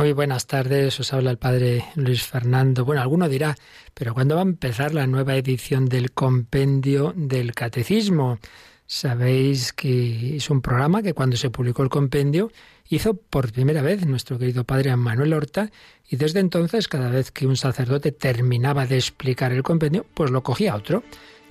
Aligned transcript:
Muy 0.00 0.14
buenas 0.14 0.46
tardes, 0.46 0.98
os 0.98 1.12
habla 1.12 1.30
el 1.30 1.36
padre 1.36 1.84
Luis 1.94 2.22
Fernando. 2.22 2.86
Bueno, 2.86 3.02
alguno 3.02 3.28
dirá, 3.28 3.54
pero 3.92 4.14
¿cuándo 4.14 4.34
va 4.34 4.40
a 4.40 4.44
empezar 4.44 4.94
la 4.94 5.06
nueva 5.06 5.36
edición 5.36 5.84
del 5.84 6.12
compendio 6.12 7.12
del 7.14 7.52
catecismo? 7.52 8.38
Sabéis 8.86 9.74
que 9.74 10.36
es 10.36 10.48
un 10.48 10.62
programa 10.62 11.02
que 11.02 11.12
cuando 11.12 11.36
se 11.36 11.50
publicó 11.50 11.82
el 11.82 11.90
compendio 11.90 12.50
hizo 12.88 13.12
por 13.12 13.52
primera 13.52 13.82
vez 13.82 14.06
nuestro 14.06 14.38
querido 14.38 14.64
padre 14.64 14.96
Manuel 14.96 15.34
Horta 15.34 15.70
y 16.08 16.16
desde 16.16 16.40
entonces 16.40 16.88
cada 16.88 17.10
vez 17.10 17.30
que 17.30 17.46
un 17.46 17.58
sacerdote 17.58 18.10
terminaba 18.10 18.86
de 18.86 18.96
explicar 18.96 19.52
el 19.52 19.62
compendio, 19.62 20.06
pues 20.14 20.30
lo 20.30 20.42
cogía 20.42 20.76
otro, 20.76 21.02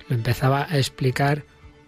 lo 0.08 0.16
empezaba 0.16 0.66
a 0.68 0.76
explicar 0.76 1.44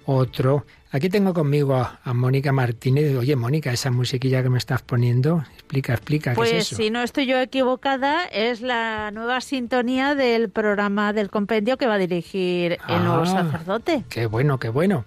otro. 0.07 0.65
Aquí 0.91 1.09
tengo 1.09 1.33
conmigo 1.33 1.75
a, 1.77 2.13
Mónica 2.13 2.53
Martínez. 2.53 3.17
Oye, 3.17 3.35
Mónica, 3.35 3.73
esa 3.73 3.91
musiquilla 3.91 4.43
que 4.43 4.51
me 4.51 4.59
estás 4.59 4.83
poniendo, 4.83 5.43
explica, 5.55 5.95
explica. 5.95 6.35
Pues 6.35 6.51
¿qué 6.51 6.59
es 6.59 6.67
eso? 6.67 6.77
si 6.77 6.91
no 6.91 7.03
estoy 7.03 7.27
yo 7.27 7.39
equivocada, 7.41 8.25
es 8.27 8.61
la 8.61 9.11
nueva 9.11 9.41
sintonía 9.41 10.15
del 10.15 10.51
programa 10.51 11.13
del 11.15 11.31
compendio 11.31 11.79
que 11.79 11.87
va 11.87 11.95
a 11.95 11.99
dirigir 11.99 12.79
el 12.89 13.05
nuevo 13.05 13.23
Ah, 13.23 13.27
sacerdote. 13.27 14.05
Qué 14.11 14.27
bueno, 14.27 14.59
qué 14.59 14.69
bueno. 14.69 15.05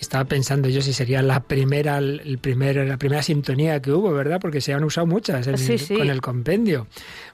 Estaba 0.00 0.24
pensando 0.24 0.68
yo 0.68 0.80
si 0.80 0.92
sería 0.92 1.22
la 1.22 1.40
primera, 1.40 1.98
el 1.98 2.38
primer, 2.38 2.76
la 2.86 2.96
primera 2.98 3.22
sintonía 3.22 3.82
que 3.82 3.90
hubo, 3.90 4.12
¿verdad? 4.12 4.38
Porque 4.40 4.60
se 4.60 4.72
han 4.72 4.84
usado 4.84 5.06
muchas 5.08 5.46
en 5.48 5.58
Sí, 5.58 5.72
el- 5.72 5.78
sí. 5.80 5.94
con 5.96 6.08
el 6.08 6.20
compendio. 6.20 6.86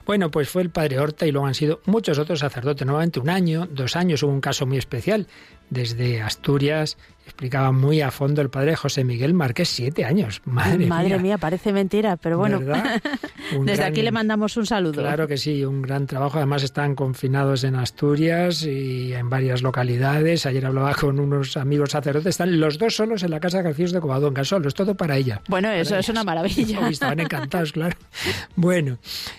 Bueno, 0.06 0.30
pues 0.30 0.48
fue 0.48 0.62
el 0.62 0.70
padre 0.70 0.98
Horta 0.98 1.26
y 1.26 1.32
luego 1.32 1.46
han 1.46 1.54
sido 1.54 1.80
muchos 1.84 2.18
otros 2.18 2.38
sacerdotes. 2.40 2.86
Nuevamente 2.86 3.20
un 3.20 3.28
año, 3.28 3.68
dos 3.70 3.96
años, 3.96 4.22
hubo 4.22 4.32
un 4.32 4.40
caso 4.40 4.64
muy 4.66 4.78
especial. 4.78 5.26
Desde 5.70 6.20
Asturias 6.22 6.96
explicaba 7.26 7.72
muy 7.72 8.00
a 8.00 8.10
fondo 8.10 8.40
el 8.42 8.50
padre 8.50 8.76
José 8.76 9.04
Miguel 9.04 9.34
Márquez, 9.34 9.68
siete 9.68 10.04
años. 10.04 10.42
Madre, 10.44 10.86
Madre 10.86 11.18
mía. 11.18 11.38
parece 11.38 11.72
mentira, 11.72 12.16
pero 12.16 12.38
bueno, 12.38 12.58
desde 13.64 13.76
gran- 13.76 13.92
aquí 13.92 14.02
le 14.02 14.10
mandamos 14.12 14.56
un 14.56 14.66
saludo. 14.66 15.00
Claro 15.02 15.26
que 15.28 15.36
sí, 15.36 15.64
un 15.64 15.82
gran 15.82 16.06
trabajo. 16.06 16.38
Además 16.38 16.62
están 16.62 16.94
confinados 16.94 17.64
en 17.64 17.74
Asturias 17.76 18.64
y 18.64 19.12
en 19.14 19.28
varias 19.30 19.62
localidades. 19.62 20.46
Ayer 20.46 20.64
hablaba 20.66 20.94
con 20.94 21.18
unos 21.20 21.56
amigos 21.56 21.90
sacerdotes. 21.90 22.30
Están 22.30 22.60
los 22.60 22.78
dos 22.78 22.96
solos 22.96 23.22
en 23.22 23.30
la 23.30 23.40
casa 23.40 23.58
de 23.58 23.64
García 23.64 23.84
de 23.86 24.00
Covadonga, 24.00 24.44
solos, 24.44 24.74
todo 24.74 24.94
para 24.94 25.16
ella. 25.16 25.40
Bueno, 25.48 25.70
eso 25.70 25.90
Para 25.90 26.00
es 26.00 26.08
una 26.08 26.20
ellas. 26.20 26.26
maravilla. 26.26 26.88
Estaban 26.88 27.20
encantados, 27.20 27.72
claro. 27.72 27.96
Bueno, 28.56 28.98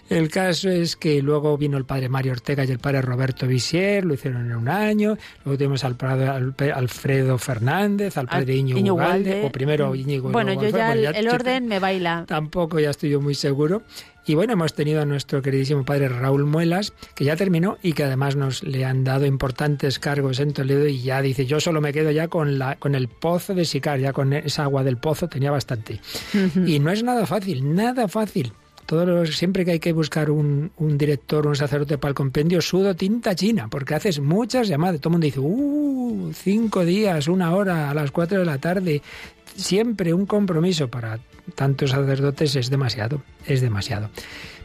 el 0.09 0.29
caso 0.29 0.69
es 0.69 0.95
que 0.95 1.21
luego 1.21 1.57
vino 1.57 1.77
el 1.77 1.85
padre 1.85 2.09
Mario 2.09 2.33
Ortega 2.33 2.63
y 2.65 2.71
el 2.71 2.79
padre 2.79 3.01
Roberto 3.01 3.47
Visier, 3.47 4.05
lo 4.05 4.13
hicieron 4.13 4.45
en 4.51 4.55
un 4.57 4.67
año. 4.69 5.17
Luego 5.43 5.57
tuvimos 5.57 5.83
al 5.83 5.95
padre 5.95 6.27
Al- 6.27 6.53
Alfredo 6.73 7.37
Fernández, 7.37 7.74
al 7.83 8.27
padre 8.27 8.53
Al- 8.53 8.59
Íñigo 8.59 8.79
Íñigo 8.79 8.95
Ugalde, 8.95 9.45
o 9.45 9.51
primero 9.51 9.95
Íñigo. 9.95 10.29
y 10.29 10.33
Bueno, 10.33 10.53
yo 10.53 10.69
ya 10.69 10.87
Bueno, 10.87 11.09
el, 11.13 11.27
orden 11.29 11.67
me 11.67 11.79
baila. 11.79 12.25
Tampoco 12.27 12.79
ya 12.79 12.89
estoy 12.89 13.09
yo 13.09 13.21
muy 13.21 13.35
seguro. 13.35 13.83
Y 14.27 14.33
bueno, 14.33 14.53
hemos 14.53 14.73
tenido 14.73 15.01
a 15.01 15.05
nuestro 15.05 15.41
queridísimo 15.43 15.85
padre 15.85 16.09
Raúl 16.09 16.45
Muelas, 16.45 16.93
que 17.13 17.25
ya 17.25 17.35
terminó 17.35 17.77
y 17.83 17.93
que 17.93 18.03
además 18.03 18.35
nos 18.35 18.63
le 18.63 18.83
han 18.83 19.03
dado 19.03 19.27
importantes 19.27 19.99
cargos 19.99 20.39
en 20.39 20.51
Toledo 20.51 20.87
y 20.87 21.01
ya 21.01 21.21
dice, 21.21 21.45
yo 21.45 21.59
solo 21.59 21.79
me 21.79 21.93
quedo 21.93 22.09
ya 22.09 22.27
con, 22.27 22.57
la, 22.57 22.75
con 22.77 22.95
el 22.95 23.07
pozo 23.07 23.53
de 23.53 23.65
Sicar, 23.65 23.99
ya 23.99 24.13
con 24.13 24.33
esa 24.33 24.63
agua 24.63 24.83
del 24.83 24.97
pozo 24.97 25.27
tenía 25.27 25.51
bastante. 25.51 25.99
Y 26.65 26.79
no 26.79 26.91
es 26.91 27.03
nada 27.03 27.25
fácil, 27.27 27.75
nada 27.75 28.07
fácil. 28.07 28.53
Todos 28.85 29.07
los- 29.07 29.35
siempre 29.37 29.65
que 29.65 29.71
hay 29.71 29.79
que 29.79 29.93
buscar 29.93 30.29
un, 30.29 30.71
un 30.77 30.97
director, 30.97 31.47
un 31.47 31.55
sacerdote 31.55 31.97
para 31.97 32.09
el 32.09 32.15
compendio, 32.15 32.61
sudo 32.61 32.95
tinta 32.95 33.33
china, 33.35 33.67
porque 33.69 33.95
haces 33.95 34.19
muchas 34.19 34.67
llamadas. 34.67 35.01
Todo 35.01 35.09
el 35.09 35.13
mundo 35.13 35.25
dice, 35.25 35.39
uh, 35.39 36.31
cinco 36.33 36.85
días, 36.85 37.27
una 37.27 37.53
hora, 37.55 37.89
a 37.89 37.93
las 37.93 38.11
cuatro 38.11 38.39
de 38.39 38.45
la 38.45 38.57
tarde. 38.59 39.01
Siempre 39.55 40.13
un 40.13 40.25
compromiso 40.25 40.89
para 40.89 41.19
tantos 41.55 41.91
sacerdotes 41.91 42.55
es 42.55 42.69
demasiado, 42.69 43.21
es 43.45 43.61
demasiado. 43.61 44.09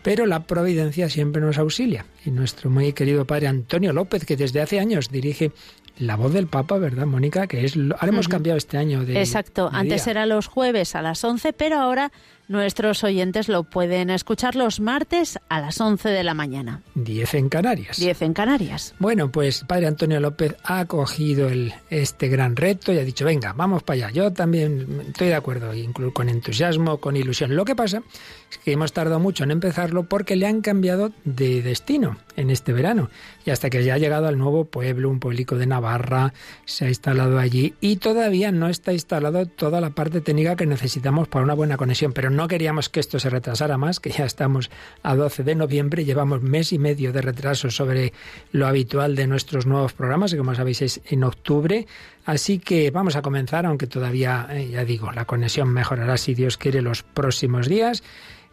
Pero 0.02 0.24
la 0.26 0.44
providencia 0.44 1.08
siempre 1.10 1.42
nos 1.42 1.58
auxilia. 1.58 2.06
Y 2.24 2.30
nuestro 2.30 2.70
muy 2.70 2.92
querido 2.92 3.26
padre 3.26 3.48
Antonio 3.48 3.92
López, 3.92 4.24
que 4.24 4.36
desde 4.36 4.60
hace 4.62 4.80
años 4.80 5.10
dirige 5.10 5.52
la 5.98 6.16
voz 6.16 6.32
del 6.32 6.46
Papa, 6.46 6.78
¿verdad, 6.78 7.04
Mónica? 7.04 7.46
Que 7.46 7.64
es, 7.66 7.76
ahora 7.76 8.08
hemos 8.08 8.26
cambiado 8.28 8.56
este 8.56 8.78
año 8.78 9.04
de. 9.04 9.18
Exacto, 9.18 9.68
de 9.68 9.76
antes 9.76 10.04
día. 10.06 10.10
era 10.12 10.26
los 10.26 10.46
jueves 10.46 10.94
a 10.94 11.02
las 11.02 11.22
11, 11.22 11.52
pero 11.52 11.76
ahora 11.78 12.10
nuestros 12.50 13.04
oyentes 13.04 13.48
lo 13.48 13.62
pueden 13.62 14.10
escuchar 14.10 14.56
los 14.56 14.80
martes 14.80 15.38
a 15.48 15.60
las 15.60 15.80
11 15.80 16.08
de 16.08 16.24
la 16.24 16.34
mañana. 16.34 16.82
10 16.96 17.34
en 17.34 17.48
Canarias. 17.48 17.96
10 17.96 18.22
en 18.22 18.34
Canarias. 18.34 18.92
Bueno, 18.98 19.30
pues 19.30 19.62
padre 19.62 19.86
Antonio 19.86 20.18
López 20.18 20.56
ha 20.64 20.84
cogido 20.86 21.48
el, 21.48 21.72
este 21.90 22.26
gran 22.26 22.56
reto 22.56 22.92
y 22.92 22.98
ha 22.98 23.04
dicho, 23.04 23.24
venga, 23.24 23.52
vamos 23.52 23.84
para 23.84 24.08
allá. 24.08 24.10
Yo 24.10 24.32
también 24.32 25.04
estoy 25.06 25.28
de 25.28 25.36
acuerdo, 25.36 25.72
incluso 25.74 26.12
con 26.12 26.28
entusiasmo, 26.28 26.98
con 26.98 27.16
ilusión. 27.16 27.54
Lo 27.54 27.64
que 27.64 27.76
pasa 27.76 28.02
es 28.50 28.58
que 28.58 28.72
hemos 28.72 28.92
tardado 28.92 29.20
mucho 29.20 29.44
en 29.44 29.52
empezarlo 29.52 30.08
porque 30.08 30.34
le 30.34 30.46
han 30.46 30.60
cambiado 30.60 31.12
de 31.24 31.62
destino 31.62 32.16
en 32.34 32.50
este 32.50 32.72
verano. 32.72 33.10
Y 33.46 33.50
hasta 33.50 33.70
que 33.70 33.84
ya 33.84 33.94
ha 33.94 33.98
llegado 33.98 34.26
al 34.26 34.38
nuevo 34.38 34.64
pueblo, 34.64 35.08
un 35.08 35.20
pueblico 35.20 35.56
de 35.56 35.66
Navarra, 35.66 36.32
se 36.64 36.86
ha 36.86 36.88
instalado 36.88 37.38
allí 37.38 37.74
y 37.80 37.96
todavía 37.96 38.50
no 38.50 38.68
está 38.68 38.92
instalado 38.92 39.46
toda 39.46 39.80
la 39.80 39.90
parte 39.90 40.20
técnica 40.20 40.56
que 40.56 40.66
necesitamos 40.66 41.28
para 41.28 41.44
una 41.44 41.54
buena 41.54 41.76
conexión. 41.76 42.12
Pero 42.12 42.30
no 42.30 42.39
queríamos 42.48 42.88
que 42.88 43.00
esto 43.00 43.18
se 43.18 43.30
retrasara 43.30 43.78
más, 43.78 44.00
que 44.00 44.10
ya 44.10 44.24
estamos 44.24 44.70
a 45.02 45.14
12 45.14 45.44
de 45.44 45.54
noviembre, 45.54 46.04
llevamos 46.04 46.42
mes 46.42 46.72
y 46.72 46.78
medio 46.78 47.12
de 47.12 47.22
retraso 47.22 47.70
sobre 47.70 48.12
lo 48.52 48.66
habitual 48.66 49.16
de 49.16 49.26
nuestros 49.26 49.66
nuevos 49.66 49.92
programas, 49.92 50.32
que 50.32 50.38
como 50.38 50.54
sabéis 50.54 50.82
es 50.82 51.00
en 51.06 51.24
octubre. 51.24 51.86
Así 52.24 52.58
que 52.58 52.90
vamos 52.90 53.16
a 53.16 53.22
comenzar, 53.22 53.66
aunque 53.66 53.86
todavía, 53.86 54.46
eh, 54.50 54.68
ya 54.70 54.84
digo, 54.84 55.10
la 55.12 55.24
conexión 55.24 55.68
mejorará 55.72 56.16
si 56.16 56.34
Dios 56.34 56.56
quiere 56.56 56.82
los 56.82 57.02
próximos 57.02 57.68
días. 57.68 58.02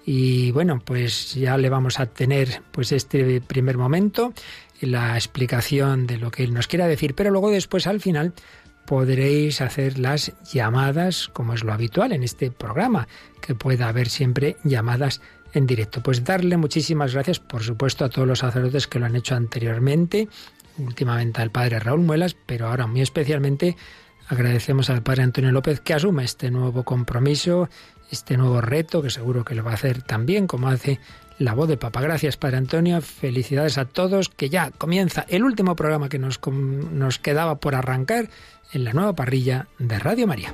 Y 0.06 0.52
bueno, 0.52 0.82
pues 0.84 1.36
ya 1.36 1.58
le 1.58 1.70
vamos 1.70 2.00
a 2.00 2.06
tener 2.06 2.62
pues 2.72 2.94
este 2.94 3.42
primer 3.42 3.78
momento, 3.78 4.34
la 4.80 5.16
explicación 5.16 6.08
de 6.08 6.18
lo 6.18 6.32
que 6.32 6.44
él 6.44 6.54
nos 6.54 6.68
quiera 6.68 6.88
decir, 6.88 7.14
pero 7.14 7.30
luego 7.30 7.52
después 7.52 7.88
al 7.88 8.00
final 8.00 8.34
podréis 8.88 9.60
hacer 9.60 10.00
las 10.00 10.32
llamadas 10.52 11.28
como 11.34 11.54
es 11.54 11.64
lo 11.66 11.74
habitual 11.74 12.14
en 12.14 12.24
este 12.24 12.52
programa, 12.52 13.10
que 13.42 13.54
pueda 13.54 13.90
haber 13.90 14.08
siempre 14.08 14.56
llamadas 14.64 15.22
en 15.54 15.68
directo. 15.68 16.02
Pues 16.02 16.24
darle 16.24 16.56
muchísimas 16.56 17.14
gracias, 17.14 17.40
por 17.40 17.64
supuesto, 17.64 18.06
a 18.06 18.10
todos 18.10 18.28
los 18.28 18.40
sacerdotes 18.40 18.88
que 18.88 18.98
lo 18.98 19.06
han 19.06 19.18
hecho 19.18 19.36
anteriormente, 19.36 20.30
últimamente 20.78 21.42
al 21.42 21.52
padre 21.52 21.80
Raúl 21.80 22.00
Muelas, 22.00 22.38
pero 22.46 22.68
ahora 22.68 22.88
muy 22.88 23.02
especialmente 23.02 23.76
agradecemos 24.30 24.90
al 24.90 25.04
padre 25.04 25.24
Antonio 25.24 25.52
López 25.52 25.82
que 25.82 25.94
asume 25.94 26.24
este 26.24 26.50
nuevo 26.50 26.84
compromiso, 26.84 27.70
este 28.10 28.38
nuevo 28.38 28.62
reto, 28.62 29.02
que 29.02 29.10
seguro 29.10 29.44
que 29.44 29.54
lo 29.54 29.66
va 29.66 29.72
a 29.72 29.76
hacer 29.76 30.02
también 30.02 30.48
como 30.48 30.70
hace 30.70 31.00
la 31.40 31.54
voz 31.54 31.68
de 31.68 31.78
Papa. 31.78 32.02
Gracias, 32.02 32.38
Padre 32.38 32.58
Antonio. 32.58 33.02
Felicidades 33.02 33.78
a 33.78 33.86
todos, 33.86 34.30
que 34.30 34.50
ya 34.50 34.72
comienza 34.72 35.26
el 35.30 35.44
último 35.44 35.76
programa 35.76 36.10
que 36.10 36.20
nos, 36.20 36.40
nos 36.48 37.20
quedaba 37.20 37.60
por 37.60 37.76
arrancar 37.76 38.30
en 38.74 38.84
la 38.84 38.94
nueva 38.94 39.14
parrilla 39.14 39.68
de 39.80 40.00
Radio 40.00 40.28
María. 40.28 40.54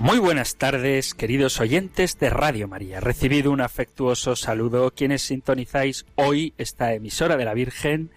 Muy 0.00 0.18
buenas 0.18 0.56
tardes, 0.56 1.12
queridos 1.12 1.60
oyentes 1.60 2.18
de 2.18 2.30
Radio 2.30 2.66
María. 2.66 3.00
Recibido 3.00 3.52
un 3.52 3.60
afectuoso 3.60 4.34
saludo 4.34 4.92
quienes 4.92 5.20
sintonizáis 5.20 6.06
hoy 6.14 6.54
esta 6.56 6.94
emisora 6.94 7.36
de 7.36 7.44
la 7.44 7.52
Virgen 7.52 8.10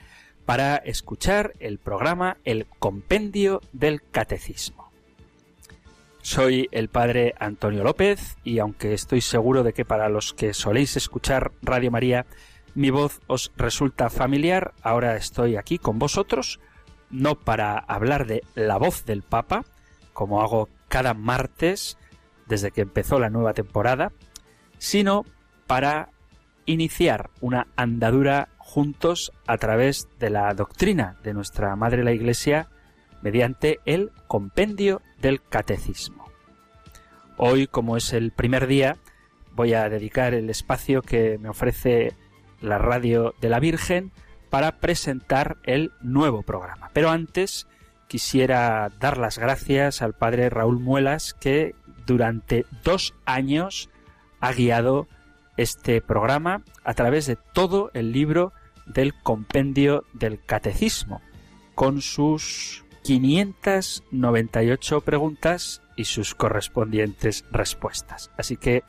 para 0.46 0.78
escuchar 0.78 1.54
el 1.60 1.80
programa 1.80 2.38
El 2.46 2.68
Compendio 2.80 3.62
del 3.74 4.02
Catecismo. 4.02 4.83
Soy 6.24 6.70
el 6.72 6.88
padre 6.88 7.36
Antonio 7.38 7.84
López 7.84 8.38
y 8.46 8.60
aunque 8.60 8.94
estoy 8.94 9.20
seguro 9.20 9.62
de 9.62 9.74
que 9.74 9.84
para 9.84 10.08
los 10.08 10.34
que 10.34 10.54
soléis 10.54 10.96
escuchar 10.96 11.52
Radio 11.62 11.92
María 11.92 12.26
mi 12.76 12.92
voz 12.92 13.20
os 13.28 13.52
resulta 13.58 14.10
familiar, 14.10 14.74
ahora 14.82 15.18
estoy 15.18 15.58
aquí 15.58 15.78
con 15.78 16.00
vosotros 16.00 16.62
no 17.10 17.36
para 17.36 17.78
hablar 17.78 18.26
de 18.26 18.42
la 18.56 18.78
voz 18.78 19.04
del 19.04 19.22
Papa, 19.22 19.66
como 20.14 20.42
hago 20.42 20.70
cada 20.88 21.14
martes 21.14 21.98
desde 22.48 22.72
que 22.72 22.82
empezó 22.82 23.20
la 23.20 23.30
nueva 23.30 23.54
temporada, 23.54 24.14
sino 24.78 25.26
para 25.68 26.10
iniciar 26.66 27.32
una 27.42 27.68
andadura 27.76 28.48
juntos 28.58 29.34
a 29.46 29.58
través 29.58 30.08
de 30.20 30.30
la 30.30 30.54
doctrina 30.54 31.18
de 31.22 31.34
nuestra 31.34 31.76
Madre 31.76 32.06
la 32.06 32.14
Iglesia 32.14 32.70
mediante 33.24 33.80
el 33.86 34.12
compendio 34.28 35.02
del 35.20 35.42
catecismo. 35.42 36.28
Hoy, 37.38 37.66
como 37.68 37.98
es 37.98 38.14
el 38.14 38.32
primer 38.32 38.68
día, 38.68 38.98
voy 39.56 39.74
a 39.74 39.90
dedicar 39.90 40.34
el 40.34 40.50
espacio 40.50 41.02
que 41.02 41.38
me 41.40 41.50
ofrece 41.50 42.14
la 42.62 42.78
radio 42.78 43.34
de 43.42 43.50
la 43.50 43.60
Virgen 43.60 44.12
para 44.50 44.80
presentar 44.80 45.58
el 45.64 45.92
nuevo 46.02 46.44
programa. 46.44 46.92
Pero 46.94 47.10
antes 47.10 47.68
quisiera 48.08 48.92
dar 49.00 49.18
las 49.18 49.40
gracias 49.40 50.02
al 50.02 50.14
padre 50.14 50.50
Raúl 50.50 50.80
Muelas 50.80 51.34
que 51.34 51.74
durante 52.06 52.66
dos 52.84 53.16
años 53.26 53.90
ha 54.40 54.52
guiado 54.54 55.08
este 55.58 56.02
programa 56.02 56.64
a 56.84 56.94
través 56.94 57.26
de 57.26 57.38
todo 57.54 57.90
el 57.94 58.12
libro 58.12 58.54
del 58.86 59.14
compendio 59.14 60.04
del 60.14 60.44
catecismo, 60.44 61.22
con 61.76 62.02
sus 62.02 62.83
598 63.04 65.02
preguntas 65.02 65.82
y 65.96 66.06
sus 66.06 66.34
correspondientes 66.36 67.46
respuestas. 67.52 68.32
Así 68.38 68.58
que, 68.58 68.84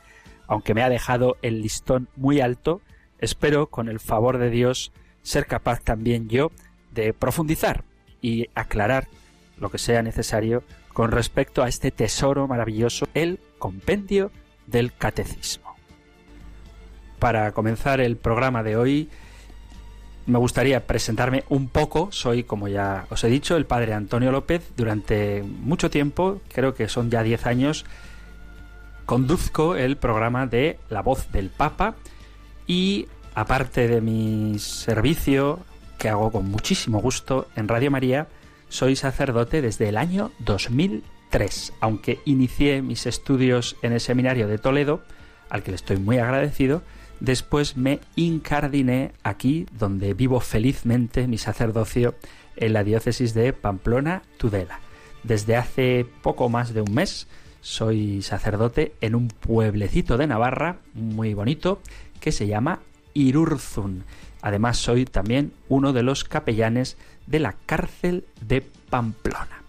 aunque 0.47 0.73
me 0.73 0.83
ha 0.83 0.89
dejado 0.89 1.37
el 1.41 1.61
listón 1.61 2.07
muy 2.15 2.39
alto, 2.41 2.81
espero, 3.19 3.67
con 3.67 3.89
el 3.89 3.99
favor 3.99 4.37
de 4.37 4.49
Dios, 4.49 4.91
ser 5.21 5.45
capaz 5.47 5.81
también 5.81 6.29
yo 6.29 6.51
de 6.91 7.13
profundizar 7.13 7.83
y 8.21 8.47
aclarar 8.55 9.07
lo 9.57 9.69
que 9.69 9.77
sea 9.77 10.01
necesario 10.01 10.63
con 10.93 11.11
respecto 11.11 11.61
a 11.61 11.67
este 11.67 11.91
tesoro 11.91 12.47
maravilloso, 12.47 13.07
el 13.13 13.39
compendio 13.59 14.31
del 14.65 14.93
catecismo. 14.93 15.75
Para 17.19 17.51
comenzar 17.51 17.99
el 17.99 18.17
programa 18.17 18.63
de 18.63 18.77
hoy, 18.77 19.09
me 20.25 20.39
gustaría 20.39 20.87
presentarme 20.87 21.43
un 21.49 21.67
poco. 21.67 22.09
Soy, 22.11 22.43
como 22.43 22.67
ya 22.67 23.05
os 23.09 23.23
he 23.23 23.27
dicho, 23.27 23.55
el 23.55 23.65
padre 23.65 23.93
Antonio 23.93 24.31
López. 24.31 24.71
Durante 24.75 25.43
mucho 25.43 25.89
tiempo, 25.89 26.41
creo 26.53 26.73
que 26.73 26.87
son 26.87 27.11
ya 27.11 27.23
10 27.23 27.45
años, 27.45 27.85
conduzco 29.05 29.75
el 29.75 29.97
programa 29.97 30.47
de 30.47 30.79
La 30.89 31.01
Voz 31.01 31.31
del 31.31 31.49
Papa 31.49 31.95
y 32.67 33.07
aparte 33.35 33.87
de 33.87 34.01
mi 34.01 34.57
servicio, 34.57 35.59
que 35.99 36.09
hago 36.09 36.31
con 36.31 36.49
muchísimo 36.49 36.99
gusto 36.99 37.47
en 37.55 37.67
Radio 37.67 37.91
María, 37.91 38.27
soy 38.69 38.95
sacerdote 38.95 39.61
desde 39.61 39.89
el 39.89 39.97
año 39.97 40.31
2003, 40.39 41.73
aunque 41.81 42.19
inicié 42.25 42.81
mis 42.81 43.05
estudios 43.05 43.75
en 43.83 43.93
el 43.93 43.99
seminario 43.99 44.47
de 44.47 44.57
Toledo, 44.57 45.03
al 45.49 45.61
que 45.61 45.71
le 45.71 45.75
estoy 45.75 45.97
muy 45.97 46.17
agradecido, 46.17 46.81
después 47.19 47.77
me 47.77 47.99
incardiné 48.15 49.11
aquí, 49.23 49.65
donde 49.71 50.13
vivo 50.13 50.39
felizmente 50.39 51.27
mi 51.27 51.37
sacerdocio 51.37 52.15
en 52.55 52.73
la 52.73 52.83
diócesis 52.83 53.33
de 53.33 53.53
Pamplona, 53.53 54.23
Tudela. 54.37 54.79
Desde 55.23 55.55
hace 55.55 56.05
poco 56.21 56.49
más 56.49 56.73
de 56.73 56.81
un 56.81 56.93
mes 56.93 57.27
soy 57.61 58.21
sacerdote 58.21 58.93
en 59.01 59.15
un 59.15 59.27
pueblecito 59.27 60.17
de 60.17 60.27
Navarra, 60.27 60.77
muy 60.93 61.33
bonito, 61.33 61.81
que 62.19 62.31
se 62.31 62.45
llama 62.45 62.81
Irurzun. 63.15 64.03
Además 64.43 64.77
soy 64.77 65.05
también 65.05 65.51
uno 65.67 65.91
de 65.91 66.03
los 66.03 66.23
capellanes 66.23 66.97
de 67.25 67.39
la 67.39 67.55
cárcel 67.65 68.25
de 68.39 68.61
Pamplona. 68.61 69.63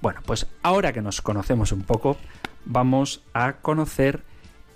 Bueno, 0.00 0.20
pues 0.24 0.46
ahora 0.62 0.92
que 0.92 1.02
nos 1.02 1.20
conocemos 1.20 1.72
un 1.72 1.82
poco, 1.82 2.16
vamos 2.64 3.24
a 3.34 3.54
conocer 3.54 4.22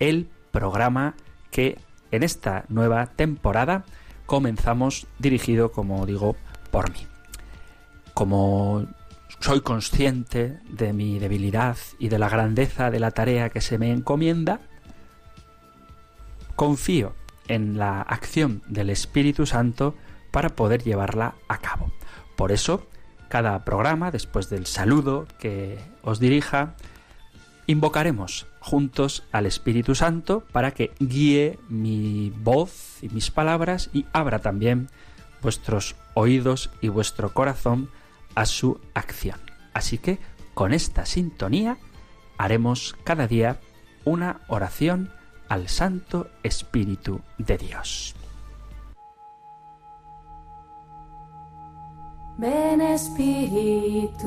el 0.00 0.28
programa 0.50 1.14
que 1.50 1.78
en 2.16 2.22
esta 2.22 2.64
nueva 2.68 3.06
temporada 3.06 3.84
comenzamos 4.26 5.06
dirigido, 5.18 5.72
como 5.72 6.04
digo, 6.06 6.36
por 6.70 6.90
mí. 6.90 7.06
Como 8.14 8.86
soy 9.40 9.60
consciente 9.60 10.58
de 10.68 10.92
mi 10.92 11.18
debilidad 11.18 11.76
y 11.98 12.08
de 12.08 12.18
la 12.18 12.28
grandeza 12.28 12.90
de 12.90 13.00
la 13.00 13.10
tarea 13.10 13.50
que 13.50 13.60
se 13.60 13.78
me 13.78 13.92
encomienda, 13.92 14.60
confío 16.56 17.14
en 17.48 17.78
la 17.78 18.02
acción 18.02 18.62
del 18.66 18.90
Espíritu 18.90 19.46
Santo 19.46 19.94
para 20.30 20.50
poder 20.50 20.82
llevarla 20.82 21.34
a 21.48 21.58
cabo. 21.58 21.92
Por 22.36 22.50
eso, 22.52 22.86
cada 23.28 23.64
programa, 23.64 24.10
después 24.10 24.48
del 24.48 24.66
saludo 24.66 25.26
que 25.38 25.78
os 26.02 26.18
dirija, 26.18 26.74
invocaremos 27.66 28.46
juntos 28.60 29.24
al 29.32 29.46
Espíritu 29.46 29.94
Santo 29.94 30.44
para 30.52 30.72
que 30.72 30.92
guíe 30.98 31.58
mi 31.68 32.30
voz 32.30 33.02
y 33.02 33.08
mis 33.08 33.30
palabras 33.30 33.90
y 33.92 34.06
abra 34.12 34.40
también 34.40 34.88
vuestros 35.42 35.96
oídos 36.14 36.70
y 36.80 36.88
vuestro 36.88 37.32
corazón 37.32 37.90
a 38.34 38.46
su 38.46 38.80
acción. 38.94 39.40
Así 39.74 39.98
que 39.98 40.18
con 40.54 40.72
esta 40.72 41.06
sintonía 41.06 41.76
haremos 42.38 42.96
cada 43.04 43.26
día 43.26 43.60
una 44.04 44.40
oración 44.48 45.12
al 45.48 45.68
Santo 45.68 46.28
Espíritu 46.42 47.20
de 47.38 47.58
Dios. 47.58 48.14
Ven 52.38 52.80
Espíritu, 52.82 54.26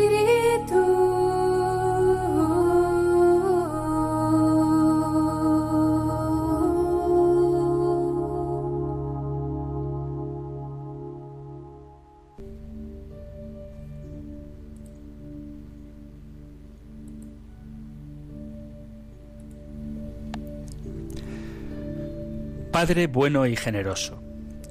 Padre 22.81 23.05
bueno 23.05 23.45
y 23.45 23.55
generoso, 23.55 24.23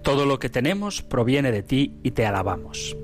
todo 0.03 0.27
lo 0.27 0.41
que 0.41 0.49
tenemos 0.49 1.01
proviene 1.01 1.53
de 1.53 1.62
ti 1.62 1.95
y 2.03 2.11
te 2.11 2.27
alabamos. 2.27 2.97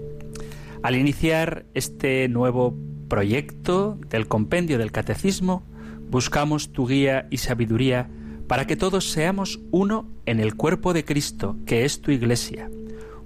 Al 0.82 0.96
iniciar 0.96 1.64
este 1.74 2.28
nuevo 2.28 2.76
proyecto 3.06 4.00
del 4.10 4.26
compendio 4.26 4.78
del 4.78 4.90
catecismo, 4.90 5.62
buscamos 6.10 6.72
tu 6.72 6.88
guía 6.88 7.28
y 7.30 7.36
sabiduría 7.36 8.10
para 8.48 8.66
que 8.66 8.74
todos 8.74 9.12
seamos 9.12 9.60
uno 9.70 10.10
en 10.26 10.40
el 10.40 10.56
cuerpo 10.56 10.92
de 10.92 11.04
Cristo, 11.04 11.56
que 11.66 11.84
es 11.84 12.00
tu 12.00 12.10
iglesia, 12.10 12.68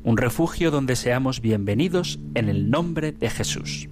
un 0.05 0.19
refugio 0.19 0.71
donde 0.71 0.97
seamos 0.97 1.41
bienvenidos 1.41 2.21
en 2.35 2.50
el 2.50 2.71
nombre 2.71 3.12
de 3.12 3.31
Jesús. 3.31 3.88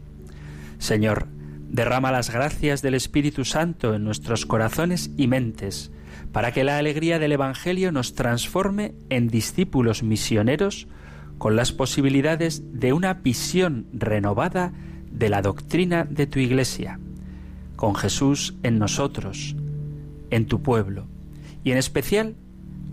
Señor, 0.77 1.27
derrama 1.71 2.13
las 2.13 2.31
gracias 2.31 2.83
del 2.83 2.93
Espíritu 2.93 3.47
Santo 3.47 3.95
en 3.95 4.05
nuestros 4.05 4.45
corazones 4.45 5.11
y 5.17 5.27
mentes, 5.27 5.91
para 6.33 6.53
que 6.53 6.65
la 6.65 6.79
alegría 6.79 7.19
del 7.19 7.33
Evangelio 7.33 7.93
nos 7.93 8.15
transforme 8.15 8.95
en 9.09 9.29
discípulos 9.29 10.03
misioneros 10.03 10.89
con 11.39 11.57
las 11.57 11.73
posibilidades 11.73 12.63
de 12.73 12.93
una 12.93 13.15
visión 13.15 13.87
renovada 13.93 14.73
de 15.11 15.29
la 15.29 15.43
doctrina 15.43 16.05
de 16.05 16.27
tu 16.27 16.39
Iglesia, 16.39 16.99
con 17.77 17.95
Jesús 17.95 18.57
en 18.63 18.79
nosotros, 18.79 19.57
en 20.31 20.47
tu 20.47 20.63
pueblo, 20.63 21.07
y 21.65 21.73
en 21.73 21.79
especial 21.79 22.35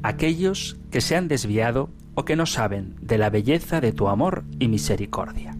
aquellos 0.03 0.77
que 0.91 1.01
se 1.01 1.15
han 1.15 1.27
desviado 1.27 1.89
o 2.13 2.23
que 2.23 2.35
no 2.35 2.45
saben 2.45 2.95
de 3.01 3.17
la 3.17 3.29
belleza 3.29 3.81
de 3.81 3.91
tu 3.91 4.07
amor 4.07 4.45
y 4.59 4.67
misericordia. 4.67 5.57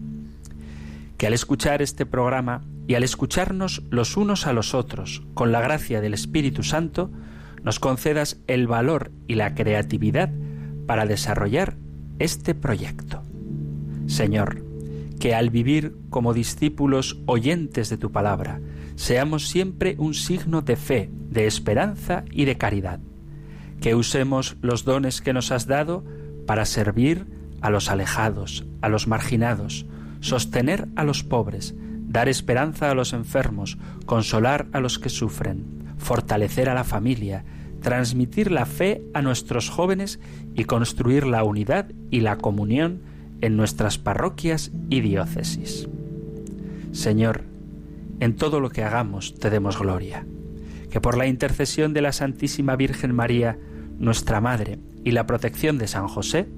Que 1.18 1.26
al 1.26 1.34
escuchar 1.34 1.82
este 1.82 2.06
programa 2.06 2.62
y 2.86 2.94
al 2.94 3.02
escucharnos 3.02 3.82
los 3.90 4.16
unos 4.16 4.46
a 4.46 4.52
los 4.52 4.74
otros 4.74 5.22
con 5.34 5.52
la 5.52 5.60
gracia 5.60 6.00
del 6.00 6.14
Espíritu 6.14 6.62
Santo, 6.62 7.10
nos 7.66 7.80
concedas 7.80 8.38
el 8.46 8.68
valor 8.68 9.10
y 9.26 9.34
la 9.34 9.56
creatividad 9.56 10.30
para 10.86 11.04
desarrollar 11.04 11.76
este 12.20 12.54
proyecto. 12.54 13.24
Señor, 14.06 14.64
que 15.18 15.34
al 15.34 15.50
vivir 15.50 15.96
como 16.08 16.32
discípulos 16.32 17.18
oyentes 17.26 17.90
de 17.90 17.98
tu 17.98 18.12
palabra, 18.12 18.60
seamos 18.94 19.48
siempre 19.48 19.96
un 19.98 20.14
signo 20.14 20.62
de 20.62 20.76
fe, 20.76 21.10
de 21.28 21.48
esperanza 21.48 22.24
y 22.30 22.44
de 22.44 22.56
caridad. 22.56 23.00
Que 23.80 23.96
usemos 23.96 24.56
los 24.62 24.84
dones 24.84 25.20
que 25.20 25.32
nos 25.32 25.50
has 25.50 25.66
dado 25.66 26.04
para 26.46 26.66
servir 26.66 27.26
a 27.62 27.70
los 27.70 27.90
alejados, 27.90 28.64
a 28.80 28.88
los 28.88 29.08
marginados, 29.08 29.86
sostener 30.20 30.86
a 30.94 31.02
los 31.02 31.24
pobres, 31.24 31.74
dar 31.80 32.28
esperanza 32.28 32.92
a 32.92 32.94
los 32.94 33.12
enfermos, 33.12 33.76
consolar 34.06 34.68
a 34.72 34.78
los 34.78 35.00
que 35.00 35.08
sufren, 35.08 35.94
fortalecer 35.98 36.68
a 36.68 36.74
la 36.74 36.84
familia, 36.84 37.44
transmitir 37.86 38.50
la 38.50 38.66
fe 38.66 39.04
a 39.14 39.22
nuestros 39.22 39.70
jóvenes 39.70 40.18
y 40.56 40.64
construir 40.64 41.24
la 41.24 41.44
unidad 41.44 41.92
y 42.10 42.18
la 42.18 42.36
comunión 42.36 42.98
en 43.42 43.56
nuestras 43.56 43.96
parroquias 43.96 44.72
y 44.90 45.02
diócesis. 45.02 45.86
Señor, 46.90 47.44
en 48.18 48.34
todo 48.34 48.58
lo 48.58 48.70
que 48.70 48.82
hagamos 48.82 49.36
te 49.36 49.50
demos 49.50 49.78
gloria. 49.78 50.26
Que 50.90 51.00
por 51.00 51.16
la 51.16 51.28
intercesión 51.28 51.94
de 51.94 52.02
la 52.02 52.10
Santísima 52.10 52.74
Virgen 52.74 53.14
María, 53.14 53.56
nuestra 54.00 54.40
Madre, 54.40 54.80
y 55.04 55.12
la 55.12 55.28
protección 55.28 55.78
de 55.78 55.86
San 55.86 56.08
José, 56.08 56.48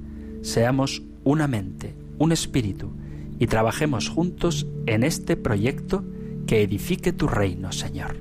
seamos 0.41 1.03
una 1.25 1.47
mente, 1.47 1.95
un 2.17 2.33
espíritu, 2.33 2.91
y 3.39 3.49
trabajemos 3.49 4.09
juntos 4.09 4.67
en 4.87 5.05
este 5.05 5.37
proyecto 5.37 6.07
que 6.47 6.63
edifique 6.63 7.13
tu 7.13 7.29
reino, 7.29 7.71
Señor. 7.71 8.17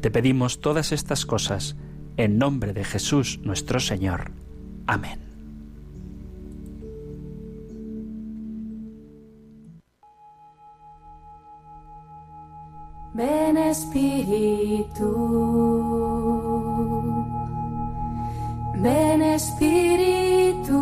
Te 0.00 0.10
pedimos 0.10 0.60
todas 0.60 0.90
estas 0.90 1.26
cosas 1.26 1.76
en 2.16 2.38
nombre 2.38 2.72
de 2.72 2.84
Jesús 2.84 3.40
nuestro 3.42 3.80
Señor. 3.80 4.30
Amén. 4.86 5.18
Ven 13.14 13.56
Espíritu, 13.56 15.10
ven 18.82 19.22
Espíritu, 19.22 20.80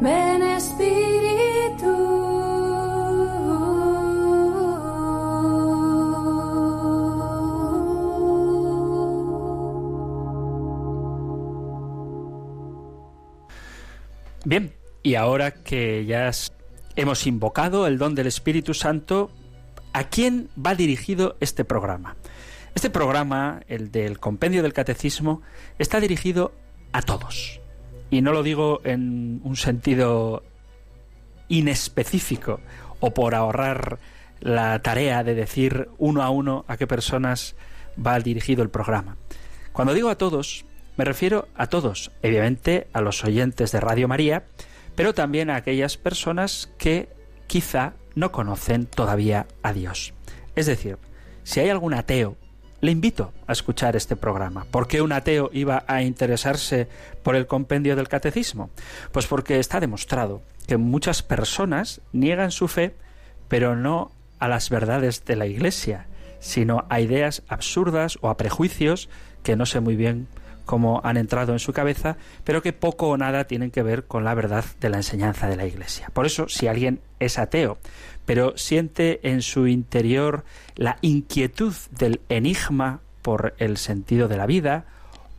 ven 0.00 0.42
Espíritu. 0.42 1.23
Bien, 14.44 14.74
y 15.02 15.14
ahora 15.14 15.52
que 15.52 16.04
ya 16.04 16.30
hemos 16.96 17.26
invocado 17.26 17.86
el 17.86 17.96
don 17.96 18.14
del 18.14 18.26
Espíritu 18.26 18.74
Santo, 18.74 19.30
¿a 19.94 20.04
quién 20.04 20.50
va 20.54 20.74
dirigido 20.74 21.38
este 21.40 21.64
programa? 21.64 22.16
Este 22.74 22.90
programa, 22.90 23.62
el 23.68 23.90
del 23.90 24.20
Compendio 24.20 24.62
del 24.62 24.74
Catecismo, 24.74 25.40
está 25.78 25.98
dirigido 25.98 26.52
a 26.92 27.00
todos. 27.00 27.62
Y 28.10 28.20
no 28.20 28.32
lo 28.32 28.42
digo 28.42 28.82
en 28.84 29.40
un 29.44 29.56
sentido 29.56 30.42
inespecífico 31.48 32.60
o 33.00 33.14
por 33.14 33.34
ahorrar 33.34 33.98
la 34.40 34.78
tarea 34.82 35.24
de 35.24 35.34
decir 35.34 35.88
uno 35.96 36.22
a 36.22 36.28
uno 36.28 36.66
a 36.68 36.76
qué 36.76 36.86
personas 36.86 37.56
va 37.96 38.20
dirigido 38.20 38.62
el 38.62 38.68
programa. 38.68 39.16
Cuando 39.72 39.94
digo 39.94 40.10
a 40.10 40.18
todos, 40.18 40.66
me 40.96 41.04
refiero 41.04 41.48
a 41.56 41.66
todos, 41.66 42.12
obviamente 42.22 42.88
a 42.92 43.00
los 43.00 43.24
oyentes 43.24 43.72
de 43.72 43.80
Radio 43.80 44.08
María, 44.08 44.44
pero 44.94 45.14
también 45.14 45.50
a 45.50 45.56
aquellas 45.56 45.96
personas 45.96 46.70
que 46.78 47.08
quizá 47.46 47.94
no 48.14 48.30
conocen 48.30 48.86
todavía 48.86 49.46
a 49.62 49.72
Dios. 49.72 50.14
Es 50.54 50.66
decir, 50.66 50.98
si 51.42 51.60
hay 51.60 51.68
algún 51.68 51.94
ateo, 51.94 52.36
le 52.80 52.90
invito 52.90 53.32
a 53.46 53.52
escuchar 53.52 53.96
este 53.96 54.14
programa. 54.14 54.66
¿Por 54.70 54.86
qué 54.86 55.00
un 55.00 55.12
ateo 55.12 55.50
iba 55.52 55.84
a 55.88 56.02
interesarse 56.02 56.86
por 57.22 57.34
el 57.34 57.46
compendio 57.46 57.96
del 57.96 58.08
catecismo? 58.08 58.70
Pues 59.10 59.26
porque 59.26 59.58
está 59.58 59.80
demostrado 59.80 60.42
que 60.66 60.76
muchas 60.76 61.22
personas 61.22 62.02
niegan 62.12 62.50
su 62.50 62.68
fe, 62.68 62.94
pero 63.48 63.74
no 63.74 64.12
a 64.38 64.48
las 64.48 64.70
verdades 64.70 65.24
de 65.24 65.36
la 65.36 65.46
Iglesia, 65.46 66.06
sino 66.40 66.84
a 66.90 67.00
ideas 67.00 67.42
absurdas 67.48 68.18
o 68.20 68.28
a 68.28 68.36
prejuicios 68.36 69.08
que 69.42 69.56
no 69.56 69.66
sé 69.66 69.80
muy 69.80 69.96
bien 69.96 70.28
como 70.64 71.00
han 71.04 71.16
entrado 71.16 71.52
en 71.52 71.58
su 71.58 71.72
cabeza, 71.72 72.16
pero 72.44 72.62
que 72.62 72.72
poco 72.72 73.08
o 73.08 73.16
nada 73.16 73.44
tienen 73.44 73.70
que 73.70 73.82
ver 73.82 74.04
con 74.04 74.24
la 74.24 74.34
verdad 74.34 74.64
de 74.80 74.88
la 74.88 74.98
enseñanza 74.98 75.48
de 75.48 75.56
la 75.56 75.66
Iglesia. 75.66 76.10
Por 76.12 76.26
eso, 76.26 76.48
si 76.48 76.66
alguien 76.66 77.00
es 77.20 77.38
ateo, 77.38 77.78
pero 78.24 78.56
siente 78.56 79.20
en 79.28 79.42
su 79.42 79.66
interior 79.66 80.44
la 80.76 80.98
inquietud 81.00 81.74
del 81.90 82.20
enigma 82.28 83.00
por 83.22 83.54
el 83.58 83.76
sentido 83.76 84.28
de 84.28 84.36
la 84.36 84.46
vida 84.46 84.84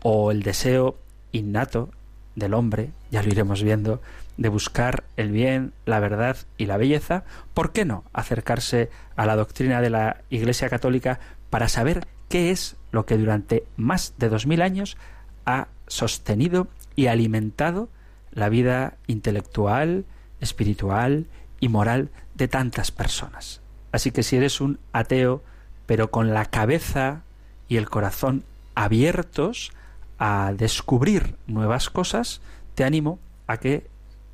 o 0.02 0.32
el 0.32 0.44
deseo 0.44 0.98
innato 1.32 1.90
del 2.36 2.54
hombre, 2.54 2.92
ya 3.12 3.24
lo 3.24 3.30
iremos 3.30 3.64
viendo, 3.64 4.02
de 4.38 4.50
buscar 4.50 5.04
el 5.16 5.32
bien, 5.32 5.72
la 5.86 6.00
verdad 6.00 6.38
y 6.58 6.66
la 6.66 6.78
belleza, 6.78 7.24
¿por 7.54 7.72
qué 7.72 7.86
no 7.86 8.04
acercarse 8.14 8.90
a 9.16 9.26
la 9.26 9.36
doctrina 9.36 9.82
de 9.82 9.90
la 9.90 10.18
Iglesia 10.30 10.70
Católica 10.70 11.20
para 11.50 11.70
saber 11.70 12.06
qué 12.28 12.52
es 12.52 12.76
lo 12.92 13.06
que 13.06 13.18
durante 13.18 13.64
más 13.78 14.14
de 14.18 14.30
dos 14.30 14.46
mil 14.46 14.62
años 14.62 14.98
ha 15.46 15.68
sostenido 15.88 16.68
y 16.96 17.08
alimentado 17.08 17.90
la 18.32 18.50
vida 18.50 18.98
intelectual, 19.08 20.06
espiritual 20.40 21.26
y 21.60 21.70
moral 21.70 22.10
de 22.36 22.48
tantas 22.48 22.92
personas. 22.92 23.62
Así 23.92 24.12
que 24.12 24.24
si 24.24 24.36
eres 24.36 24.62
un 24.62 24.80
ateo, 24.92 25.42
pero 25.86 26.12
con 26.12 26.34
la 26.34 26.46
cabeza 26.46 27.24
y 27.68 27.78
el 27.78 27.90
corazón 27.90 28.44
abiertos 28.76 29.72
a 30.20 30.54
descubrir 30.56 31.36
nuevas 31.48 31.90
cosas, 31.90 32.42
te 32.76 32.84
animo 32.84 33.20
a 33.48 33.58
que 33.58 33.88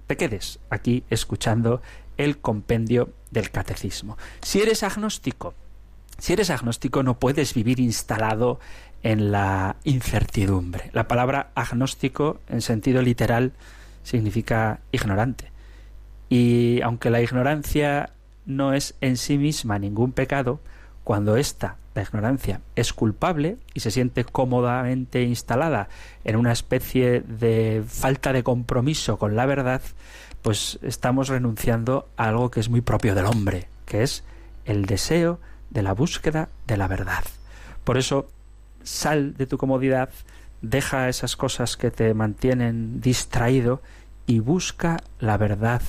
te 0.07 0.17
quedes 0.17 0.59
aquí 0.69 1.03
escuchando 1.09 1.81
el 2.17 2.39
compendio 2.39 3.13
del 3.29 3.51
catecismo. 3.51 4.17
Si 4.41 4.61
eres 4.61 4.83
agnóstico, 4.83 5.53
si 6.17 6.33
eres 6.33 6.49
agnóstico 6.49 7.03
no 7.03 7.17
puedes 7.19 7.53
vivir 7.53 7.79
instalado 7.79 8.59
en 9.03 9.31
la 9.31 9.75
incertidumbre. 9.83 10.89
La 10.93 11.07
palabra 11.07 11.51
agnóstico 11.55 12.39
en 12.49 12.61
sentido 12.61 13.01
literal 13.01 13.53
significa 14.03 14.79
ignorante. 14.91 15.51
Y 16.29 16.81
aunque 16.81 17.09
la 17.09 17.21
ignorancia 17.21 18.11
no 18.45 18.73
es 18.73 18.95
en 19.01 19.17
sí 19.17 19.37
misma 19.37 19.79
ningún 19.79 20.11
pecado, 20.11 20.59
cuando 21.03 21.35
esta, 21.35 21.77
la 21.95 22.03
ignorancia, 22.03 22.61
es 22.75 22.93
culpable 22.93 23.57
y 23.73 23.81
se 23.81 23.91
siente 23.91 24.23
cómodamente 24.23 25.23
instalada 25.23 25.89
en 26.23 26.35
una 26.35 26.51
especie 26.51 27.21
de 27.21 27.83
falta 27.87 28.33
de 28.33 28.43
compromiso 28.43 29.17
con 29.17 29.35
la 29.35 29.45
verdad, 29.45 29.81
pues 30.41 30.79
estamos 30.81 31.27
renunciando 31.27 32.07
a 32.17 32.29
algo 32.29 32.51
que 32.51 32.59
es 32.59 32.69
muy 32.69 32.81
propio 32.81 33.15
del 33.15 33.25
hombre, 33.25 33.67
que 33.85 34.03
es 34.03 34.23
el 34.65 34.85
deseo 34.85 35.39
de 35.69 35.83
la 35.83 35.93
búsqueda 35.93 36.49
de 36.67 36.77
la 36.77 36.87
verdad. 36.87 37.23
Por 37.83 37.97
eso 37.97 38.27
sal 38.83 39.35
de 39.35 39.47
tu 39.47 39.57
comodidad, 39.57 40.09
deja 40.61 41.09
esas 41.09 41.35
cosas 41.35 41.77
que 41.77 41.91
te 41.91 42.13
mantienen 42.13 43.01
distraído 43.01 43.81
y 44.25 44.39
busca 44.39 44.97
la 45.19 45.37
verdad 45.37 45.81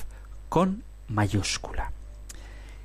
con 0.49 0.83
mayúscula. 1.07 1.91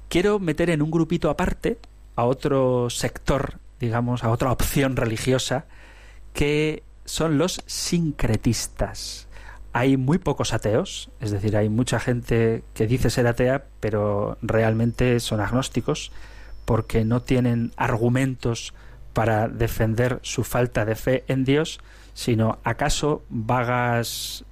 Quiero 0.08 0.38
meter 0.38 0.70
en 0.70 0.82
un 0.82 0.90
grupito 0.90 1.30
aparte 1.30 1.78
a 2.16 2.24
otro 2.24 2.90
sector, 2.90 3.58
digamos, 3.78 4.24
a 4.24 4.30
otra 4.30 4.52
opción 4.52 4.96
religiosa, 4.96 5.66
que 6.32 6.82
son 7.04 7.38
los 7.38 7.62
sincretistas. 7.66 9.28
Hay 9.72 9.96
muy 9.96 10.18
pocos 10.18 10.52
ateos, 10.52 11.10
es 11.20 11.30
decir, 11.30 11.56
hay 11.56 11.68
mucha 11.68 12.00
gente 12.00 12.64
que 12.74 12.86
dice 12.86 13.10
ser 13.10 13.26
atea, 13.26 13.66
pero 13.80 14.38
realmente 14.40 15.20
son 15.20 15.40
agnósticos, 15.40 16.10
porque 16.64 17.04
no 17.04 17.22
tienen 17.22 17.72
argumentos 17.76 18.74
para 19.18 19.48
defender 19.48 20.20
su 20.22 20.44
falta 20.44 20.84
de 20.84 20.94
fe 20.94 21.24
en 21.26 21.44
Dios, 21.44 21.80
sino 22.14 22.60
acaso 22.62 23.24
vagas 23.30 24.44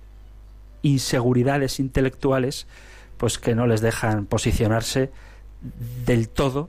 inseguridades 0.83 1.79
intelectuales 1.79 2.67
pues 3.17 3.39
que 3.39 3.55
no 3.55 3.69
les 3.69 3.81
dejan 3.81 4.27
posicionarse 4.27 5.13
del 6.05 6.29
todo 6.29 6.69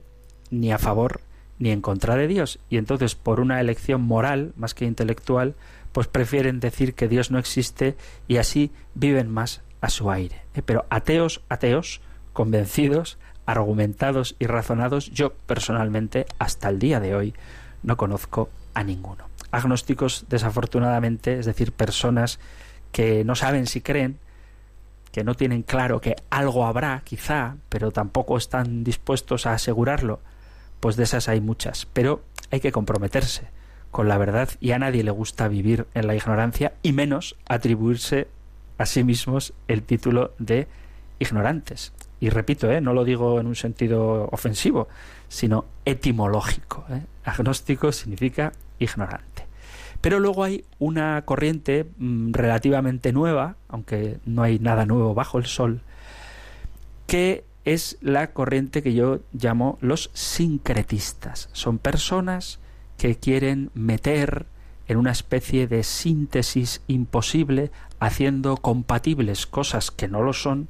ni 0.52 0.70
a 0.70 0.78
favor 0.78 1.22
ni 1.58 1.70
en 1.70 1.80
contra 1.80 2.14
de 2.14 2.28
Dios 2.28 2.60
y 2.70 2.76
entonces 2.76 3.16
por 3.16 3.40
una 3.40 3.60
elección 3.60 4.02
moral 4.02 4.52
más 4.54 4.74
que 4.74 4.84
intelectual 4.84 5.56
pues 5.90 6.06
prefieren 6.06 6.60
decir 6.60 6.94
que 6.94 7.08
Dios 7.08 7.32
no 7.32 7.40
existe 7.40 7.96
y 8.28 8.36
así 8.36 8.70
viven 8.94 9.28
más 9.28 9.62
a 9.80 9.90
su 9.90 10.08
aire. 10.12 10.42
¿eh? 10.54 10.62
Pero 10.62 10.86
ateos, 10.88 11.42
ateos, 11.48 12.00
convencidos, 12.32 13.18
argumentados 13.44 14.36
y 14.38 14.46
razonados, 14.46 15.10
yo 15.10 15.32
personalmente 15.32 16.26
hasta 16.38 16.68
el 16.68 16.78
día 16.78 17.00
de 17.00 17.16
hoy 17.16 17.34
no 17.82 17.96
conozco 17.96 18.50
a 18.74 18.84
ninguno. 18.84 19.28
Agnósticos, 19.50 20.26
desafortunadamente, 20.28 21.38
es 21.38 21.46
decir, 21.46 21.72
personas 21.72 22.38
que 22.92 23.24
no 23.24 23.34
saben 23.34 23.66
si 23.66 23.80
creen, 23.80 24.18
que 25.12 25.24
no 25.24 25.34
tienen 25.34 25.62
claro 25.62 26.00
que 26.00 26.16
algo 26.30 26.66
habrá, 26.66 27.00
quizá, 27.04 27.56
pero 27.68 27.90
tampoco 27.90 28.36
están 28.36 28.84
dispuestos 28.84 29.46
a 29.46 29.54
asegurarlo, 29.54 30.20
pues 30.80 30.96
de 30.96 31.04
esas 31.04 31.28
hay 31.28 31.40
muchas. 31.40 31.86
Pero 31.86 32.22
hay 32.50 32.60
que 32.60 32.72
comprometerse 32.72 33.48
con 33.90 34.08
la 34.08 34.18
verdad 34.18 34.50
y 34.60 34.72
a 34.72 34.78
nadie 34.78 35.02
le 35.02 35.10
gusta 35.10 35.48
vivir 35.48 35.86
en 35.94 36.06
la 36.06 36.14
ignorancia 36.14 36.74
y 36.82 36.92
menos 36.92 37.36
atribuirse 37.48 38.28
a 38.76 38.86
sí 38.86 39.02
mismos 39.02 39.54
el 39.66 39.82
título 39.82 40.34
de 40.38 40.68
ignorantes. 41.18 41.92
Y 42.20 42.30
repito, 42.30 42.70
¿eh? 42.70 42.80
no 42.80 42.92
lo 42.92 43.04
digo 43.04 43.40
en 43.40 43.46
un 43.46 43.54
sentido 43.54 44.28
ofensivo, 44.32 44.88
sino 45.28 45.66
etimológico. 45.84 46.84
¿eh? 46.90 47.02
Agnóstico 47.24 47.92
significa 47.92 48.52
ignorante. 48.78 49.46
Pero 50.00 50.20
luego 50.20 50.44
hay 50.44 50.64
una 50.78 51.22
corriente 51.24 51.86
mm, 51.98 52.32
relativamente 52.32 53.12
nueva, 53.12 53.56
aunque 53.68 54.18
no 54.24 54.42
hay 54.42 54.58
nada 54.58 54.86
nuevo 54.86 55.14
bajo 55.14 55.38
el 55.38 55.46
sol, 55.46 55.82
que 57.06 57.44
es 57.64 57.98
la 58.00 58.32
corriente 58.32 58.82
que 58.82 58.94
yo 58.94 59.20
llamo 59.32 59.78
los 59.80 60.10
sincretistas. 60.14 61.50
Son 61.52 61.78
personas 61.78 62.60
que 62.96 63.16
quieren 63.16 63.70
meter 63.74 64.46
en 64.88 64.96
una 64.96 65.12
especie 65.12 65.66
de 65.68 65.82
síntesis 65.82 66.82
imposible, 66.88 67.70
haciendo 68.00 68.56
compatibles 68.56 69.46
cosas 69.46 69.90
que 69.90 70.08
no 70.08 70.22
lo 70.22 70.32
son, 70.32 70.68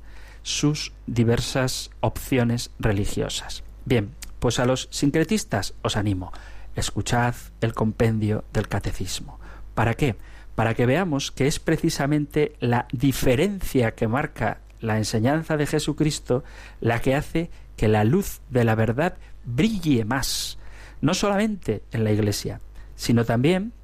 sus 0.48 0.92
diversas 1.06 1.90
opciones 2.00 2.70
religiosas. 2.78 3.64
Bien, 3.84 4.14
pues 4.38 4.58
a 4.58 4.64
los 4.64 4.88
sincretistas 4.90 5.74
os 5.82 5.98
animo, 5.98 6.32
escuchad 6.74 7.34
el 7.60 7.74
compendio 7.74 8.44
del 8.54 8.66
catecismo. 8.66 9.38
¿Para 9.74 9.92
qué? 9.92 10.16
Para 10.54 10.72
que 10.72 10.86
veamos 10.86 11.32
que 11.32 11.46
es 11.46 11.60
precisamente 11.60 12.54
la 12.60 12.86
diferencia 12.92 13.94
que 13.94 14.08
marca 14.08 14.60
la 14.80 14.96
enseñanza 14.96 15.58
de 15.58 15.66
Jesucristo 15.66 16.44
la 16.80 17.02
que 17.02 17.14
hace 17.14 17.50
que 17.76 17.88
la 17.88 18.04
luz 18.04 18.40
de 18.48 18.64
la 18.64 18.74
verdad 18.74 19.18
brille 19.44 20.06
más, 20.06 20.58
no 21.02 21.12
solamente 21.12 21.82
en 21.92 22.04
la 22.04 22.12
Iglesia, 22.12 22.62
sino 22.96 23.26
también 23.26 23.74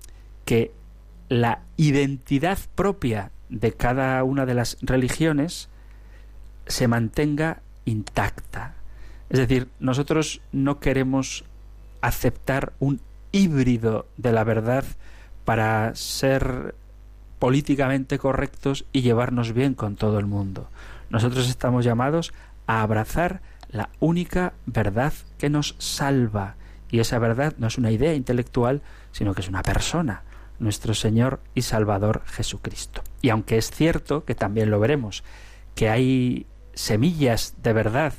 que 0.46 0.72
la 1.28 1.60
identidad 1.76 2.58
propia 2.74 3.32
de 3.50 3.72
cada 3.72 4.24
una 4.24 4.46
de 4.46 4.54
las 4.54 4.78
religiones 4.80 5.68
se 6.66 6.88
mantenga 6.88 7.60
intacta. 7.84 8.74
Es 9.30 9.38
decir, 9.38 9.68
nosotros 9.80 10.40
no 10.52 10.80
queremos 10.80 11.44
aceptar 12.00 12.72
un 12.78 13.00
híbrido 13.32 14.06
de 14.16 14.32
la 14.32 14.44
verdad 14.44 14.84
para 15.44 15.94
ser 15.94 16.74
políticamente 17.38 18.18
correctos 18.18 18.84
y 18.92 19.02
llevarnos 19.02 19.52
bien 19.52 19.74
con 19.74 19.96
todo 19.96 20.18
el 20.18 20.26
mundo. 20.26 20.68
Nosotros 21.10 21.48
estamos 21.48 21.84
llamados 21.84 22.32
a 22.66 22.82
abrazar 22.82 23.42
la 23.70 23.90
única 24.00 24.52
verdad 24.66 25.12
que 25.38 25.50
nos 25.50 25.74
salva. 25.78 26.54
Y 26.90 27.00
esa 27.00 27.18
verdad 27.18 27.54
no 27.58 27.66
es 27.66 27.76
una 27.76 27.90
idea 27.90 28.14
intelectual, 28.14 28.82
sino 29.12 29.34
que 29.34 29.40
es 29.40 29.48
una 29.48 29.62
persona, 29.62 30.22
nuestro 30.58 30.94
Señor 30.94 31.40
y 31.54 31.62
Salvador 31.62 32.22
Jesucristo. 32.26 33.02
Y 33.20 33.30
aunque 33.30 33.58
es 33.58 33.70
cierto, 33.70 34.24
que 34.24 34.34
también 34.34 34.70
lo 34.70 34.78
veremos, 34.78 35.24
que 35.74 35.88
hay 35.88 36.46
semillas 36.74 37.54
de 37.62 37.72
verdad 37.72 38.14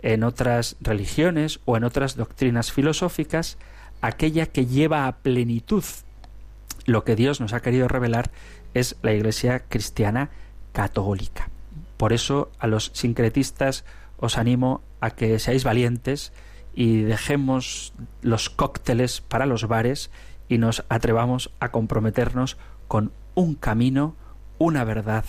en 0.00 0.22
otras 0.22 0.76
religiones 0.80 1.60
o 1.64 1.76
en 1.76 1.84
otras 1.84 2.16
doctrinas 2.16 2.72
filosóficas, 2.72 3.58
aquella 4.00 4.46
que 4.46 4.66
lleva 4.66 5.06
a 5.06 5.16
plenitud 5.16 5.84
lo 6.86 7.04
que 7.04 7.16
Dios 7.16 7.40
nos 7.40 7.52
ha 7.52 7.60
querido 7.60 7.88
revelar 7.88 8.30
es 8.74 8.96
la 9.02 9.12
Iglesia 9.12 9.64
cristiana 9.68 10.30
católica. 10.72 11.48
Por 11.96 12.12
eso 12.12 12.50
a 12.58 12.66
los 12.66 12.90
sincretistas 12.94 13.84
os 14.18 14.38
animo 14.38 14.82
a 15.00 15.10
que 15.10 15.38
seáis 15.38 15.64
valientes 15.64 16.32
y 16.74 17.02
dejemos 17.02 17.92
los 18.22 18.50
cócteles 18.50 19.20
para 19.20 19.46
los 19.46 19.66
bares 19.66 20.10
y 20.48 20.58
nos 20.58 20.84
atrevamos 20.88 21.50
a 21.58 21.70
comprometernos 21.70 22.56
con 22.86 23.12
un 23.34 23.54
camino, 23.54 24.14
una 24.58 24.84
verdad 24.84 25.24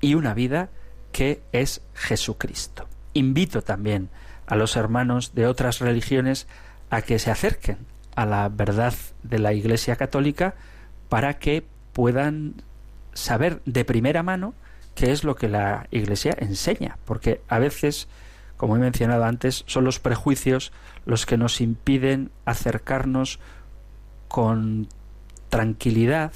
y 0.00 0.14
una 0.14 0.32
vida 0.32 0.70
que 1.12 1.42
es 1.52 1.82
Jesucristo. 1.94 2.88
Invito 3.12 3.62
también 3.62 4.08
a 4.46 4.56
los 4.56 4.76
hermanos 4.76 5.34
de 5.34 5.46
otras 5.46 5.80
religiones 5.80 6.46
a 6.90 7.02
que 7.02 7.18
se 7.18 7.30
acerquen 7.30 7.78
a 8.16 8.26
la 8.26 8.48
verdad 8.48 8.94
de 9.22 9.38
la 9.38 9.52
Iglesia 9.52 9.96
Católica 9.96 10.54
para 11.08 11.38
que 11.38 11.64
puedan 11.92 12.54
saber 13.12 13.62
de 13.64 13.84
primera 13.84 14.22
mano 14.22 14.54
qué 14.94 15.12
es 15.12 15.24
lo 15.24 15.36
que 15.36 15.48
la 15.48 15.86
Iglesia 15.90 16.34
enseña, 16.38 16.98
porque 17.04 17.40
a 17.48 17.58
veces, 17.58 18.08
como 18.56 18.76
he 18.76 18.78
mencionado 18.78 19.24
antes, 19.24 19.64
son 19.66 19.84
los 19.84 20.00
prejuicios 20.00 20.72
los 21.06 21.26
que 21.26 21.36
nos 21.36 21.60
impiden 21.60 22.30
acercarnos 22.44 23.40
con 24.28 24.88
tranquilidad 25.48 26.32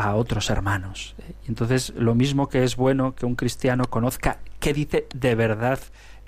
a 0.00 0.14
otros 0.14 0.48
hermanos. 0.48 1.14
Entonces, 1.46 1.92
lo 1.94 2.14
mismo 2.14 2.48
que 2.48 2.64
es 2.64 2.74
bueno 2.76 3.14
que 3.14 3.26
un 3.26 3.36
cristiano 3.36 3.84
conozca 3.84 4.38
qué 4.58 4.72
dice 4.72 5.06
de 5.14 5.34
verdad 5.34 5.78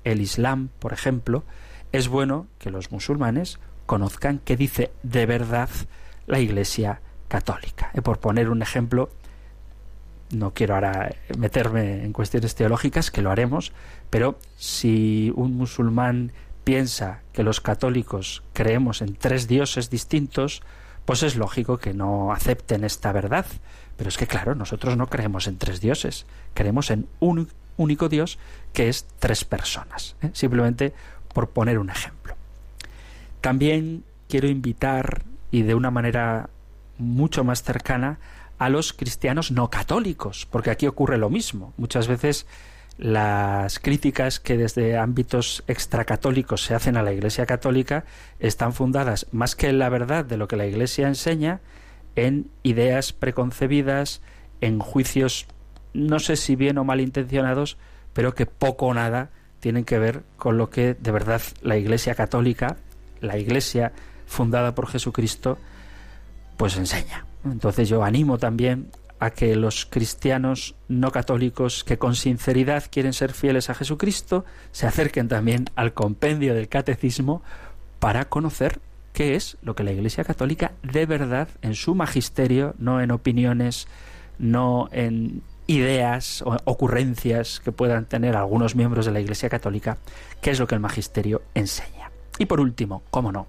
el 0.05 0.21
Islam, 0.21 0.69
por 0.79 0.93
ejemplo, 0.93 1.43
es 1.91 2.09
bueno 2.09 2.47
que 2.59 2.71
los 2.71 2.93
musulmanes 2.93 3.59
conozcan 3.87 4.41
qué 4.45 4.59
dice 4.59 4.93
de 5.03 5.25
verdad 5.25 5.71
la 6.27 6.39
Iglesia 6.39 7.01
católica. 7.29 7.91
Y 7.95 8.03
por 8.03 8.19
poner 8.19 8.51
un 8.51 8.61
ejemplo, 8.61 9.09
no 10.31 10.53
quiero 10.53 10.75
ahora 10.75 11.15
meterme 11.39 12.05
en 12.05 12.13
cuestiones 12.13 12.55
teológicas, 12.55 13.11
que 13.11 13.23
lo 13.23 13.31
haremos, 13.31 13.73
pero 14.11 14.39
si 14.57 15.33
un 15.35 15.57
musulmán 15.57 16.33
piensa 16.63 17.23
que 17.33 17.43
los 17.43 17.63
católicos 17.63 18.43
creemos 18.53 19.01
en 19.01 19.15
tres 19.15 19.49
dioses 19.49 19.89
distintos, 19.89 20.63
pues 21.05 21.23
es 21.23 21.37
lógico 21.37 21.79
que 21.79 21.95
no 21.95 22.33
acepten 22.33 22.85
esta 22.85 23.13
verdad. 23.13 23.47
Pero 23.97 24.09
es 24.09 24.17
que, 24.17 24.27
claro, 24.27 24.55
nosotros 24.55 24.97
no 24.97 25.09
creemos 25.09 25.47
en 25.47 25.59
tres 25.59 25.81
dioses, 25.81 26.27
creemos 26.55 26.91
en 26.91 27.07
un 27.21 27.49
único 27.77 28.09
Dios 28.09 28.39
que 28.73 28.89
es 28.89 29.07
tres 29.19 29.45
personas. 29.45 30.17
¿eh? 30.23 30.31
Simplemente 30.33 30.93
por 31.33 31.51
poner 31.51 31.79
un 31.79 31.91
ejemplo. 31.91 32.35
También 33.41 34.05
quiero 34.29 34.49
invitar, 34.49 35.25
y 35.51 35.63
de 35.63 35.75
una 35.75 35.91
manera 35.91 36.51
mucho 36.99 37.45
más 37.45 37.63
cercana, 37.63 38.19
a 38.59 38.69
los 38.69 38.93
cristianos 38.93 39.51
no 39.51 39.71
católicos, 39.71 40.47
porque 40.51 40.71
aquí 40.71 40.87
ocurre 40.87 41.19
lo 41.19 41.31
mismo. 41.31 41.73
Muchas 41.77 42.07
veces 42.07 42.47
las 42.99 43.79
críticas 43.79 44.39
que 44.39 44.57
desde 44.57 44.99
ámbitos 44.99 45.65
extracatólicos 45.67 46.63
se 46.65 46.75
hacen 46.75 46.97
a 46.97 47.03
la 47.03 47.13
Iglesia 47.13 47.47
católica 47.47 48.05
están 48.39 48.73
fundadas 48.73 49.27
más 49.33 49.57
que 49.57 49.69
en 49.69 49.79
la 49.79 49.89
verdad 49.89 50.25
de 50.25 50.37
lo 50.37 50.49
que 50.49 50.57
la 50.57 50.67
Iglesia 50.67 51.09
enseña, 51.09 51.61
en 52.17 52.51
ideas 52.63 53.13
preconcebidas, 53.13 54.21
en 54.61 54.79
juicios 54.79 55.47
no 55.95 56.19
sé 56.21 56.37
si 56.37 56.57
bien 56.57 56.79
o 56.79 56.85
mal 56.85 57.01
intencionados, 57.01 57.77
pero 58.13 58.35
que 58.35 58.47
poco 58.47 58.87
o 58.87 58.95
nada 58.95 59.31
tienen 59.61 59.85
que 59.85 59.99
ver 59.99 60.23
con 60.37 60.59
lo 60.59 60.71
que 60.71 60.95
de 60.95 61.13
verdad 61.13 61.43
la 61.63 61.77
Iglesia 61.77 62.15
católica, 62.15 62.77
la 63.21 63.39
Iglesia 63.39 63.93
fundada 64.27 64.75
por 64.75 64.89
Jesucristo, 64.89 65.59
pues 66.57 66.77
enseña. 66.77 67.27
Entonces 67.45 67.89
yo 67.89 68.05
animo 68.05 68.39
también 68.39 68.91
a 69.23 69.31
que 69.31 69.55
los 69.55 69.87
cristianos 69.87 70.75
no 70.89 71.13
católicos 71.13 71.85
que 71.85 71.97
con 71.97 72.17
sinceridad 72.17 72.87
quieren 72.91 73.13
ser 73.13 73.33
fieles 73.33 73.71
a 73.71 73.75
Jesucristo 73.75 74.45
se 74.73 74.89
acerquen 74.89 75.29
también 75.29 75.67
al 75.77 75.95
compendio 75.95 76.55
del 76.55 76.69
catecismo 76.69 77.41
para 78.01 78.25
conocer 78.25 78.81
qué 79.13 79.37
es 79.37 79.59
lo 79.63 79.77
que 79.77 79.85
la 79.85 79.93
Iglesia 79.93 80.25
católica 80.25 80.73
de 80.83 81.07
verdad 81.07 81.47
en 81.63 81.77
su 81.77 81.95
magisterio, 81.95 82.75
no 82.81 83.01
en 83.01 83.13
opiniones, 83.13 83.87
no 84.41 84.89
en 84.91 85.43
ideas 85.69 86.43
o 86.43 86.57
ocurrencias 86.65 87.61
que 87.61 87.71
puedan 87.71 88.07
tener 88.07 88.35
algunos 88.35 88.75
miembros 88.75 89.07
de 89.07 89.13
la 89.13 89.21
Iglesia 89.21 89.49
católica, 89.49 89.99
qué 90.41 90.51
es 90.51 90.59
lo 90.59 90.67
que 90.67 90.75
el 90.75 90.81
magisterio 90.81 91.43
enseña. 91.55 92.11
Y 92.41 92.47
por 92.47 92.59
último, 92.59 93.05
cómo 93.13 93.31
no, 93.31 93.47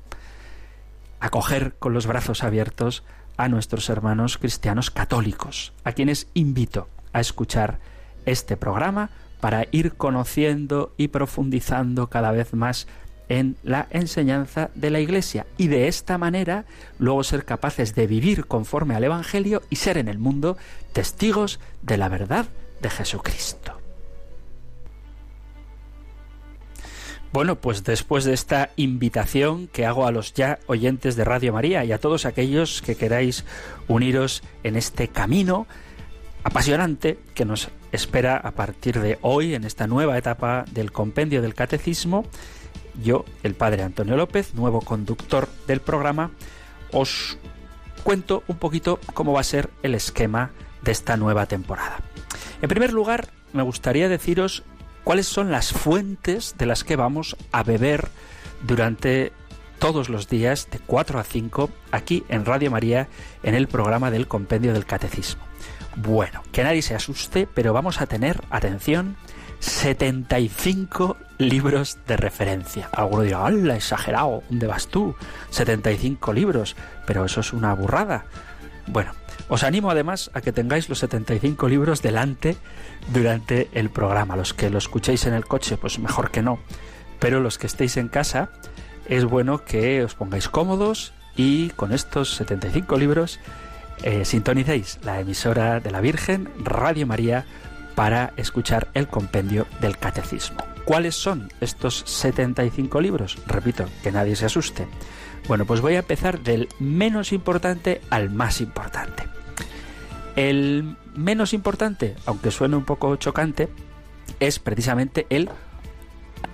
acoger 1.19 1.73
con 1.79 1.95
los 1.95 2.05
brazos 2.05 2.43
abiertos 2.43 3.03
a 3.37 3.49
nuestros 3.49 3.89
hermanos 3.89 4.37
cristianos 4.37 4.91
católicos, 4.91 5.73
a 5.83 5.93
quienes 5.93 6.27
invito 6.33 6.87
a 7.13 7.19
escuchar 7.19 7.79
este 8.25 8.57
programa 8.57 9.09
para 9.39 9.67
ir 9.71 9.93
conociendo 9.93 10.93
y 10.97 11.09
profundizando 11.09 12.07
cada 12.07 12.31
vez 12.31 12.53
más 12.53 12.87
en 13.29 13.55
la 13.63 13.87
enseñanza 13.89 14.69
de 14.75 14.89
la 14.89 14.99
Iglesia 14.99 15.45
y 15.57 15.67
de 15.67 15.87
esta 15.87 16.17
manera 16.17 16.65
luego 16.99 17.23
ser 17.23 17.45
capaces 17.45 17.95
de 17.95 18.07
vivir 18.07 18.45
conforme 18.45 18.95
al 18.95 19.03
Evangelio 19.03 19.61
y 19.69 19.77
ser 19.77 19.97
en 19.97 20.07
el 20.07 20.19
mundo 20.19 20.57
testigos 20.93 21.59
de 21.81 21.97
la 21.97 22.09
verdad 22.09 22.45
de 22.81 22.89
Jesucristo. 22.89 23.72
Bueno, 27.33 27.55
pues 27.55 27.83
después 27.83 28.25
de 28.25 28.33
esta 28.33 28.69
invitación 28.75 29.67
que 29.67 29.87
hago 29.87 30.05
a 30.05 30.11
los 30.11 30.35
ya 30.35 30.59
oyentes 30.67 31.15
de 31.15 31.23
Radio 31.23 31.51
María 31.51 31.83
y 31.83 31.91
a 31.91 31.97
todos 31.97 32.27
aquellos 32.27 32.83
que 32.83 32.95
queráis 32.95 33.43
uniros 33.87 34.43
en 34.61 34.75
este 34.75 35.07
camino 35.07 35.65
apasionante 36.43 37.17
que 37.33 37.43
nos 37.43 37.69
espera 37.91 38.37
a 38.37 38.51
partir 38.51 38.99
de 38.99 39.17
hoy 39.23 39.55
en 39.55 39.63
esta 39.63 39.87
nueva 39.87 40.15
etapa 40.15 40.65
del 40.69 40.91
compendio 40.91 41.41
del 41.41 41.55
catecismo, 41.55 42.23
yo, 43.01 43.25
el 43.41 43.55
padre 43.55 43.81
Antonio 43.81 44.15
López, 44.15 44.53
nuevo 44.53 44.81
conductor 44.81 45.49
del 45.65 45.79
programa, 45.79 46.29
os 46.91 47.39
cuento 48.03 48.43
un 48.47 48.57
poquito 48.57 48.99
cómo 49.15 49.33
va 49.33 49.39
a 49.39 49.43
ser 49.43 49.71
el 49.81 49.95
esquema 49.95 50.51
de 50.83 50.91
esta 50.91 51.17
nueva 51.17 51.47
temporada. 51.47 51.97
En 52.61 52.69
primer 52.69 52.93
lugar, 52.93 53.29
me 53.53 53.63
gustaría 53.63 54.07
deciros 54.07 54.63
cuáles 55.03 55.27
son 55.27 55.51
las 55.51 55.71
fuentes 55.71 56.55
de 56.57 56.65
las 56.65 56.83
que 56.83 56.95
vamos 56.95 57.35
a 57.51 57.63
beber 57.63 58.07
durante 58.61 59.31
todos 59.79 60.09
los 60.09 60.29
días 60.29 60.69
de 60.71 60.79
4 60.79 61.19
a 61.19 61.23
5 61.23 61.69
aquí 61.91 62.23
en 62.29 62.45
Radio 62.45 62.71
María 62.71 63.07
en 63.43 63.55
el 63.55 63.67
programa 63.67 64.11
del 64.11 64.27
Compendio 64.27 64.73
del 64.73 64.85
Catecismo. 64.85 65.43
Bueno, 65.95 66.41
que 66.51 66.63
nadie 66.63 66.81
se 66.81 66.95
asuste, 66.95 67.47
pero 67.53 67.73
vamos 67.73 68.01
a 68.01 68.07
tener, 68.07 68.41
atención, 68.49 69.15
75 69.59 71.17
libros 71.37 71.99
de 72.07 72.17
referencia. 72.17 72.89
Alguno 72.91 73.23
dirá, 73.23 73.45
¡hala, 73.45 73.75
exagerado! 73.75 74.43
¿Dónde 74.49 74.67
vas 74.67 74.87
tú? 74.87 75.15
75 75.51 76.33
libros. 76.33 76.75
Pero 77.05 77.25
eso 77.25 77.41
es 77.41 77.53
una 77.53 77.73
burrada. 77.73 78.25
Bueno, 78.87 79.11
os 79.49 79.63
animo 79.63 79.91
además 79.91 80.31
a 80.33 80.41
que 80.41 80.51
tengáis 80.51 80.89
los 80.89 80.99
75 80.99 81.67
libros 81.67 82.01
delante 82.01 82.57
durante 83.11 83.69
el 83.73 83.89
programa. 83.89 84.35
Los 84.35 84.53
que 84.53 84.69
lo 84.69 84.77
escuchéis 84.77 85.25
en 85.25 85.33
el 85.33 85.45
coche, 85.45 85.77
pues 85.77 85.99
mejor 85.99 86.31
que 86.31 86.41
no. 86.41 86.59
Pero 87.19 87.39
los 87.39 87.57
que 87.57 87.67
estéis 87.67 87.97
en 87.97 88.09
casa, 88.09 88.49
es 89.07 89.25
bueno 89.25 89.63
que 89.65 90.03
os 90.03 90.15
pongáis 90.15 90.49
cómodos 90.49 91.13
y 91.35 91.69
con 91.71 91.91
estos 91.91 92.35
75 92.35 92.97
libros 92.97 93.39
eh, 94.03 94.25
sintonicéis 94.25 94.99
la 95.03 95.19
emisora 95.19 95.79
de 95.79 95.91
la 95.91 96.01
Virgen, 96.01 96.49
Radio 96.57 97.07
María, 97.07 97.45
para 97.95 98.33
escuchar 98.37 98.89
el 98.93 99.07
compendio 99.07 99.67
del 99.81 99.97
Catecismo. 99.97 100.65
¿Cuáles 100.85 101.15
son 101.15 101.49
estos 101.61 102.03
75 102.05 102.99
libros? 102.99 103.37
Repito, 103.47 103.85
que 104.01 104.11
nadie 104.11 104.35
se 104.35 104.45
asuste. 104.45 104.87
Bueno, 105.47 105.65
pues 105.65 105.81
voy 105.81 105.95
a 105.95 105.99
empezar 105.99 106.39
del 106.41 106.69
menos 106.79 107.33
importante 107.33 108.01
al 108.09 108.29
más 108.29 108.61
importante. 108.61 109.23
El 110.35 110.95
menos 111.15 111.53
importante, 111.53 112.15
aunque 112.25 112.51
suene 112.51 112.75
un 112.75 112.85
poco 112.85 113.15
chocante, 113.17 113.69
es 114.39 114.59
precisamente 114.59 115.27
el 115.29 115.49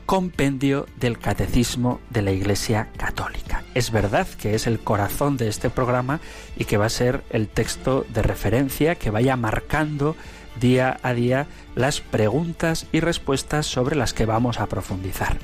compendio 0.05 0.87
del 0.99 1.19
catecismo 1.19 2.01
de 2.09 2.23
la 2.23 2.31
Iglesia 2.31 2.89
Católica. 2.97 3.63
Es 3.75 3.91
verdad 3.91 4.27
que 4.27 4.55
es 4.55 4.65
el 4.65 4.79
corazón 4.79 5.37
de 5.37 5.47
este 5.47 5.69
programa 5.69 6.19
y 6.57 6.65
que 6.65 6.77
va 6.77 6.87
a 6.87 6.89
ser 6.89 7.23
el 7.29 7.47
texto 7.47 8.05
de 8.09 8.23
referencia 8.23 8.95
que 8.95 9.11
vaya 9.11 9.35
marcando 9.35 10.15
día 10.59 10.99
a 11.03 11.13
día 11.13 11.45
las 11.75 12.01
preguntas 12.01 12.87
y 12.91 13.01
respuestas 13.01 13.67
sobre 13.67 13.95
las 13.95 14.13
que 14.13 14.25
vamos 14.25 14.59
a 14.59 14.65
profundizar. 14.65 15.37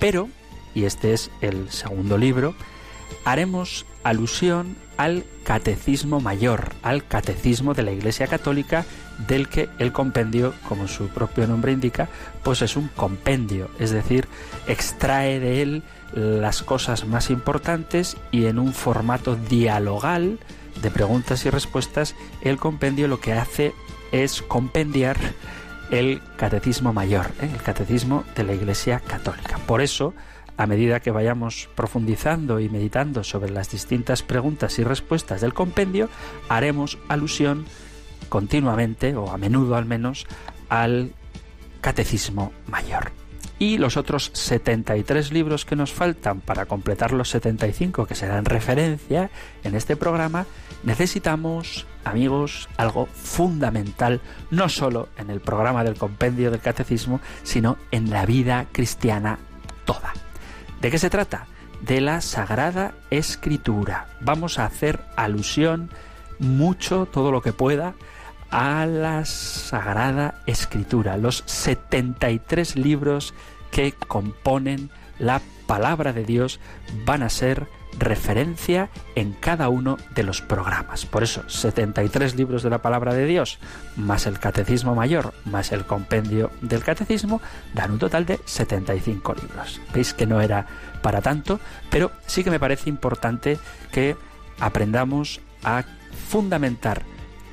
Pero, 0.00 0.28
y 0.74 0.84
este 0.84 1.12
es 1.12 1.30
el 1.40 1.70
segundo 1.70 2.18
libro, 2.18 2.56
haremos 3.24 3.86
alusión 4.02 4.76
al 4.96 5.24
catecismo 5.44 6.20
mayor, 6.20 6.70
al 6.82 7.06
catecismo 7.06 7.74
de 7.74 7.82
la 7.84 7.92
Iglesia 7.92 8.26
Católica, 8.26 8.84
del 9.26 9.48
que 9.48 9.68
el 9.78 9.92
compendio, 9.92 10.54
como 10.68 10.88
su 10.88 11.08
propio 11.08 11.46
nombre 11.46 11.72
indica, 11.72 12.08
pues 12.42 12.62
es 12.62 12.76
un 12.76 12.88
compendio, 12.88 13.70
es 13.78 13.90
decir, 13.90 14.28
extrae 14.66 15.40
de 15.40 15.62
él 15.62 15.82
las 16.14 16.62
cosas 16.62 17.06
más 17.06 17.30
importantes 17.30 18.16
y 18.30 18.46
en 18.46 18.58
un 18.58 18.72
formato 18.72 19.36
dialogal 19.36 20.38
de 20.82 20.90
preguntas 20.90 21.44
y 21.44 21.50
respuestas, 21.50 22.14
el 22.42 22.56
compendio 22.56 23.08
lo 23.08 23.20
que 23.20 23.32
hace 23.32 23.74
es 24.12 24.42
compendiar 24.42 25.16
el 25.90 26.20
catecismo 26.36 26.92
mayor, 26.92 27.26
¿eh? 27.40 27.50
el 27.52 27.62
catecismo 27.62 28.24
de 28.36 28.44
la 28.44 28.54
Iglesia 28.54 29.00
Católica. 29.00 29.58
Por 29.66 29.80
eso, 29.80 30.14
a 30.58 30.66
medida 30.66 31.00
que 31.00 31.12
vayamos 31.12 31.70
profundizando 31.76 32.60
y 32.60 32.68
meditando 32.68 33.24
sobre 33.24 33.50
las 33.50 33.70
distintas 33.70 34.22
preguntas 34.22 34.78
y 34.78 34.84
respuestas 34.84 35.40
del 35.40 35.54
compendio, 35.54 36.10
haremos 36.48 36.98
alusión 37.08 37.64
continuamente, 38.28 39.14
o 39.14 39.30
a 39.30 39.38
menudo 39.38 39.76
al 39.76 39.86
menos, 39.86 40.26
al 40.68 41.12
catecismo 41.80 42.52
mayor. 42.66 43.12
Y 43.60 43.78
los 43.78 43.96
otros 43.96 44.30
73 44.34 45.32
libros 45.32 45.64
que 45.64 45.76
nos 45.76 45.92
faltan 45.92 46.40
para 46.40 46.66
completar 46.66 47.12
los 47.12 47.30
75 47.30 48.06
que 48.06 48.14
serán 48.14 48.44
referencia 48.44 49.30
en 49.62 49.76
este 49.76 49.96
programa, 49.96 50.46
necesitamos, 50.82 51.86
amigos, 52.04 52.68
algo 52.76 53.06
fundamental, 53.06 54.20
no 54.50 54.68
solo 54.68 55.08
en 55.16 55.30
el 55.30 55.40
programa 55.40 55.84
del 55.84 55.96
compendio 55.96 56.50
del 56.50 56.60
catecismo, 56.60 57.20
sino 57.44 57.78
en 57.92 58.10
la 58.10 58.26
vida 58.26 58.66
cristiana 58.72 59.38
toda. 59.84 60.12
¿De 60.80 60.90
qué 60.90 60.98
se 60.98 61.10
trata? 61.10 61.46
De 61.80 62.00
la 62.00 62.20
Sagrada 62.20 62.94
Escritura. 63.10 64.06
Vamos 64.20 64.58
a 64.58 64.64
hacer 64.64 65.00
alusión 65.16 65.90
mucho, 66.38 67.06
todo 67.06 67.32
lo 67.32 67.42
que 67.42 67.52
pueda, 67.52 67.94
a 68.50 68.86
la 68.86 69.24
Sagrada 69.24 70.40
Escritura, 70.46 71.16
los 71.16 71.42
73 71.46 72.76
libros 72.76 73.34
que 73.70 73.92
componen 73.92 74.90
la 75.18 75.42
palabra 75.66 76.12
de 76.12 76.24
Dios 76.24 76.60
van 77.04 77.22
a 77.22 77.28
ser 77.28 77.66
referencia 77.98 78.90
en 79.14 79.32
cada 79.32 79.68
uno 79.68 79.98
de 80.14 80.22
los 80.22 80.40
programas. 80.40 81.06
Por 81.06 81.22
eso, 81.22 81.48
73 81.48 82.36
libros 82.36 82.62
de 82.62 82.70
la 82.70 82.82
palabra 82.82 83.14
de 83.14 83.26
Dios, 83.26 83.58
más 83.96 84.26
el 84.26 84.38
Catecismo 84.38 84.94
Mayor, 84.94 85.34
más 85.44 85.72
el 85.72 85.84
compendio 85.84 86.50
del 86.60 86.84
Catecismo, 86.84 87.40
dan 87.74 87.92
un 87.92 87.98
total 87.98 88.26
de 88.26 88.40
75 88.44 89.34
libros. 89.34 89.80
Veis 89.92 90.14
que 90.14 90.26
no 90.26 90.40
era 90.40 90.66
para 91.02 91.20
tanto, 91.20 91.60
pero 91.90 92.12
sí 92.26 92.44
que 92.44 92.50
me 92.50 92.60
parece 92.60 92.88
importante 92.88 93.58
que 93.92 94.16
aprendamos 94.60 95.40
a 95.64 95.84
fundamentar 96.28 97.02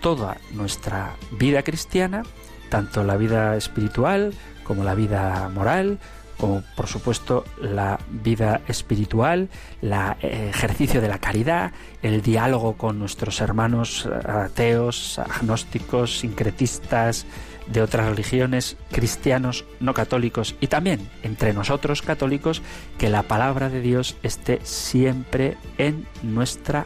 toda 0.01 0.38
nuestra 0.53 1.15
vida 1.31 1.63
cristiana, 1.63 2.23
tanto 2.69 3.03
la 3.03 3.17
vida 3.17 3.55
espiritual 3.55 4.34
como 4.63 4.84
la 4.84 4.95
vida 4.95 5.49
moral, 5.49 5.99
como 6.37 6.63
por 6.75 6.87
supuesto 6.87 7.45
la 7.61 7.99
vida 8.09 8.61
espiritual, 8.67 9.49
el 9.81 9.93
eh, 9.93 10.49
ejercicio 10.49 11.01
de 11.01 11.07
la 11.07 11.19
caridad, 11.19 11.71
el 12.01 12.21
diálogo 12.21 12.73
con 12.73 12.99
nuestros 12.99 13.41
hermanos 13.41 14.05
eh, 14.05 14.27
ateos, 14.27 15.19
agnósticos, 15.19 16.19
sincretistas 16.19 17.25
de 17.67 17.81
otras 17.81 18.07
religiones, 18.07 18.77
cristianos, 18.91 19.65
no 19.79 19.93
católicos 19.93 20.55
y 20.61 20.67
también 20.67 21.09
entre 21.23 21.53
nosotros 21.53 22.01
católicos, 22.01 22.61
que 22.97 23.09
la 23.09 23.23
palabra 23.23 23.69
de 23.69 23.81
Dios 23.81 24.17
esté 24.23 24.59
siempre 24.63 25.57
en 25.77 26.05
nuestra 26.21 26.85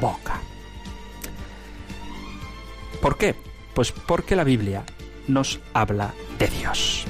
boca. 0.00 0.40
¿Por 3.00 3.16
qué? 3.16 3.34
Pues 3.74 3.92
porque 3.92 4.36
la 4.36 4.44
Biblia 4.44 4.84
nos 5.26 5.60
habla 5.72 6.12
de 6.38 6.48
Dios. 6.48 7.06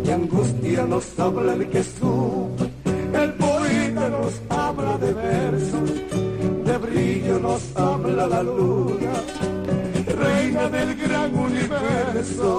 De 0.03 0.13
angustia 0.13 0.85
nos 0.85 1.19
habla 1.19 1.53
el 1.53 1.69
que 1.69 1.83
sube, 1.83 2.71
el 3.13 3.33
poeta 3.33 4.09
nos 4.09 4.33
habla 4.49 4.97
de 4.97 5.13
versos, 5.13 5.89
de 6.67 6.77
brillo 6.77 7.39
nos 7.39 7.61
habla 7.75 8.27
la 8.27 8.41
luna, 8.43 9.13
reina 10.23 10.69
del 10.69 10.95
gran 10.95 11.35
universo. 11.35 12.49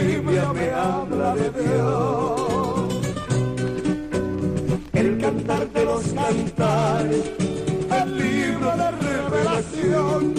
Biblia 0.00 0.52
me 0.52 0.70
habla 0.70 1.34
de 1.34 1.50
Dios. 1.62 2.88
El 4.92 5.18
cantar 5.18 5.68
de 5.72 5.84
los 5.84 6.02
cantares, 6.12 7.24
el 8.00 8.18
libro 8.18 8.76
de 8.76 8.90
revelación. 9.08 10.34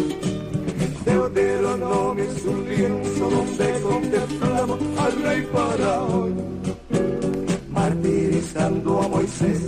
Deuteronomio 1.05 2.23
es 2.23 2.45
un 2.45 2.69
lienzo 2.69 3.29
donde 3.29 3.81
contemplamos 3.81 4.79
al 4.97 5.23
rey 5.23 5.47
Faraón, 5.51 6.35
martirizando 7.69 9.01
a 9.01 9.07
Moisés 9.09 9.61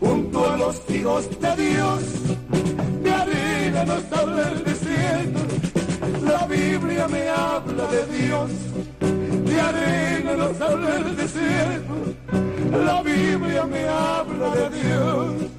junto 0.00 0.50
a 0.50 0.56
los 0.56 0.90
hijos 0.90 1.28
de 1.40 1.56
Dios. 1.56 2.02
De 3.02 3.10
harina 3.10 3.84
nos 3.84 4.12
habla 4.12 4.48
el 4.50 4.64
me 7.10 7.28
habla 7.28 7.86
de 7.86 8.06
Dios. 8.18 8.50
De 9.00 9.60
arena 9.60 10.36
nos 10.36 10.60
habla 10.60 10.96
el 10.96 11.16
desierto, 11.16 11.94
la 12.84 13.02
Biblia 13.02 13.64
me 13.64 13.88
habla 13.88 14.50
de 14.54 14.70
Dios. 14.78 15.57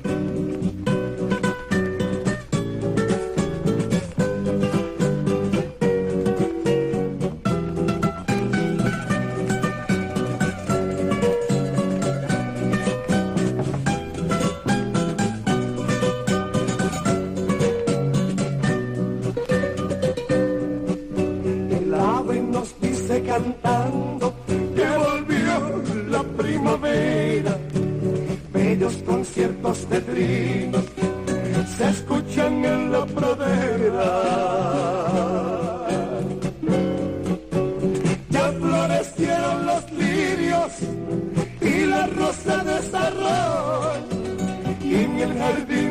Y 45.19 45.88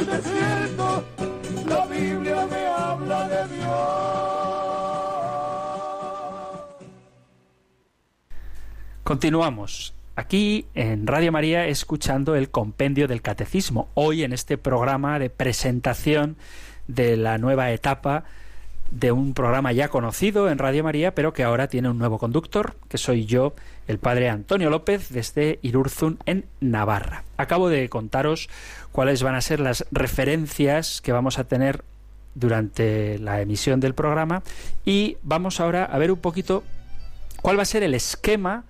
el 0.00 0.06
desierto, 0.06 1.04
la 1.66 1.86
Biblia 1.86 2.46
me 2.50 2.66
habla 2.66 3.28
de 3.28 3.54
Dios. 3.54 3.70
Continuamos 9.04 9.94
aquí 10.16 10.66
en 10.74 11.06
Radio 11.06 11.32
María 11.32 11.66
escuchando 11.66 12.34
el 12.34 12.50
compendio 12.50 13.08
del 13.08 13.20
catecismo. 13.20 13.88
Hoy 13.94 14.22
en 14.22 14.32
este 14.32 14.56
programa 14.56 15.18
de 15.18 15.28
presentación 15.28 16.36
de 16.86 17.16
la 17.16 17.38
nueva 17.38 17.70
etapa 17.70 18.24
de 18.90 19.12
un 19.12 19.34
programa 19.34 19.72
ya 19.72 19.88
conocido 19.88 20.50
en 20.50 20.58
Radio 20.58 20.82
María, 20.82 21.14
pero 21.14 21.32
que 21.32 21.44
ahora 21.44 21.68
tiene 21.68 21.88
un 21.88 21.98
nuevo 21.98 22.18
conductor, 22.18 22.74
que 22.88 22.98
soy 22.98 23.24
yo, 23.24 23.54
el 23.86 23.98
padre 23.98 24.28
Antonio 24.28 24.70
López, 24.70 25.10
desde 25.10 25.58
Irurzun, 25.62 26.18
en 26.26 26.46
Navarra. 26.60 27.24
Acabo 27.36 27.68
de 27.68 27.88
contaros 27.88 28.48
cuáles 28.92 29.22
van 29.22 29.34
a 29.34 29.40
ser 29.40 29.60
las 29.60 29.86
referencias 29.90 31.00
que 31.00 31.12
vamos 31.12 31.38
a 31.38 31.44
tener 31.44 31.84
durante 32.34 33.18
la 33.18 33.40
emisión 33.40 33.80
del 33.80 33.94
programa 33.94 34.42
y 34.84 35.16
vamos 35.22 35.60
ahora 35.60 35.84
a 35.84 35.98
ver 35.98 36.10
un 36.12 36.18
poquito 36.18 36.62
cuál 37.42 37.58
va 37.58 37.62
a 37.62 37.66
ser 37.66 37.82
el 37.82 37.94
esquema 37.94 38.64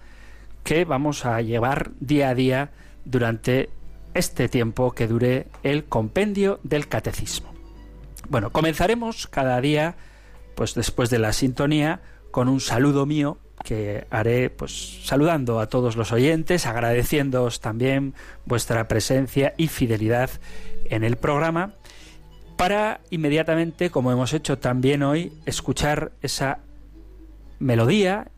que 0.64 0.84
vamos 0.84 1.26
a 1.26 1.40
llevar 1.40 1.90
día 2.00 2.30
a 2.30 2.34
día 2.34 2.70
durante 3.04 3.70
este 4.14 4.48
tiempo 4.48 4.92
que 4.92 5.06
dure 5.06 5.46
el 5.62 5.84
compendio 5.84 6.60
del 6.62 6.88
catecismo. 6.88 7.52
Bueno, 8.28 8.50
comenzaremos 8.50 9.26
cada 9.26 9.60
día, 9.60 9.96
pues 10.54 10.74
después 10.74 11.10
de 11.10 11.18
la 11.18 11.32
sintonía, 11.32 12.00
con 12.30 12.48
un 12.48 12.60
saludo 12.60 13.06
mío 13.06 13.38
que 13.64 14.06
haré 14.10 14.50
pues 14.50 15.00
saludando 15.04 15.60
a 15.60 15.68
todos 15.68 15.96
los 15.96 16.12
oyentes, 16.12 16.66
agradeciéndoos 16.66 17.60
también 17.60 18.14
vuestra 18.46 18.88
presencia 18.88 19.54
y 19.56 19.68
fidelidad 19.68 20.30
en 20.86 21.04
el 21.04 21.16
programa, 21.16 21.74
para 22.56 23.00
inmediatamente, 23.10 23.90
como 23.90 24.12
hemos 24.12 24.34
hecho 24.34 24.58
también 24.58 25.02
hoy, 25.02 25.32
escuchar 25.46 26.12
esa 26.20 26.58
melodía 27.58 28.28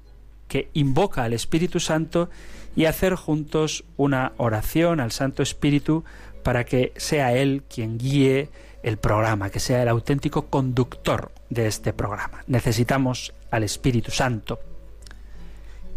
que 0.47 0.69
invoca 0.75 1.25
al 1.25 1.33
Espíritu 1.33 1.81
Santo 1.81 2.31
y 2.77 2.85
hacer 2.85 3.15
juntos 3.15 3.85
una 3.97 4.33
oración 4.37 5.01
al 5.01 5.13
Santo 5.13 5.43
Espíritu 5.43 6.05
para 6.43 6.65
que 6.65 6.93
sea 6.97 7.35
Él 7.35 7.65
quien 7.69 7.99
guíe 7.99 8.49
el 8.83 8.97
programa, 8.97 9.51
que 9.51 9.61
sea 9.61 9.83
el 9.83 9.89
auténtico 9.89 10.47
conductor 10.47 11.33
de 11.51 11.67
este 11.67 11.93
programa. 11.93 12.45
Necesitamos 12.47 13.33
al 13.51 13.63
Espíritu 13.63 14.11
Santo. 14.11 14.59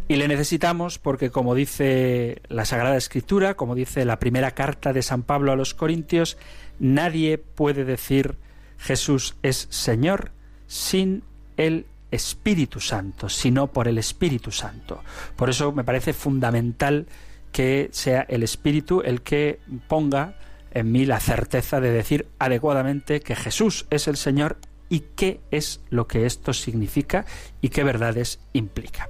Y 0.07 0.17
le 0.17 0.27
necesitamos 0.27 0.99
porque, 0.99 1.31
como 1.31 1.55
dice 1.55 2.41
la 2.47 2.65
Sagrada 2.65 2.95
Escritura, 2.95 3.55
como 3.55 3.73
dice 3.73 4.05
la 4.05 4.19
primera 4.19 4.51
carta 4.51 4.93
de 4.93 5.01
San 5.01 5.23
Pablo 5.23 5.51
a 5.51 5.55
los 5.55 5.73
Corintios, 5.73 6.37
nadie 6.79 7.39
puede 7.39 7.85
decir 7.85 8.35
Jesús 8.77 9.35
es 9.41 9.67
Señor 9.71 10.31
sin 10.67 11.23
el 11.57 11.87
Espíritu 12.11 12.79
Santo, 12.79 13.29
sino 13.29 13.67
por 13.67 13.87
el 13.87 13.97
Espíritu 13.97 14.51
Santo. 14.51 15.03
Por 15.35 15.49
eso 15.49 15.71
me 15.71 15.83
parece 15.83 16.13
fundamental 16.13 17.07
que 17.51 17.89
sea 17.91 18.21
el 18.29 18.43
Espíritu 18.43 19.01
el 19.01 19.21
que 19.21 19.59
ponga 19.87 20.35
en 20.71 20.91
mí 20.91 21.05
la 21.05 21.19
certeza 21.19 21.79
de 21.79 21.91
decir 21.91 22.27
adecuadamente 22.37 23.21
que 23.21 23.35
Jesús 23.35 23.87
es 23.89 24.07
el 24.07 24.17
Señor 24.17 24.57
y 24.89 24.99
qué 25.15 25.39
es 25.49 25.81
lo 25.89 26.07
que 26.07 26.25
esto 26.25 26.53
significa 26.53 27.25
y 27.61 27.69
qué 27.69 27.83
verdades 27.83 28.39
implica. 28.53 29.09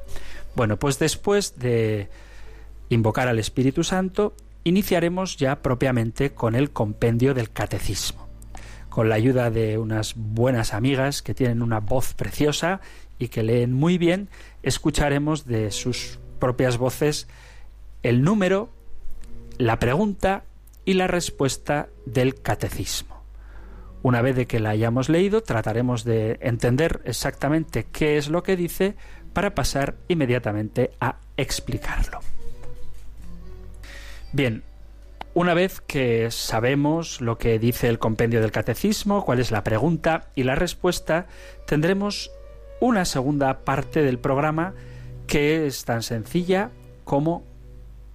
Bueno, 0.56 0.78
pues 0.78 1.00
después 1.00 1.60
de 1.60 2.10
invocar 2.90 3.28
al 3.28 3.40
Espíritu 3.40 3.84
Santo, 3.84 4.34
iniciaremos 4.64 5.38
ya 5.38 5.62
propiamente 5.62 6.34
con 6.34 6.56
el 6.56 6.72
compendio 6.72 7.34
del 7.34 7.52
catecismo. 7.52 8.28
Con 8.90 9.10
la 9.10 9.16
ayuda 9.16 9.52
de 9.52 9.78
unas 9.78 10.14
buenas 10.16 10.74
amigas 10.74 11.22
que 11.22 11.34
tienen 11.34 11.62
una 11.62 11.82
voz 11.82 12.14
preciosa 12.14 12.80
y 13.20 13.28
que 13.28 13.44
leen 13.44 13.74
muy 13.74 13.98
bien, 13.98 14.30
escucharemos 14.64 15.46
de 15.46 15.72
sus 15.72 16.20
propias 16.40 16.78
voces 16.78 17.28
el 18.02 18.22
número, 18.22 18.70
la 19.58 19.80
pregunta 19.80 20.44
y 20.86 20.94
la 20.94 21.08
respuesta 21.08 21.90
del 22.06 22.42
catecismo. 22.42 23.24
Una 24.04 24.22
vez 24.22 24.36
de 24.36 24.46
que 24.46 24.60
la 24.60 24.70
hayamos 24.70 25.10
leído, 25.10 25.42
trataremos 25.42 26.04
de 26.04 26.38
entender 26.42 27.02
exactamente 27.06 27.88
qué 27.92 28.18
es 28.18 28.30
lo 28.30 28.44
que 28.44 28.56
dice 28.56 28.96
para 29.36 29.54
pasar 29.54 29.96
inmediatamente 30.08 30.92
a 31.02 31.18
explicarlo. 31.36 32.22
Bien, 34.32 34.64
una 35.34 35.54
vez 35.54 35.82
que 35.82 36.32
sabemos 36.32 37.20
lo 37.20 37.38
que 37.38 37.60
dice 37.60 37.90
el 37.90 38.00
compendio 38.00 38.40
del 38.40 38.54
catecismo, 38.54 39.26
cuál 39.26 39.42
es 39.42 39.52
la 39.52 39.66
pregunta 39.66 40.30
y 40.36 40.44
la 40.44 40.56
respuesta, 40.56 41.28
tendremos 41.68 42.32
una 42.80 43.04
segunda 43.04 43.60
parte 43.60 44.04
del 44.04 44.20
programa 44.20 44.74
que 45.28 45.68
es 45.68 45.84
tan 45.84 46.02
sencilla 46.02 46.72
como 47.04 47.44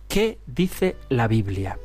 ¿qué 0.09 0.39
dice 0.47 0.97
la 1.11 1.29
Biblia? 1.29 1.79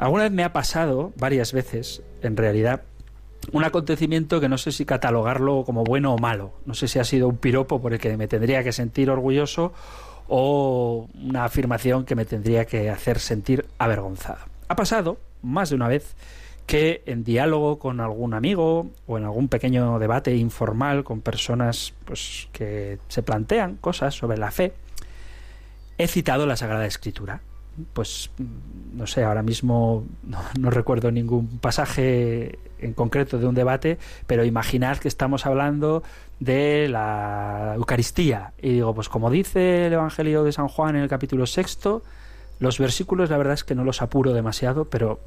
Alguna 0.00 0.24
vez 0.24 0.32
me 0.32 0.42
ha 0.42 0.52
pasado, 0.52 1.12
varias 1.16 1.52
veces 1.52 2.02
en 2.22 2.36
realidad, 2.36 2.82
un 3.52 3.64
acontecimiento 3.64 4.40
que 4.40 4.48
no 4.48 4.58
sé 4.58 4.72
si 4.72 4.84
catalogarlo 4.84 5.64
como 5.64 5.84
bueno 5.84 6.14
o 6.14 6.18
malo. 6.18 6.52
No 6.66 6.74
sé 6.74 6.88
si 6.88 6.98
ha 6.98 7.04
sido 7.04 7.28
un 7.28 7.36
piropo 7.36 7.80
por 7.80 7.92
el 7.92 7.98
que 7.98 8.16
me 8.16 8.28
tendría 8.28 8.62
que 8.62 8.72
sentir 8.72 9.10
orgulloso 9.10 9.72
o 10.28 11.08
una 11.14 11.44
afirmación 11.44 12.04
que 12.04 12.14
me 12.14 12.24
tendría 12.24 12.66
que 12.66 12.90
hacer 12.90 13.18
sentir 13.18 13.66
avergonzado. 13.78 14.40
Ha 14.68 14.76
pasado 14.76 15.18
más 15.42 15.70
de 15.70 15.76
una 15.76 15.88
vez 15.88 16.14
que 16.66 17.02
en 17.06 17.24
diálogo 17.24 17.78
con 17.78 18.00
algún 18.00 18.34
amigo 18.34 18.90
o 19.06 19.16
en 19.16 19.24
algún 19.24 19.48
pequeño 19.48 19.98
debate 19.98 20.36
informal 20.36 21.02
con 21.02 21.22
personas 21.22 21.94
pues 22.04 22.48
que 22.52 22.98
se 23.08 23.22
plantean 23.22 23.76
cosas 23.76 24.14
sobre 24.14 24.36
la 24.36 24.50
fe, 24.50 24.74
he 25.96 26.06
citado 26.06 26.44
la 26.44 26.56
Sagrada 26.56 26.84
Escritura. 26.84 27.40
Pues 27.92 28.30
no 28.92 29.06
sé, 29.06 29.24
ahora 29.24 29.42
mismo 29.42 30.06
no, 30.22 30.70
recuerdo 30.70 31.10
ningún 31.10 31.58
pasaje 31.58 32.58
en 32.78 32.92
concreto 32.94 33.38
de 33.38 33.46
un 33.46 33.54
debate, 33.54 33.98
pero 34.26 34.44
imaginad 34.44 34.98
que 34.98 35.08
estamos 35.08 35.46
hablando 35.46 36.02
de 36.40 36.88
la 36.88 37.74
Eucaristía. 37.76 38.52
Y 38.60 38.72
digo, 38.74 38.94
pues 38.94 39.08
como 39.08 39.30
dice 39.30 39.86
el 39.86 39.92
Evangelio 39.92 40.44
de 40.44 40.52
San 40.52 40.68
Juan 40.68 40.96
en 40.96 41.02
el 41.02 41.08
capítulo 41.08 41.46
sexto, 41.46 42.02
los 42.58 42.78
versículos 42.78 43.30
la 43.30 43.38
verdad 43.38 43.54
es 43.54 43.64
que 43.64 43.74
no 43.74 43.84
los 43.84 44.02
apuro 44.02 44.32
demasiado, 44.32 44.84
pero 44.86 45.20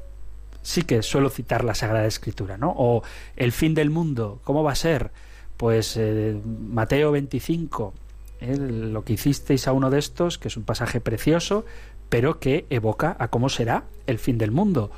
sí 0.62 0.82
que 0.82 1.02
suelo 1.02 1.28
citar 1.28 1.64
la 1.64 1.74
Sagrada 1.74 2.06
Escritura, 2.06 2.56
¿no? 2.56 2.74
O 2.76 3.02
el 3.36 3.52
fin 3.52 3.74
del 3.74 3.90
mundo, 3.90 4.40
¿cómo 4.44 4.62
va 4.62 4.72
a 4.72 4.76
ser? 4.76 5.10
Pues 5.56 5.96
eh, 5.96 6.40
Mateo 6.44 7.12
25, 7.12 7.94
¿eh? 8.40 8.56
lo 8.56 9.04
que 9.04 9.14
hicisteis 9.14 9.66
a 9.68 9.72
uno 9.72 9.90
de 9.90 9.98
estos, 9.98 10.38
que 10.38 10.48
es 10.48 10.56
un 10.56 10.64
pasaje 10.64 11.00
precioso, 11.00 11.64
pero 12.12 12.38
que 12.38 12.66
evoca 12.68 13.16
a 13.18 13.28
cómo 13.28 13.48
será 13.48 13.84
el 14.06 14.18
fin 14.18 14.36
del 14.36 14.50
mundo. 14.50 14.90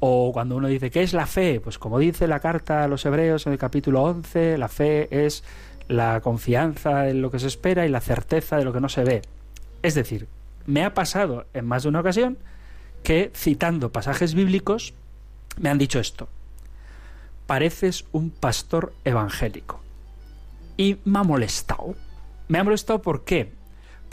O 0.00 0.32
cuando 0.32 0.56
uno 0.56 0.68
dice, 0.68 0.90
¿qué 0.90 1.02
es 1.02 1.12
la 1.12 1.26
fe? 1.26 1.60
Pues 1.60 1.78
como 1.78 1.98
dice 1.98 2.26
la 2.26 2.40
carta 2.40 2.82
a 2.82 2.88
los 2.88 3.04
hebreos 3.04 3.46
en 3.46 3.52
el 3.52 3.58
capítulo 3.58 4.02
11, 4.04 4.56
la 4.56 4.68
fe 4.68 5.26
es 5.26 5.44
la 5.88 6.22
confianza 6.22 7.10
en 7.10 7.20
lo 7.20 7.30
que 7.30 7.40
se 7.40 7.48
espera 7.48 7.84
y 7.84 7.90
la 7.90 8.00
certeza 8.00 8.56
de 8.56 8.64
lo 8.64 8.72
que 8.72 8.80
no 8.80 8.88
se 8.88 9.04
ve. 9.04 9.20
Es 9.82 9.94
decir, 9.94 10.28
me 10.64 10.82
ha 10.82 10.94
pasado 10.94 11.44
en 11.52 11.66
más 11.66 11.82
de 11.82 11.90
una 11.90 12.00
ocasión 12.00 12.38
que 13.02 13.30
citando 13.34 13.92
pasajes 13.92 14.32
bíblicos 14.32 14.94
me 15.60 15.68
han 15.68 15.76
dicho 15.76 16.00
esto. 16.00 16.30
Pareces 17.46 18.06
un 18.12 18.30
pastor 18.30 18.94
evangélico. 19.04 19.82
Y 20.78 20.96
me 21.04 21.18
ha 21.18 21.22
molestado. 21.22 21.96
Me 22.48 22.58
ha 22.58 22.64
molestado 22.64 23.02
¿por 23.02 23.24
qué? 23.24 23.52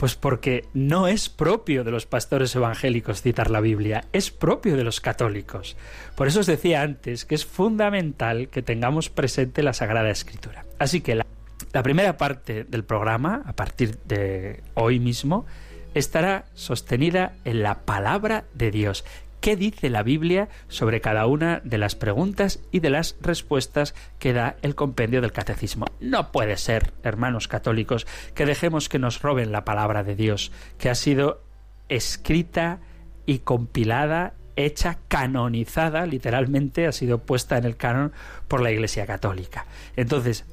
Pues 0.00 0.14
porque 0.14 0.64
no 0.72 1.08
es 1.08 1.28
propio 1.28 1.84
de 1.84 1.90
los 1.90 2.06
pastores 2.06 2.56
evangélicos 2.56 3.20
citar 3.20 3.50
la 3.50 3.60
Biblia, 3.60 4.06
es 4.14 4.30
propio 4.30 4.74
de 4.78 4.82
los 4.82 4.98
católicos. 4.98 5.76
Por 6.16 6.26
eso 6.26 6.40
os 6.40 6.46
decía 6.46 6.80
antes 6.80 7.26
que 7.26 7.34
es 7.34 7.44
fundamental 7.44 8.48
que 8.48 8.62
tengamos 8.62 9.10
presente 9.10 9.62
la 9.62 9.74
Sagrada 9.74 10.08
Escritura. 10.08 10.64
Así 10.78 11.02
que 11.02 11.16
la, 11.16 11.26
la 11.74 11.82
primera 11.82 12.16
parte 12.16 12.64
del 12.64 12.82
programa, 12.82 13.42
a 13.44 13.52
partir 13.52 13.98
de 14.06 14.62
hoy 14.72 15.00
mismo, 15.00 15.44
estará 15.92 16.46
sostenida 16.54 17.34
en 17.44 17.62
la 17.62 17.80
palabra 17.80 18.44
de 18.54 18.70
Dios, 18.70 19.04
qué 19.40 19.56
dice 19.56 19.90
la 19.90 20.02
Biblia 20.02 20.48
sobre 20.68 21.00
cada 21.00 21.26
una 21.26 21.60
de 21.64 21.78
las 21.78 21.94
preguntas 21.94 22.60
y 22.70 22.80
de 22.80 22.90
las 22.90 23.16
respuestas 23.20 23.94
que 24.18 24.32
da 24.32 24.56
el 24.62 24.74
compendio 24.74 25.20
del 25.20 25.32
catecismo. 25.32 25.86
No 26.00 26.32
puede 26.32 26.56
ser, 26.56 26.92
hermanos 27.02 27.48
católicos, 27.48 28.06
que 28.34 28.46
dejemos 28.46 28.88
que 28.88 28.98
nos 28.98 29.20
roben 29.22 29.52
la 29.52 29.64
palabra 29.64 30.04
de 30.04 30.16
Dios, 30.16 30.52
que 30.78 30.90
ha 30.90 30.94
sido 30.94 31.42
escrita 31.88 32.80
y 33.26 33.40
compilada 33.40 34.34
hecha 34.56 34.98
canonizada, 35.08 36.06
literalmente 36.06 36.86
ha 36.86 36.92
sido 36.92 37.18
puesta 37.18 37.56
en 37.58 37.64
el 37.64 37.76
canon 37.76 38.12
por 38.48 38.60
la 38.60 38.70
Iglesia 38.70 39.06
Católica. 39.06 39.66
Entonces, 39.96 40.44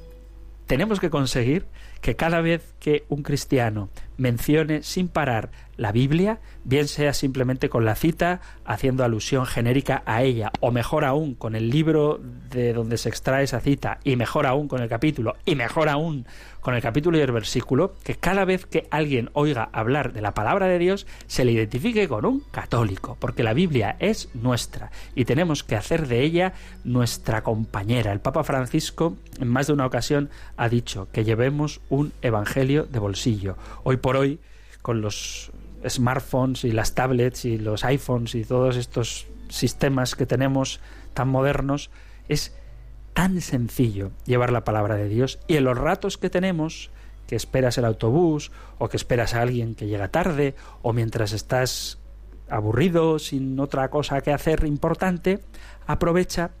tenemos 0.66 1.00
que 1.00 1.10
conseguir 1.10 1.66
que 2.00 2.16
cada 2.16 2.40
vez 2.40 2.74
que 2.78 3.04
un 3.08 3.22
cristiano 3.22 3.90
mencione 4.18 4.82
sin 4.82 5.08
parar 5.08 5.50
la 5.78 5.92
Biblia, 5.92 6.40
bien 6.64 6.88
sea 6.88 7.14
simplemente 7.14 7.70
con 7.70 7.84
la 7.84 7.94
cita, 7.94 8.40
haciendo 8.64 9.04
alusión 9.04 9.46
genérica 9.46 10.02
a 10.04 10.22
ella, 10.22 10.50
o 10.60 10.72
mejor 10.72 11.04
aún 11.04 11.34
con 11.34 11.54
el 11.54 11.70
libro 11.70 12.20
de 12.50 12.72
donde 12.72 12.98
se 12.98 13.08
extrae 13.08 13.44
esa 13.44 13.60
cita, 13.60 14.00
y 14.04 14.16
mejor 14.16 14.46
aún 14.46 14.68
con 14.68 14.82
el 14.82 14.88
capítulo, 14.88 15.36
y 15.46 15.54
mejor 15.54 15.88
aún 15.88 16.26
con 16.60 16.74
el 16.74 16.82
capítulo 16.82 17.16
y 17.16 17.20
el 17.20 17.30
versículo, 17.30 17.94
que 18.02 18.16
cada 18.16 18.44
vez 18.44 18.66
que 18.66 18.88
alguien 18.90 19.30
oiga 19.32 19.70
hablar 19.72 20.12
de 20.12 20.20
la 20.20 20.34
palabra 20.34 20.66
de 20.66 20.80
Dios, 20.80 21.06
se 21.28 21.44
le 21.44 21.52
identifique 21.52 22.08
con 22.08 22.26
un 22.26 22.40
católico, 22.40 23.16
porque 23.20 23.44
la 23.44 23.54
Biblia 23.54 23.96
es 24.00 24.28
nuestra 24.34 24.90
y 25.14 25.24
tenemos 25.24 25.62
que 25.62 25.76
hacer 25.76 26.08
de 26.08 26.22
ella 26.22 26.54
nuestra 26.82 27.42
compañera. 27.42 28.12
El 28.12 28.20
Papa 28.20 28.42
Francisco 28.42 29.16
en 29.40 29.48
más 29.48 29.68
de 29.68 29.72
una 29.72 29.86
ocasión 29.86 30.30
ha 30.56 30.68
dicho 30.68 31.08
que 31.12 31.24
llevemos 31.24 31.80
un 31.88 32.12
evangelio 32.22 32.84
de 32.84 32.98
bolsillo. 32.98 33.56
Hoy 33.84 33.96
por 33.96 34.07
hoy, 34.16 34.40
con 34.82 35.00
los 35.00 35.50
smartphones 35.86 36.64
y 36.64 36.72
las 36.72 36.94
tablets 36.94 37.44
y 37.44 37.58
los 37.58 37.84
iPhones 37.84 38.34
y 38.34 38.44
todos 38.44 38.76
estos 38.76 39.26
sistemas 39.48 40.14
que 40.14 40.26
tenemos 40.26 40.80
tan 41.14 41.28
modernos, 41.28 41.90
es 42.28 42.54
tan 43.14 43.40
sencillo 43.40 44.10
llevar 44.26 44.52
la 44.52 44.64
palabra 44.64 44.96
de 44.96 45.08
Dios 45.08 45.38
y 45.48 45.56
en 45.56 45.64
los 45.64 45.76
ratos 45.76 46.18
que 46.18 46.30
tenemos, 46.30 46.90
que 47.26 47.36
esperas 47.36 47.76
el 47.78 47.84
autobús 47.84 48.52
o 48.78 48.88
que 48.88 48.96
esperas 48.96 49.34
a 49.34 49.42
alguien 49.42 49.74
que 49.74 49.86
llega 49.86 50.08
tarde 50.08 50.54
o 50.82 50.92
mientras 50.92 51.32
estás 51.32 51.98
aburrido 52.48 53.18
sin 53.18 53.58
otra 53.60 53.90
cosa 53.90 54.20
que 54.20 54.32
hacer 54.32 54.64
importante, 54.64 55.40
aprovecha 55.86 56.52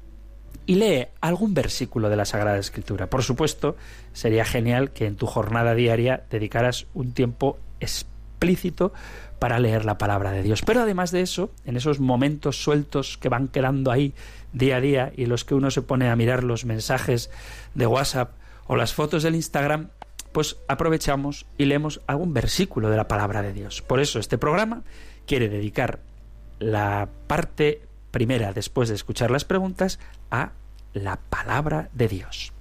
y 0.68 0.74
lee 0.74 1.06
algún 1.22 1.54
versículo 1.54 2.10
de 2.10 2.16
la 2.16 2.26
Sagrada 2.26 2.58
Escritura. 2.58 3.08
Por 3.08 3.22
supuesto, 3.22 3.74
sería 4.12 4.44
genial 4.44 4.90
que 4.90 5.06
en 5.06 5.16
tu 5.16 5.26
jornada 5.26 5.74
diaria 5.74 6.24
dedicaras 6.30 6.86
un 6.92 7.12
tiempo 7.12 7.58
explícito 7.80 8.92
para 9.38 9.60
leer 9.60 9.86
la 9.86 9.96
palabra 9.96 10.30
de 10.30 10.42
Dios. 10.42 10.60
Pero 10.60 10.82
además 10.82 11.10
de 11.10 11.22
eso, 11.22 11.50
en 11.64 11.78
esos 11.78 12.00
momentos 12.00 12.62
sueltos 12.62 13.16
que 13.16 13.30
van 13.30 13.48
quedando 13.48 13.90
ahí 13.90 14.12
día 14.52 14.76
a 14.76 14.80
día 14.82 15.12
y 15.16 15.24
los 15.24 15.46
que 15.46 15.54
uno 15.54 15.70
se 15.70 15.80
pone 15.80 16.10
a 16.10 16.16
mirar 16.16 16.44
los 16.44 16.66
mensajes 16.66 17.30
de 17.74 17.86
WhatsApp 17.86 18.32
o 18.66 18.76
las 18.76 18.92
fotos 18.92 19.22
del 19.22 19.36
Instagram, 19.36 19.88
pues 20.32 20.58
aprovechamos 20.68 21.46
y 21.56 21.64
leemos 21.64 22.02
algún 22.06 22.34
versículo 22.34 22.90
de 22.90 22.98
la 22.98 23.08
palabra 23.08 23.40
de 23.40 23.54
Dios. 23.54 23.80
Por 23.80 24.00
eso 24.00 24.18
este 24.18 24.36
programa 24.36 24.82
quiere 25.26 25.48
dedicar 25.48 26.00
la 26.58 27.08
parte 27.26 27.88
primera, 28.10 28.52
después 28.52 28.90
de 28.90 28.96
escuchar 28.96 29.30
las 29.30 29.44
preguntas, 29.44 29.98
a 30.30 30.52
la 30.94 31.16
palabra 31.16 31.88
de 31.92 32.08
Dios. 32.08 32.52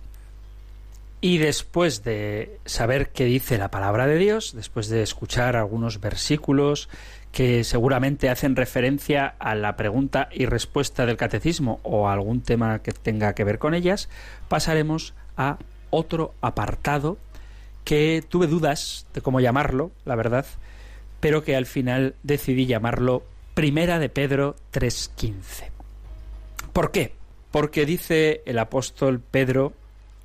Y 1.19 1.39
después 1.39 2.03
de 2.03 2.59
saber 2.65 3.09
qué 3.09 3.25
dice 3.25 3.57
la 3.57 3.71
palabra 3.71 4.05
de 4.05 4.17
Dios, 4.17 4.53
después 4.55 4.87
de 4.87 5.01
escuchar 5.01 5.55
algunos 5.55 5.99
versículos 5.99 6.89
que 7.31 7.63
seguramente 7.63 8.29
hacen 8.29 8.55
referencia 8.55 9.35
a 9.39 9.55
la 9.55 9.75
pregunta 9.75 10.29
y 10.31 10.45
respuesta 10.45 11.05
del 11.05 11.17
catecismo 11.17 11.79
o 11.83 12.07
a 12.07 12.13
algún 12.13 12.41
tema 12.41 12.79
que 12.79 12.91
tenga 12.91 13.33
que 13.33 13.43
ver 13.43 13.57
con 13.57 13.73
ellas, 13.73 14.09
pasaremos 14.47 15.13
a 15.35 15.57
otro 15.89 16.33
apartado 16.41 17.17
que 17.83 18.23
tuve 18.27 18.47
dudas 18.47 19.07
de 19.13 19.21
cómo 19.21 19.39
llamarlo, 19.39 19.91
la 20.05 20.15
verdad, 20.15 20.45
pero 21.19 21.43
que 21.43 21.55
al 21.55 21.65
final 21.65 22.15
decidí 22.21 22.67
llamarlo 22.67 23.23
Primera 23.53 23.97
de 23.97 24.09
Pedro 24.09 24.55
3.15. 24.71 25.71
¿Por 26.73 26.91
qué? 26.91 27.16
Porque 27.57 27.87
dice 27.87 28.43
el 28.45 28.59
apóstol 28.59 29.19
Pedro 29.19 29.73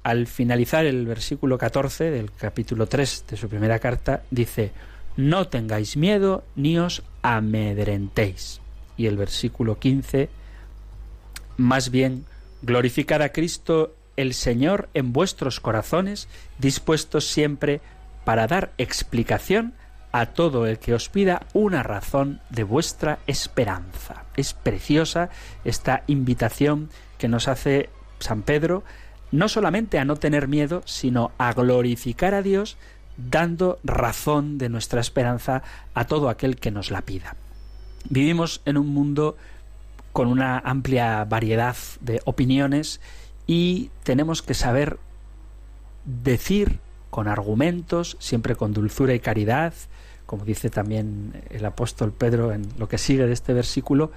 al 0.03 0.27
finalizar 0.27 0.85
el 0.85 1.07
versículo 1.07 1.57
14 1.57 2.11
del 2.11 2.31
capítulo 2.31 2.89
3 2.89 3.25
de 3.31 3.37
su 3.39 3.49
primera 3.49 3.79
carta, 3.79 4.23
dice, 4.31 4.71
no 5.17 5.49
tengáis 5.49 5.97
miedo 5.97 6.45
ni 6.57 6.79
os 6.79 7.03
amedrentéis. 7.23 8.61
Y 8.99 9.07
el 9.07 9.17
versículo 9.17 9.79
15, 9.79 10.29
más 11.57 11.91
bien, 11.91 12.27
glorificar 12.61 13.23
a 13.23 13.33
Cristo 13.33 13.97
el 14.19 14.35
Señor 14.35 14.91
en 14.93 15.15
vuestros 15.15 15.59
corazones, 15.59 16.29
dispuestos 16.59 17.29
siempre 17.29 17.81
para 18.27 18.47
dar 18.47 18.73
explicación 18.77 19.73
a 20.13 20.27
todo 20.27 20.67
el 20.67 20.79
que 20.79 20.93
os 20.93 21.09
pida 21.09 21.47
una 21.55 21.83
razón 21.83 22.43
de 22.51 22.65
vuestra 22.65 23.21
esperanza. 23.27 24.27
Es 24.37 24.53
preciosa 24.53 25.31
esta 25.65 26.05
invitación 26.09 26.91
que 27.23 27.29
nos 27.29 27.47
hace 27.47 27.89
San 28.19 28.43
Pedro 28.43 28.83
no 29.31 29.49
solamente 29.49 30.01
a 30.01 30.05
no 30.05 30.17
tener 30.17 30.49
miedo, 30.49 30.83
sino 30.87 31.31
a 31.39 31.53
glorificar 31.53 32.35
a 32.35 32.43
Dios 32.43 32.77
dando 33.17 33.79
razón 33.85 34.59
de 34.59 34.69
nuestra 34.69 35.01
esperanza 35.01 35.63
a 35.95 36.05
todo 36.09 36.29
aquel 36.29 36.57
que 36.57 36.73
nos 36.73 36.91
la 36.91 37.03
pida. 37.03 37.37
Vivimos 38.11 38.61
en 38.65 38.77
un 38.77 38.89
mundo 38.89 39.37
con 40.13 40.27
una 40.27 40.59
amplia 40.59 41.25
variedad 41.25 41.77
de 42.01 42.21
opiniones 42.25 43.01
y 43.47 43.93
tenemos 44.03 44.43
que 44.43 44.55
saber 44.55 44.99
decir 46.05 46.81
con 47.11 47.29
argumentos, 47.29 48.17
siempre 48.19 48.57
con 48.57 48.73
dulzura 48.73 49.15
y 49.15 49.21
caridad, 49.21 49.75
como 50.27 50.45
dice 50.45 50.71
también 50.71 51.45
el 51.51 51.65
apóstol 51.67 52.11
Pedro 52.11 52.51
en 52.51 52.67
lo 52.79 52.89
que 52.89 52.99
sigue 52.99 53.29
de 53.29 53.33
este 53.33 53.53
versículo, 53.53 54.11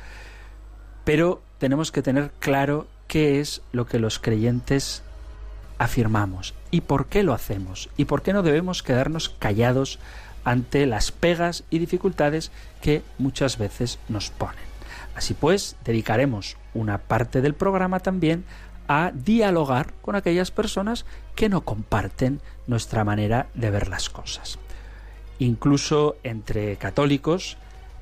pero 1.03 1.43
tenemos 1.59 1.91
que 1.91 2.01
tener 2.01 2.32
claro 2.39 2.88
qué 3.08 3.39
es 3.39 3.62
lo 3.72 3.86
que 3.86 3.99
los 3.99 4.20
creyentes 4.20 5.03
afirmamos 5.78 6.53
y 6.72 6.82
por 6.82 7.08
qué 7.08 7.24
lo 7.24 7.34
hacemos 7.34 7.89
y 7.97 8.06
por 8.06 8.22
qué 8.22 8.34
no 8.34 8.43
debemos 8.43 8.84
quedarnos 8.84 9.30
callados 9.30 9.99
ante 10.43 10.86
las 10.86 11.12
pegas 11.12 11.64
y 11.70 11.80
dificultades 11.80 12.51
que 12.82 13.01
muchas 13.18 13.58
veces 13.58 13.99
nos 14.08 14.30
ponen. 14.30 14.64
Así 15.16 15.34
pues, 15.34 15.76
dedicaremos 15.84 16.58
una 16.74 16.99
parte 16.99 17.41
del 17.41 17.56
programa 17.56 17.99
también 17.99 18.45
a 18.88 19.12
dialogar 19.14 19.93
con 20.01 20.16
aquellas 20.16 20.51
personas 20.51 21.06
que 21.36 21.49
no 21.49 21.62
comparten 21.62 22.41
nuestra 22.68 23.03
manera 23.03 23.47
de 23.56 23.72
ver 23.72 23.88
las 23.88 24.10
cosas. 24.10 24.60
Incluso 25.39 26.18
entre 26.24 26.78
católicos 26.78 27.58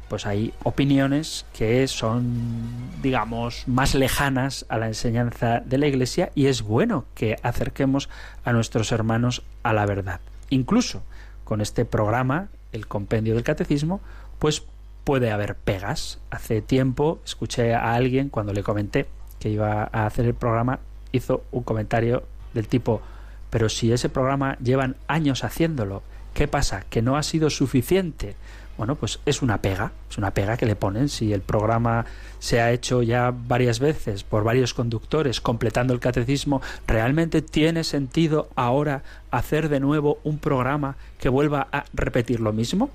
pues 0.10 0.26
hay 0.26 0.54
opiniones 0.64 1.46
que 1.54 1.88
son, 1.88 2.92
digamos, 3.02 3.64
más 3.68 3.96
lejanas 3.96 4.66
a 4.70 4.78
la 4.78 4.88
enseñanza 4.88 5.62
de 5.62 5.78
la 5.78 5.88
Iglesia 5.88 6.32
y 6.36 6.48
es 6.48 6.62
bueno 6.62 7.06
que 7.16 7.38
acerquemos 7.44 8.10
a 8.44 8.54
nuestros 8.54 8.92
hermanos 8.92 9.44
a 9.64 9.74
la 9.74 9.86
verdad. 9.86 10.20
Incluso 10.50 11.04
con 11.44 11.62
este 11.62 11.86
programa, 11.86 12.50
el 12.72 12.88
compendio 12.88 13.34
del 13.34 13.44
catecismo, 13.44 14.02
pues 14.40 14.64
puede 15.04 15.32
haber 15.32 15.56
pegas. 15.56 16.20
Hace 16.32 16.62
tiempo 16.62 17.20
escuché 17.26 17.74
a 17.74 17.94
alguien 17.94 18.30
cuando 18.30 18.54
le 18.54 18.64
comenté 18.64 19.08
que 19.40 19.50
iba 19.50 19.90
a 19.92 20.06
hacer 20.06 20.26
el 20.26 20.34
programa, 20.34 20.80
hizo 21.12 21.44
un 21.52 21.64
comentario 21.64 22.24
del 22.54 22.68
tipo, 22.68 23.02
pero 23.50 23.70
si 23.70 23.92
ese 23.92 24.10
programa 24.10 24.58
llevan 24.60 24.96
años 25.08 25.44
haciéndolo, 25.44 26.02
¿qué 26.34 26.48
pasa? 26.48 26.86
¿Que 26.90 27.02
no 27.02 27.18
ha 27.18 27.24
sido 27.24 27.50
suficiente? 27.50 28.36
Bueno, 28.78 28.96
pues 28.96 29.20
es 29.26 29.42
una 29.42 29.60
pega, 29.60 29.92
es 30.10 30.18
una 30.18 30.32
pega 30.32 30.58
que 30.58 30.66
le 30.66 30.76
ponen. 30.76 31.08
Si 31.08 31.32
el 31.32 31.42
programa 31.42 32.06
se 32.40 32.60
ha 32.60 32.72
hecho 32.72 33.04
ya 33.04 33.32
varias 33.32 33.80
veces 33.80 34.24
por 34.24 34.44
varios 34.44 34.74
conductores 34.74 35.42
completando 35.42 35.94
el 35.94 36.00
catecismo, 36.00 36.62
¿realmente 36.88 37.42
tiene 37.42 37.84
sentido 37.84 38.50
ahora 38.56 39.04
hacer 39.30 39.70
de 39.70 39.80
nuevo 39.80 40.18
un 40.24 40.40
programa 40.40 40.96
que 41.20 41.30
vuelva 41.30 41.68
a 41.72 41.86
repetir 41.94 42.40
lo 42.40 42.52
mismo? 42.52 42.90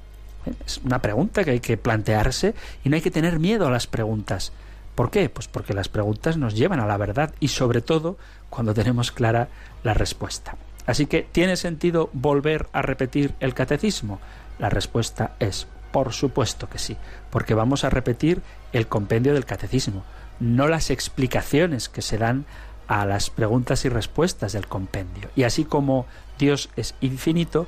¿Eh? 0.47 0.53
Es 0.66 0.81
una 0.85 1.01
pregunta 1.01 1.45
que 1.45 1.53
hay 1.53 1.61
que 1.61 1.76
plantearse 1.76 2.55
y 2.85 2.89
no 2.89 2.97
hay 2.97 3.03
que 3.03 3.12
tener 3.12 3.39
miedo 3.39 3.66
a 3.66 3.70
las 3.70 3.87
preguntas. 3.87 4.53
¿Por 4.97 5.12
qué? 5.12 5.29
Pues 5.29 5.47
porque 5.47 5.74
las 5.74 5.89
preguntas 5.89 6.37
nos 6.37 6.57
llevan 6.57 6.81
a 6.81 6.87
la 6.87 6.97
verdad 6.97 7.33
y 7.39 7.49
sobre 7.49 7.83
todo 7.83 8.18
cuando 8.51 8.74
tenemos 8.74 9.12
clara 9.12 9.49
la 9.85 9.95
respuesta. 9.95 10.57
Así 10.87 11.07
que, 11.07 11.22
¿tiene 11.22 11.57
sentido 11.57 12.11
volver 12.14 12.66
a 12.72 12.83
repetir 12.83 13.35
el 13.41 13.55
catecismo? 13.55 14.18
La 14.59 14.71
respuesta 14.71 15.33
es, 15.39 15.67
por 15.93 16.13
supuesto 16.13 16.69
que 16.69 16.79
sí, 16.79 16.97
porque 17.31 17.55
vamos 17.55 17.85
a 17.85 17.91
repetir 17.91 18.43
el 18.73 18.89
compendio 18.89 19.35
del 19.35 19.45
catecismo, 19.45 20.05
no 20.41 20.69
las 20.69 20.91
explicaciones 20.91 21.89
que 21.89 22.03
se 22.03 22.19
dan 22.19 22.45
a 22.87 23.05
las 23.05 23.31
preguntas 23.31 23.85
y 23.85 23.89
respuestas 23.89 24.53
del 24.53 24.67
compendio. 24.67 25.31
Y 25.37 25.43
así 25.43 25.65
como 25.65 26.07
Dios 26.39 26.71
es 26.77 26.95
infinito, 27.01 27.67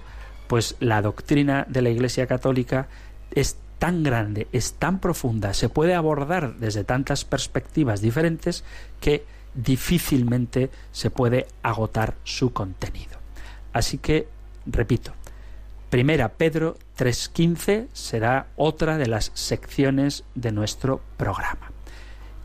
pues 0.48 0.76
la 0.80 1.02
doctrina 1.02 1.66
de 1.68 1.82
la 1.82 1.90
Iglesia 1.90 2.26
Católica 2.26 2.88
es 3.30 3.56
tan 3.78 4.02
grande, 4.02 4.48
es 4.52 4.74
tan 4.74 4.98
profunda, 4.98 5.54
se 5.54 5.68
puede 5.68 5.94
abordar 5.94 6.56
desde 6.56 6.84
tantas 6.84 7.24
perspectivas 7.24 8.00
diferentes 8.00 8.64
que 9.00 9.24
difícilmente 9.54 10.70
se 10.92 11.10
puede 11.10 11.46
agotar 11.62 12.14
su 12.24 12.52
contenido. 12.52 13.18
Así 13.72 13.98
que, 13.98 14.28
repito, 14.66 15.12
Primera 15.90 16.28
Pedro 16.28 16.78
3.15 16.98 17.88
será 17.92 18.46
otra 18.54 18.96
de 18.96 19.08
las 19.08 19.32
secciones 19.34 20.22
de 20.36 20.52
nuestro 20.52 21.00
programa. 21.16 21.72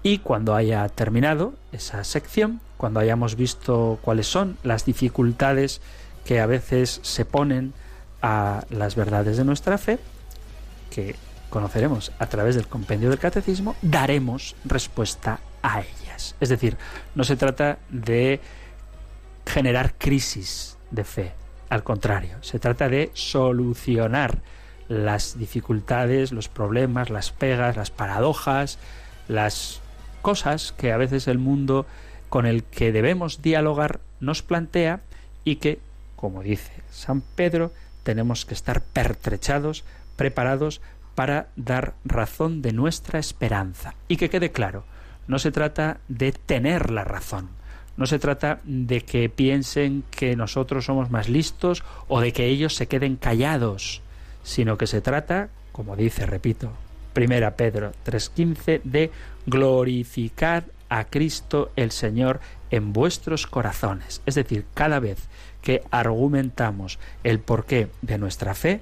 Y 0.02 0.18
cuando 0.18 0.56
haya 0.56 0.90
terminado 0.90 1.54
esa 1.72 2.04
sección, 2.04 2.60
cuando 2.78 3.00
hayamos 3.00 3.36
visto 3.36 4.00
cuáles 4.02 4.26
son 4.26 4.58
las 4.64 4.84
dificultades 4.86 5.80
que 6.26 6.40
a 6.40 6.48
veces 6.48 7.00
se 7.04 7.24
ponen 7.24 7.74
a 8.20 8.66
las 8.72 8.96
verdades 8.96 9.38
de 9.38 9.46
nuestra 9.46 9.78
fe, 9.78 10.00
que 10.90 11.16
conoceremos 11.52 12.12
a 12.18 12.26
través 12.26 12.56
del 12.56 12.68
compendio 12.68 13.12
del 13.12 13.20
catecismo, 13.20 13.76
daremos 13.84 14.56
respuesta 14.66 15.40
a 15.62 15.82
ellas. 15.82 16.36
Es 16.40 16.50
decir, 16.50 16.78
no 17.14 17.24
se 17.24 17.36
trata 17.36 17.78
de 17.90 18.40
generar 19.46 19.94
crisis 20.00 20.78
de 20.90 21.04
fe, 21.04 21.34
al 21.70 21.84
contrario, 21.84 22.38
se 22.42 22.60
trata 22.60 22.90
de 22.90 23.12
solucionar 23.14 24.42
las 24.88 25.38
dificultades, 25.38 26.32
los 26.32 26.48
problemas, 26.48 27.10
las 27.10 27.32
pegas, 27.32 27.76
las 27.76 27.92
paradojas, 27.92 28.78
las 29.28 29.82
cosas 30.22 30.74
que 30.74 30.92
a 30.92 30.98
veces 30.98 31.28
el 31.28 31.40
mundo 31.40 31.86
con 32.30 32.46
el 32.46 32.64
que 32.64 32.92
debemos 32.92 33.42
dialogar 33.42 34.00
nos 34.20 34.42
plantea 34.42 35.02
y 35.44 35.58
que, 35.58 35.80
como 36.16 36.44
dice 36.44 36.72
San 36.92 37.22
Pedro, 37.22 37.72
tenemos 38.04 38.46
que 38.46 38.54
estar 38.54 38.82
pertrechados, 38.82 39.84
preparados 40.16 40.82
para 41.16 41.48
dar 41.56 41.94
razón 42.04 42.62
de 42.62 42.74
nuestra 42.74 43.20
esperanza. 43.20 43.96
Y 44.08 44.18
que 44.18 44.30
quede 44.30 44.52
claro, 44.52 44.84
no 45.28 45.40
se 45.40 45.52
trata 45.52 46.00
de 46.08 46.32
tener 46.32 46.92
la 46.92 47.04
razón, 47.04 47.50
no 47.98 48.06
se 48.06 48.20
trata 48.20 48.60
de 48.64 49.02
que 49.02 49.30
piensen 49.30 50.04
que 50.12 50.36
nosotros 50.36 50.86
somos 50.86 51.10
más 51.10 51.30
listos 51.30 51.84
o 52.08 52.20
de 52.20 52.34
que 52.34 52.48
ellos 52.48 52.76
se 52.76 52.88
queden 52.88 53.16
callados, 53.16 54.02
sino 54.44 54.78
que 54.78 54.88
se 54.88 55.02
trata, 55.02 55.50
como 55.72 55.96
dice, 55.96 56.26
repito, 56.26 56.72
Primera 57.14 57.56
Pedro 57.56 57.94
3:15, 58.06 58.82
de 58.84 59.12
glorificar 59.46 60.66
a 60.90 61.06
Cristo 61.06 61.72
el 61.76 61.92
Señor 61.92 62.42
en 62.72 62.92
vuestros 62.92 63.48
corazones. 63.48 64.22
Es 64.26 64.36
decir, 64.36 64.66
cada 64.74 65.00
vez 65.00 65.18
que 65.62 65.82
argumentamos 65.92 67.00
el 67.24 67.40
porqué 67.40 67.88
de 68.02 68.18
nuestra 68.18 68.54
fe, 68.54 68.82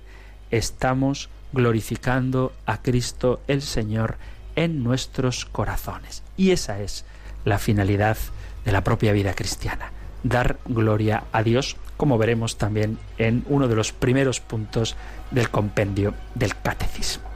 estamos 0.49 1.29
glorificando 1.53 2.53
a 2.65 2.81
Cristo 2.81 3.39
el 3.47 3.61
Señor 3.61 4.17
en 4.55 4.83
nuestros 4.83 5.45
corazones. 5.45 6.23
Y 6.35 6.51
esa 6.51 6.81
es 6.81 7.05
la 7.45 7.59
finalidad 7.59 8.17
de 8.65 8.71
la 8.71 8.83
propia 8.83 9.11
vida 9.11 9.33
cristiana, 9.33 9.91
dar 10.23 10.57
gloria 10.65 11.23
a 11.31 11.43
Dios, 11.43 11.77
como 11.97 12.17
veremos 12.17 12.57
también 12.57 12.97
en 13.17 13.43
uno 13.47 13.67
de 13.67 13.75
los 13.75 13.91
primeros 13.91 14.39
puntos 14.39 14.95
del 15.31 15.49
compendio 15.49 16.13
del 16.35 16.55
catecismo. 16.61 17.33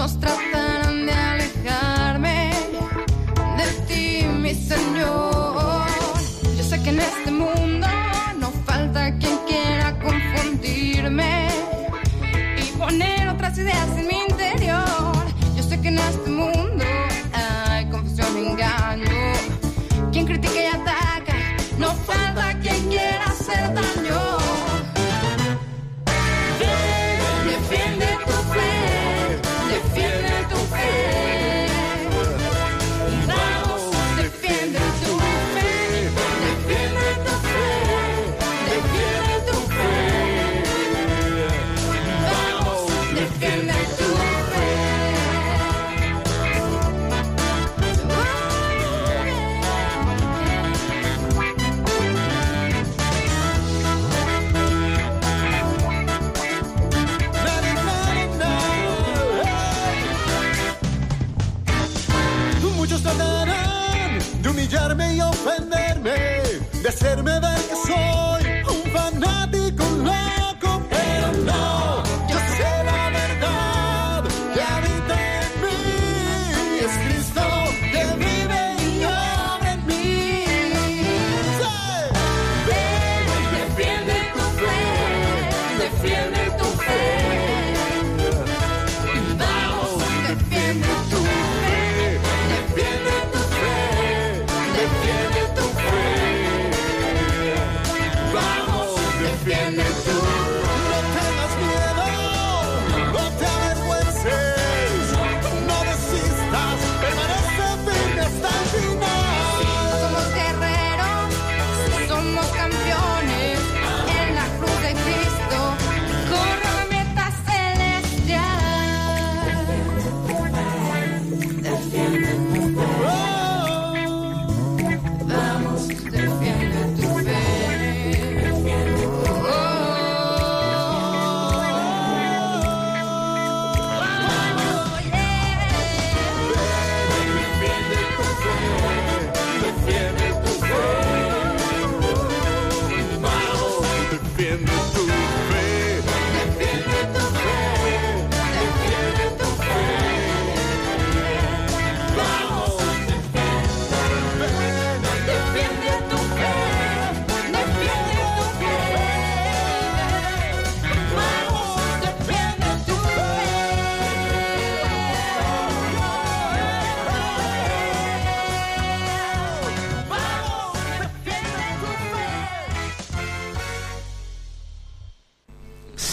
Muchos 0.00 0.49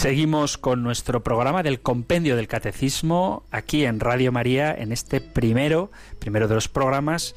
Seguimos 0.07 0.57
con 0.57 0.83
nuestro 0.83 1.21
programa 1.21 1.63
del 1.63 1.81
Compendio 1.81 2.37
del 2.37 2.47
Catecismo 2.47 3.43
aquí 3.51 3.83
en 3.83 3.99
Radio 3.99 4.31
María 4.31 4.73
en 4.73 4.93
este 4.93 5.19
primero, 5.19 5.91
primero 6.17 6.47
de 6.47 6.55
los 6.55 6.69
programas 6.69 7.35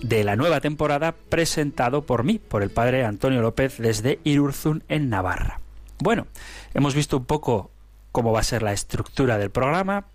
de 0.00 0.24
la 0.24 0.34
nueva 0.34 0.62
temporada 0.62 1.14
presentado 1.28 2.06
por 2.06 2.24
mí, 2.24 2.38
por 2.38 2.62
el 2.62 2.70
padre 2.70 3.04
Antonio 3.04 3.42
López 3.42 3.76
desde 3.76 4.20
Irurzun 4.24 4.84
en 4.88 5.10
Navarra. 5.10 5.60
Bueno, 5.98 6.26
hemos 6.72 6.94
visto 6.94 7.18
un 7.18 7.26
poco 7.26 7.70
cómo 8.10 8.32
va 8.32 8.40
a 8.40 8.42
ser 8.42 8.62
la 8.62 8.72
estructura 8.72 9.36
del 9.36 9.50
programa. 9.50 10.06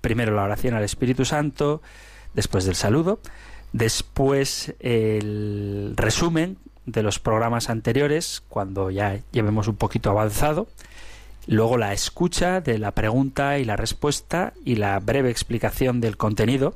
Primero 0.00 0.34
la 0.34 0.42
oración 0.42 0.74
al 0.74 0.82
Espíritu 0.82 1.24
Santo, 1.24 1.82
después 2.34 2.64
del 2.64 2.74
saludo, 2.74 3.20
después 3.72 4.74
el 4.80 5.92
resumen 5.94 6.58
de 6.84 7.04
los 7.04 7.20
programas 7.20 7.70
anteriores 7.70 8.42
cuando 8.48 8.90
ya 8.90 9.20
llevemos 9.30 9.68
un 9.68 9.76
poquito 9.76 10.10
avanzado 10.10 10.66
luego 11.48 11.78
la 11.78 11.92
escucha 11.92 12.60
de 12.60 12.78
la 12.78 12.92
pregunta 12.92 13.58
y 13.58 13.64
la 13.64 13.74
respuesta 13.74 14.52
y 14.64 14.76
la 14.76 15.00
breve 15.00 15.30
explicación 15.30 16.00
del 16.00 16.16
contenido 16.16 16.74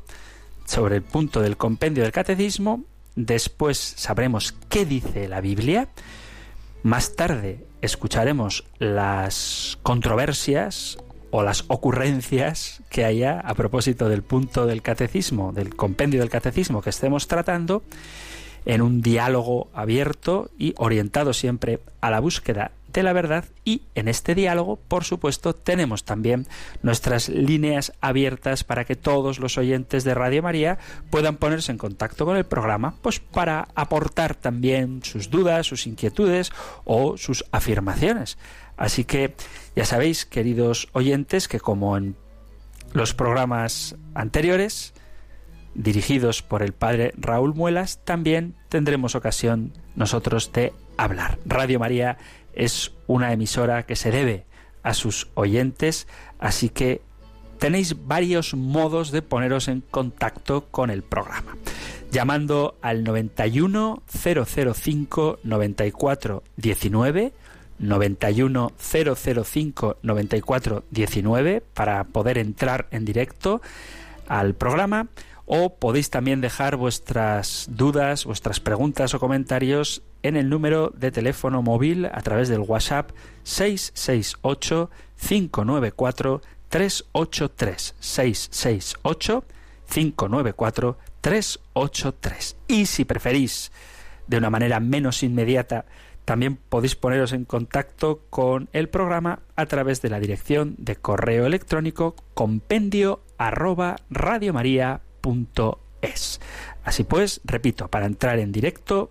sobre 0.64 0.96
el 0.96 1.02
punto 1.02 1.42
del 1.42 1.56
compendio 1.58 2.02
del 2.02 2.12
catecismo, 2.12 2.82
después 3.14 3.76
sabremos 3.78 4.54
qué 4.70 4.86
dice 4.86 5.28
la 5.28 5.42
Biblia, 5.42 5.88
más 6.82 7.14
tarde 7.14 7.66
escucharemos 7.82 8.64
las 8.78 9.78
controversias 9.82 10.98
o 11.30 11.42
las 11.42 11.64
ocurrencias 11.68 12.82
que 12.88 13.04
haya 13.04 13.40
a 13.40 13.54
propósito 13.54 14.08
del 14.08 14.22
punto 14.22 14.66
del 14.66 14.82
catecismo, 14.82 15.52
del 15.52 15.76
compendio 15.76 16.20
del 16.20 16.30
catecismo 16.30 16.80
que 16.80 16.90
estemos 16.90 17.28
tratando, 17.28 17.82
en 18.64 18.80
un 18.80 19.02
diálogo 19.02 19.68
abierto 19.74 20.50
y 20.56 20.74
orientado 20.76 21.32
siempre 21.32 21.80
a 22.00 22.10
la 22.10 22.20
búsqueda 22.20 22.70
la 23.00 23.12
verdad 23.12 23.44
y 23.64 23.82
en 23.94 24.08
este 24.08 24.34
diálogo, 24.34 24.76
por 24.76 25.04
supuesto, 25.04 25.54
tenemos 25.54 26.04
también 26.04 26.46
nuestras 26.82 27.28
líneas 27.28 27.92
abiertas 28.00 28.64
para 28.64 28.84
que 28.84 28.96
todos 28.96 29.38
los 29.38 29.56
oyentes 29.56 30.04
de 30.04 30.14
Radio 30.14 30.42
María 30.42 30.78
puedan 31.10 31.36
ponerse 31.36 31.72
en 31.72 31.78
contacto 31.78 32.26
con 32.26 32.36
el 32.36 32.44
programa, 32.44 32.96
pues 33.02 33.20
para 33.20 33.68
aportar 33.74 34.34
también 34.34 35.02
sus 35.02 35.30
dudas, 35.30 35.66
sus 35.66 35.86
inquietudes 35.86 36.50
o 36.84 37.16
sus 37.16 37.44
afirmaciones. 37.52 38.36
Así 38.76 39.04
que 39.04 39.34
ya 39.76 39.84
sabéis, 39.84 40.26
queridos 40.26 40.88
oyentes, 40.92 41.48
que 41.48 41.60
como 41.60 41.96
en 41.96 42.16
los 42.92 43.14
programas 43.14 43.96
anteriores, 44.14 44.92
dirigidos 45.74 46.42
por 46.42 46.62
el 46.62 46.72
padre 46.72 47.12
Raúl 47.16 47.54
Muelas, 47.54 48.00
también 48.04 48.54
tendremos 48.68 49.14
ocasión 49.14 49.72
nosotros 49.94 50.52
de 50.52 50.72
hablar. 50.96 51.38
Radio 51.46 51.78
María 51.78 52.18
es 52.54 52.92
una 53.06 53.32
emisora 53.32 53.84
que 53.84 53.96
se 53.96 54.10
debe 54.10 54.44
a 54.82 54.94
sus 54.94 55.28
oyentes, 55.34 56.08
así 56.38 56.68
que 56.68 57.00
tenéis 57.58 58.06
varios 58.06 58.54
modos 58.54 59.12
de 59.12 59.22
poneros 59.22 59.68
en 59.68 59.80
contacto 59.80 60.66
con 60.70 60.90
el 60.90 61.02
programa. 61.02 61.56
Llamando 62.10 62.76
al 62.82 63.04
91 63.04 64.02
005 64.06 65.38
94 65.42 66.42
19 66.56 67.32
91 67.78 68.72
005 68.76 69.96
94 70.02 70.84
19 70.90 71.62
para 71.74 72.04
poder 72.04 72.38
entrar 72.38 72.86
en 72.90 73.04
directo 73.04 73.62
al 74.28 74.54
programa 74.54 75.08
o 75.54 75.68
podéis 75.76 76.08
también 76.08 76.40
dejar 76.40 76.76
vuestras 76.76 77.66
dudas, 77.68 78.24
vuestras 78.24 78.58
preguntas 78.58 79.12
o 79.12 79.20
comentarios 79.20 80.00
en 80.22 80.38
el 80.38 80.48
número 80.48 80.88
de 80.96 81.10
teléfono 81.10 81.60
móvil 81.60 82.06
a 82.06 82.22
través 82.22 82.48
del 82.48 82.60
WhatsApp 82.60 83.10
668 83.42 84.90
594 85.20 86.40
383 86.70 87.94
668 88.00 89.44
594 89.90 90.98
383 91.20 92.56
y 92.68 92.86
si 92.86 93.04
preferís 93.04 93.72
de 94.26 94.38
una 94.38 94.48
manera 94.48 94.80
menos 94.80 95.22
inmediata 95.22 95.84
también 96.24 96.56
podéis 96.56 96.96
poneros 96.96 97.34
en 97.34 97.44
contacto 97.44 98.22
con 98.30 98.70
el 98.72 98.88
programa 98.88 99.40
a 99.54 99.66
través 99.66 100.00
de 100.00 100.08
la 100.08 100.18
dirección 100.18 100.76
de 100.78 100.96
correo 100.96 101.44
electrónico 101.44 102.16
compendio 102.32 103.20
arroba 103.36 103.96
Así 106.84 107.04
pues, 107.04 107.40
repito, 107.44 107.88
para 107.88 108.06
entrar 108.06 108.38
en 108.38 108.52
directo 108.52 109.10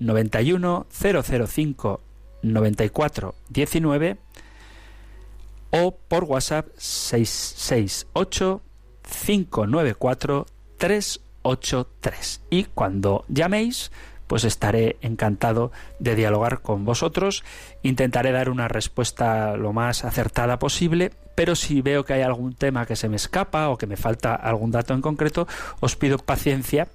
91 0.00 0.86
005 0.90 2.00
94 2.42 3.34
19 3.48 4.18
o 5.70 5.96
por 5.96 6.24
WhatsApp 6.24 6.68
668 6.76 8.62
594 9.02 10.46
383. 10.78 12.40
Y 12.50 12.64
cuando 12.64 13.24
llaméis, 13.28 13.90
pues 14.26 14.44
estaré 14.44 14.96
encantado 15.00 15.72
de 15.98 16.14
dialogar 16.14 16.60
con 16.60 16.84
vosotros. 16.84 17.44
Intentaré 17.82 18.32
dar 18.32 18.50
una 18.50 18.68
respuesta 18.68 19.56
lo 19.56 19.72
más 19.72 20.04
acertada 20.04 20.58
posible, 20.58 21.12
pero 21.34 21.54
si 21.54 21.82
veo 21.82 22.04
que 22.04 22.14
hay 22.14 22.22
algún 22.22 22.54
tema 22.54 22.86
que 22.86 22.96
se 22.96 23.08
me 23.08 23.16
escapa 23.16 23.68
o 23.68 23.78
que 23.78 23.86
me 23.86 23.96
falta 23.96 24.34
algún 24.34 24.70
dato 24.70 24.94
en 24.94 25.02
concreto, 25.02 25.46
os 25.80 25.96
pido 25.96 26.18
paciencia 26.18 26.88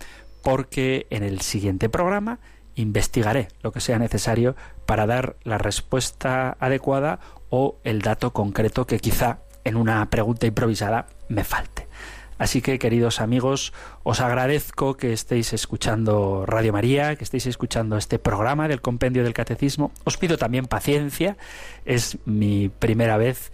porque 0.44 1.08
en 1.10 1.24
el 1.24 1.42
siguiente 1.42 1.90
programa 1.90 2.40
investigaré 2.76 3.50
lo 3.62 3.72
que 3.72 3.82
sea 3.82 4.00
necesario 4.00 4.56
para 4.86 5.06
dar 5.06 5.36
la 5.44 5.58
respuesta 5.58 6.56
adecuada 6.60 7.20
o 7.50 7.78
el 7.84 8.02
dato 8.02 8.32
concreto 8.32 8.86
que 8.86 9.00
quizá 9.00 9.40
en 9.64 9.76
una 9.76 10.10
pregunta 10.10 10.48
improvisada 10.48 11.08
me 11.28 11.44
falte. 11.44 11.88
Así 12.40 12.62
que, 12.62 12.80
queridos 12.80 13.20
amigos, 13.20 13.74
os 14.04 14.22
agradezco 14.22 14.96
que 14.96 15.12
estéis 15.14 15.52
escuchando 15.52 16.46
Radio 16.48 16.72
María, 16.74 17.18
que 17.18 17.26
estéis 17.26 17.46
escuchando 17.46 17.98
este 17.98 18.18
programa 18.18 18.70
del 18.70 18.82
Compendio 18.82 19.24
del 19.24 19.34
Catecismo. 19.34 19.92
Os 20.06 20.18
pido 20.18 20.38
también 20.38 20.66
paciencia. 20.66 21.38
Es 21.86 22.18
mi 22.26 22.70
primera 22.70 23.18
vez 23.18 23.52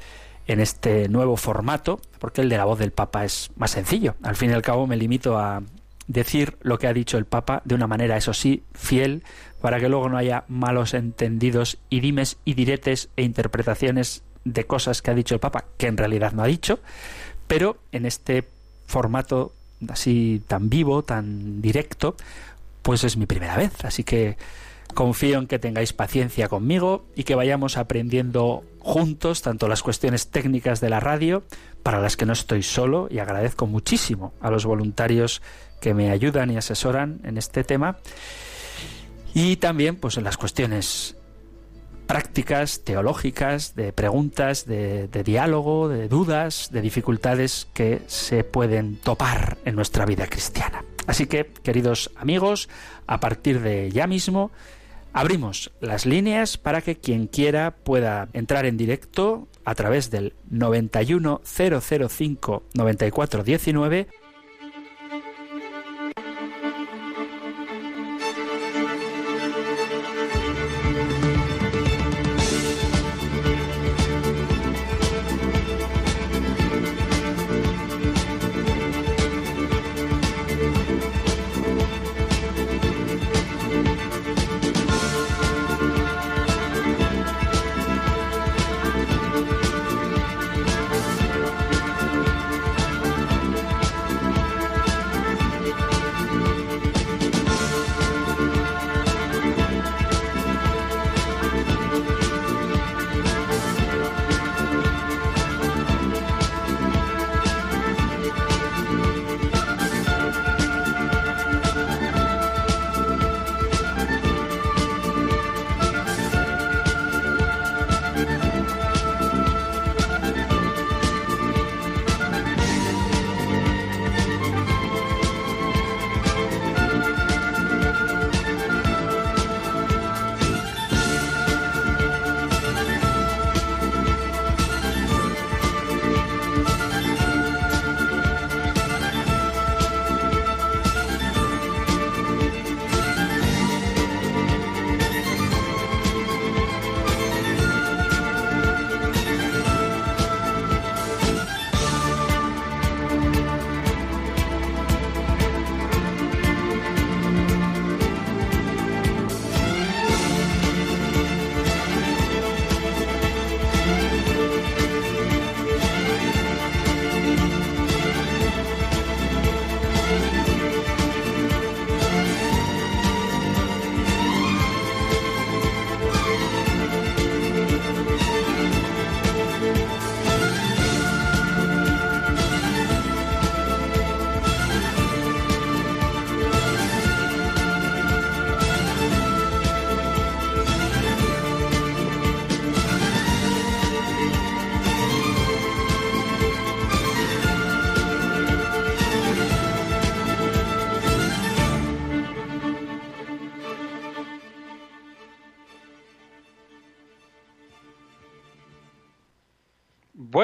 en 0.48 0.60
este 0.60 1.10
nuevo 1.10 1.36
formato, 1.36 2.00
porque 2.20 2.42
el 2.42 2.50
de 2.50 2.58
la 2.58 2.66
voz 2.66 2.78
del 2.78 2.92
Papa 2.92 3.26
es 3.26 3.50
más 3.58 3.72
sencillo. 3.72 4.16
Al 4.22 4.36
fin 4.36 4.52
y 4.52 4.54
al 4.54 4.62
cabo 4.62 4.86
me 4.86 4.98
limito 4.98 5.38
a 5.40 5.64
decir 6.08 6.58
lo 6.62 6.78
que 6.78 6.88
ha 6.88 6.94
dicho 6.94 7.18
el 7.18 7.26
Papa 7.26 7.64
de 7.66 7.74
una 7.74 7.88
manera, 7.88 8.18
eso 8.18 8.34
sí, 8.34 8.64
fiel, 8.74 9.24
para 9.62 9.80
que 9.80 9.90
luego 9.90 10.10
no 10.10 10.18
haya 10.18 10.44
malos 10.48 10.94
entendidos 10.94 11.80
y 11.90 12.02
dimes 12.02 12.38
y 12.46 12.54
diretes 12.54 13.10
e 13.16 13.24
interpretaciones 13.24 14.24
de 14.44 14.66
cosas 14.66 15.02
que 15.02 15.10
ha 15.10 15.16
dicho 15.16 15.34
el 15.34 15.40
Papa, 15.40 15.66
que 15.78 15.88
en 15.88 15.98
realidad 15.98 16.34
no 16.34 16.44
ha 16.44 16.48
dicho, 16.48 16.80
pero 17.48 17.78
en 17.92 18.06
este 18.06 18.44
formato 18.86 19.54
así 19.90 20.42
tan 20.48 20.70
vivo, 20.70 21.04
tan 21.04 21.62
directo, 21.62 22.16
pues 22.82 23.04
es 23.04 23.18
mi 23.18 23.26
primera 23.26 23.58
vez. 23.58 23.84
Así 23.84 24.04
que 24.04 24.38
Confío 24.94 25.40
en 25.40 25.48
que 25.48 25.60
tengáis 25.60 25.92
paciencia 25.92 26.48
conmigo 26.48 27.06
y 27.16 27.24
que 27.24 27.36
vayamos 27.36 27.78
aprendiendo 27.78 28.64
juntos 28.80 29.42
tanto 29.42 29.68
las 29.68 29.84
cuestiones 29.84 30.28
técnicas 30.28 30.80
de 30.80 30.90
la 30.90 31.00
radio, 31.02 31.44
para 31.84 32.00
las 32.00 32.16
que 32.16 32.26
no 32.26 32.34
estoy 32.34 32.64
solo 32.64 33.08
y 33.12 33.20
agradezco 33.20 33.68
muchísimo 33.68 34.34
a 34.40 34.50
los 34.50 34.66
voluntarios 34.66 35.42
que 35.82 35.94
me 35.94 36.12
ayudan 36.12 36.50
y 36.50 36.58
asesoran 36.58 37.20
en 37.24 37.38
este 37.38 37.64
tema, 37.64 37.98
y 39.34 39.58
también 39.58 39.98
pues 39.98 40.18
en 40.18 40.24
las 40.24 40.38
cuestiones 40.38 41.18
prácticas, 42.06 42.84
teológicas, 42.84 43.76
de 43.76 43.94
preguntas, 43.94 44.66
de, 44.66 45.08
diálogo, 45.24 45.88
de 45.90 46.08
dudas, 46.08 46.70
de 46.72 46.82
dificultades 46.82 47.68
que 47.74 48.02
se 48.08 48.44
pueden 48.44 48.98
topar 48.98 49.58
en 49.66 49.76
nuestra 49.76 50.06
vida 50.06 50.28
cristiana. 50.28 50.84
Así 51.08 51.26
que, 51.28 51.52
queridos 51.64 52.12
amigos, 52.16 52.70
a 53.08 53.20
partir 53.20 53.62
de 53.62 53.90
ya 53.92 54.08
mismo, 54.08 54.52
abrimos 55.14 55.72
las 55.82 56.06
líneas 56.06 56.58
para 56.58 56.82
que 56.82 56.98
quien 56.98 57.28
quiera 57.28 57.72
pueda 57.72 58.30
entrar 58.34 58.66
en 58.66 58.78
directo 58.78 59.48
a 59.64 59.76
través 59.76 60.12
del 60.12 60.34
91005 60.50 62.64
9419 62.74 64.08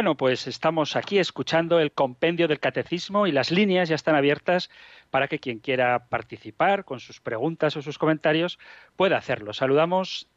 Bueno, 0.01 0.15
pues 0.15 0.47
estamos 0.47 0.95
aquí 0.95 1.19
escuchando 1.19 1.79
el 1.79 1.91
compendio 1.91 2.47
del 2.47 2.59
catecismo 2.59 3.27
y 3.27 3.31
las 3.31 3.51
líneas 3.51 3.87
ya 3.87 3.93
están 3.93 4.15
abiertas 4.15 4.71
para 5.11 5.27
que 5.27 5.37
quien 5.37 5.59
quiera 5.59 6.07
participar 6.09 6.85
con 6.85 6.99
sus 6.99 7.19
preguntas 7.21 7.77
o 7.77 7.83
sus 7.83 7.99
comentarios 7.99 8.57
pueda 8.95 9.17
hacerlo. 9.17 9.53
Saludamos 9.53 10.27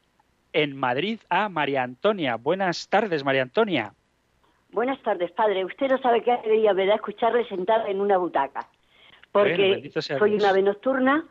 en 0.53 0.77
Madrid 0.77 1.19
a 1.29 1.49
María 1.49 1.81
Antonia. 1.81 2.35
Buenas 2.35 2.89
tardes, 2.89 3.23
María 3.23 3.41
Antonia. 3.41 3.93
Buenas 4.71 5.01
tardes, 5.01 5.31
padre. 5.31 5.65
Usted 5.65 5.87
no 5.87 5.97
sabe 5.97 6.21
qué 6.21 6.33
alegría 6.33 6.75
me 6.75 6.85
da 6.85 6.93
escucharle 6.93 7.43
sentada 7.47 7.89
en 7.89 8.01
una 8.01 8.19
butaca. 8.19 8.69
Porque 9.31 9.89
soy 9.99 10.35
una 10.35 10.49
ave 10.51 10.61
nocturna, 10.61 11.25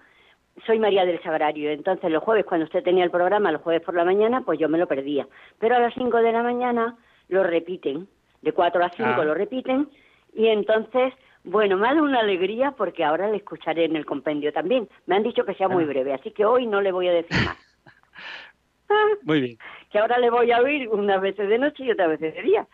soy 0.67 0.81
María 0.81 1.05
del 1.05 1.23
Sagrario. 1.23 1.71
Entonces, 1.71 2.11
los 2.11 2.25
jueves, 2.25 2.47
cuando 2.47 2.65
usted 2.65 2.83
tenía 2.83 3.05
el 3.05 3.13
programa, 3.13 3.53
los 3.53 3.63
jueves 3.63 3.83
por 3.83 3.95
la 3.95 4.05
mañana, 4.05 4.41
pues 4.41 4.59
yo 4.59 4.69
me 4.69 4.79
lo 4.79 4.89
perdía. 4.89 5.29
Pero 5.61 5.77
a 5.77 5.79
las 5.79 5.95
cinco 5.95 6.17
de 6.17 6.33
la 6.33 6.43
mañana 6.43 6.97
lo 7.29 7.45
repiten 7.45 8.09
de 8.45 8.53
4 8.53 8.85
a 8.85 8.91
5 8.91 9.09
Ah. 9.21 9.25
lo 9.25 9.35
repiten, 9.35 9.89
y 10.35 10.47
entonces, 10.49 11.13
bueno, 11.45 11.77
me 11.77 11.89
ha 11.89 11.95
dado 11.95 12.05
una 12.05 12.21
alegría 12.21 12.73
porque 12.73 13.03
ahora 13.05 13.29
le 13.31 13.39
escucharé 13.39 13.85
en 13.87 13.97
el 13.97 14.05
compendio 14.07 14.53
también. 14.53 14.89
Me 15.07 15.17
han 15.17 15.23
dicho 15.23 15.45
que 15.45 15.55
sea 15.55 15.69
muy 15.69 15.85
Ah. 15.85 15.89
breve, 15.89 16.13
así 16.15 16.31
que 16.31 16.45
hoy 16.45 16.67
no 16.67 16.81
le 16.81 16.93
voy 16.93 17.09
a 17.09 17.13
decir 17.13 17.37
más. 17.45 17.57
Muy 19.23 19.41
bien. 19.41 19.59
que 19.91 19.99
ahora 19.99 20.19
le 20.19 20.31
voy 20.31 20.51
a 20.53 20.61
oír 20.61 20.89
unas 20.89 21.21
veces 21.21 21.49
de 21.49 21.59
noche 21.59 21.85
y 21.85 21.91
otras 21.91 22.09
veces 22.11 22.35
de 22.35 22.43
día. 22.43 22.67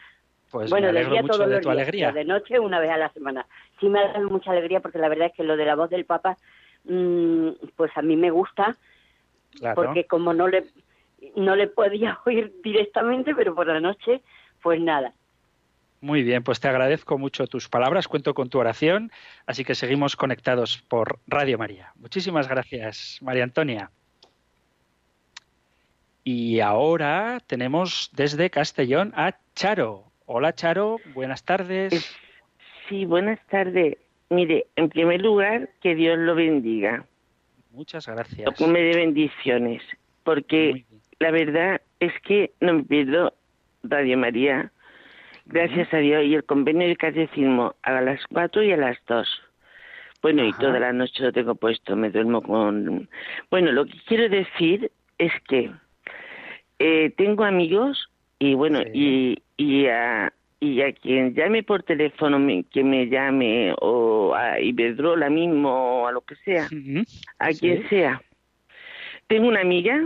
Pues 0.50 0.68
bueno, 0.68 0.86
me 0.86 0.90
alegro 0.90 1.12
día 1.12 1.22
mucho 1.22 1.34
todos 1.34 1.48
de 1.48 1.54
los 1.56 1.62
tu 1.62 1.68
días, 1.70 1.78
alegría. 1.80 2.12
de 2.12 2.24
noche 2.24 2.58
una 2.58 2.80
vez 2.80 2.90
a 2.90 2.96
la 2.96 3.12
semana. 3.12 3.46
Sí 3.78 3.88
me 3.88 4.00
ha 4.00 4.08
dado 4.12 4.28
mucha 4.28 4.50
alegría 4.50 4.80
porque 4.80 4.98
la 4.98 5.08
verdad 5.08 5.28
es 5.28 5.32
que 5.34 5.44
lo 5.44 5.56
de 5.56 5.64
la 5.64 5.76
voz 5.76 5.90
del 5.90 6.04
Papa, 6.04 6.36
mm, 6.84 7.50
pues 7.76 7.92
a 7.96 8.02
mí 8.02 8.16
me 8.16 8.30
gusta, 8.30 8.76
Claro. 9.58 9.76
porque 9.76 10.04
como 10.06 10.32
no 10.34 10.48
le 10.48 10.64
no 11.36 11.54
le 11.54 11.66
podía 11.68 12.18
oír 12.26 12.52
directamente, 12.64 13.34
pero 13.34 13.54
por 13.54 13.66
la 13.68 13.78
noche, 13.80 14.22
pues 14.62 14.80
nada. 14.80 15.12
Muy 16.00 16.22
bien, 16.22 16.42
pues 16.42 16.60
te 16.60 16.68
agradezco 16.68 17.18
mucho 17.18 17.46
tus 17.46 17.68
palabras, 17.68 18.08
cuento 18.08 18.32
con 18.32 18.48
tu 18.48 18.58
oración, 18.58 19.12
así 19.46 19.64
que 19.64 19.74
seguimos 19.74 20.16
conectados 20.16 20.78
por 20.88 21.18
Radio 21.26 21.58
María. 21.58 21.92
Muchísimas 21.96 22.48
gracias, 22.48 23.18
María 23.20 23.44
Antonia. 23.44 23.90
Y 26.24 26.60
ahora 26.60 27.40
tenemos 27.46 28.10
desde 28.14 28.48
Castellón 28.50 29.12
a 29.14 29.36
Charo. 29.54 30.04
Hola 30.24 30.54
Charo, 30.54 30.98
buenas 31.14 31.44
tardes. 31.44 32.16
Sí, 32.88 33.04
buenas 33.04 33.38
tardes. 33.48 33.98
Mire, 34.30 34.66
en 34.76 34.88
primer 34.88 35.20
lugar, 35.20 35.68
que 35.82 35.94
Dios 35.94 36.18
lo 36.18 36.34
bendiga. 36.34 37.04
Muchas 37.72 38.06
gracias. 38.06 38.46
Lo 38.46 38.52
come 38.52 38.80
de 38.80 38.96
bendiciones. 38.96 39.82
Porque 40.22 40.84
la 41.18 41.30
verdad 41.30 41.80
es 41.98 42.12
que 42.22 42.52
no 42.60 42.74
me 42.74 42.82
pierdo 42.84 43.34
Radio 43.82 44.16
María. 44.16 44.70
Gracias 45.52 45.92
a 45.92 45.98
Dios. 45.98 46.24
Y 46.24 46.34
el 46.34 46.44
convenio 46.44 46.86
de 46.88 46.96
catecismo 46.96 47.74
a 47.82 48.00
las 48.00 48.20
cuatro 48.28 48.62
y 48.62 48.72
a 48.72 48.76
las 48.76 48.96
dos. 49.06 49.28
Bueno, 50.22 50.44
y 50.44 50.52
toda 50.54 50.78
la 50.78 50.92
noche 50.92 51.22
lo 51.22 51.32
tengo 51.32 51.54
puesto. 51.54 51.96
Me 51.96 52.10
duermo 52.10 52.42
con... 52.42 53.08
Bueno, 53.50 53.72
lo 53.72 53.86
que 53.86 53.98
quiero 54.06 54.28
decir 54.28 54.90
es 55.18 55.32
que 55.48 55.70
eh, 56.78 57.10
tengo 57.16 57.44
amigos 57.44 58.10
y 58.38 58.54
bueno, 58.54 58.80
Sí. 58.80 58.90
y, 58.94 59.42
y, 59.56 59.86
a, 59.86 60.32
y 60.60 60.80
a 60.82 60.92
quien 60.92 61.34
llame 61.34 61.62
por 61.62 61.82
teléfono, 61.82 62.38
me- 62.38 62.64
que 62.64 62.82
me 62.84 63.06
llame, 63.08 63.74
o 63.80 64.34
a 64.34 64.60
Iberdrola 64.60 65.28
mismo, 65.30 66.02
o 66.02 66.06
a 66.06 66.12
lo 66.12 66.20
que 66.22 66.36
sea, 66.36 66.68
a 67.38 67.52
Sí. 67.52 67.60
quien 67.60 67.88
sea, 67.90 68.22
tengo 69.26 69.48
una 69.48 69.60
amiga 69.60 69.98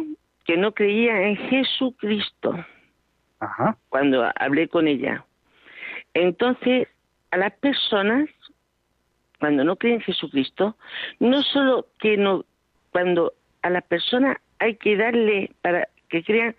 que 0.45 0.57
no 0.57 0.73
creía 0.73 1.23
en 1.29 1.37
Jesucristo 1.37 2.55
Ajá. 3.41 3.77
cuando 3.89 4.29
hablé 4.37 4.69
con 4.69 4.89
ella. 4.89 5.25
Entonces, 6.15 6.89
a 7.31 7.37
las 7.37 7.53
personas, 7.55 8.29
cuando 9.41 9.65
no 9.65 9.77
creen 9.77 9.97
en 9.97 10.01
Jesucristo, 10.03 10.77
no 11.19 11.43
solo 11.43 11.87
que 11.99 12.17
no, 12.17 12.45
cuando 12.93 13.35
a 13.63 13.71
las 13.71 13.83
personas 13.85 14.39
hay 14.61 14.77
que 14.77 14.97
darle 14.97 15.51
para 15.61 15.89
que 16.09 16.23
crean 16.23 16.55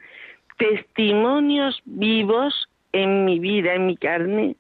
testimonios 0.58 1.82
vivos 1.86 2.70
en 2.92 3.26
mi 3.26 3.40
vida, 3.40 3.74
en 3.74 3.88
mi 3.88 3.98
carne, 3.98 4.56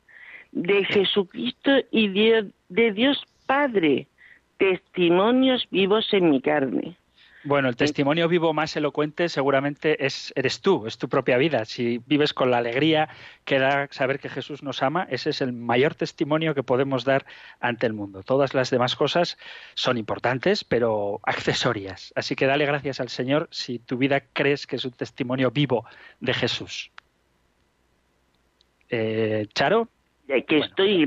de 0.51 0.85
Jesucristo 0.85 1.71
y 1.91 2.07
de, 2.09 2.49
de 2.69 2.91
Dios 2.93 3.21
Padre, 3.45 4.07
testimonios 4.57 5.67
vivos 5.69 6.07
en 6.13 6.29
mi 6.29 6.41
carne. 6.41 6.95
Bueno, 7.45 7.69
el 7.69 7.75
testimonio 7.75 8.27
vivo 8.27 8.53
más 8.53 8.75
elocuente 8.75 9.29
seguramente 9.29 10.03
es 10.03 10.33
eres 10.35 10.61
tú, 10.61 10.87
es 10.87 10.97
tu 10.97 11.07
propia 11.07 11.37
vida. 11.37 11.63
Si 11.65 12.01
vives 12.07 12.33
con 12.33 12.49
la 12.49 12.57
alegría 12.57 13.07
que 13.43 13.59
da 13.59 13.87
saber 13.91 14.19
que 14.19 14.29
Jesús 14.29 14.63
nos 14.63 14.81
ama, 14.81 15.05
ese 15.11 15.29
es 15.29 15.41
el 15.41 15.53
mayor 15.53 15.93
testimonio 15.93 16.55
que 16.55 16.63
podemos 16.63 17.05
dar 17.05 17.23
ante 17.59 17.85
el 17.85 17.93
mundo. 17.93 18.23
Todas 18.23 18.55
las 18.55 18.71
demás 18.71 18.95
cosas 18.95 19.37
son 19.75 19.99
importantes, 19.99 20.63
pero 20.63 21.19
accesorias. 21.21 22.11
Así 22.15 22.35
que 22.35 22.47
dale 22.47 22.65
gracias 22.65 22.99
al 22.99 23.09
Señor 23.09 23.47
si 23.51 23.77
tu 23.77 23.97
vida 23.97 24.23
crees 24.33 24.65
que 24.65 24.77
es 24.77 24.85
un 24.85 24.93
testimonio 24.93 25.51
vivo 25.51 25.85
de 26.21 26.33
Jesús. 26.33 26.89
Eh, 28.89 29.45
Charo. 29.53 29.87
Que 30.27 30.57
estoy, 30.57 31.05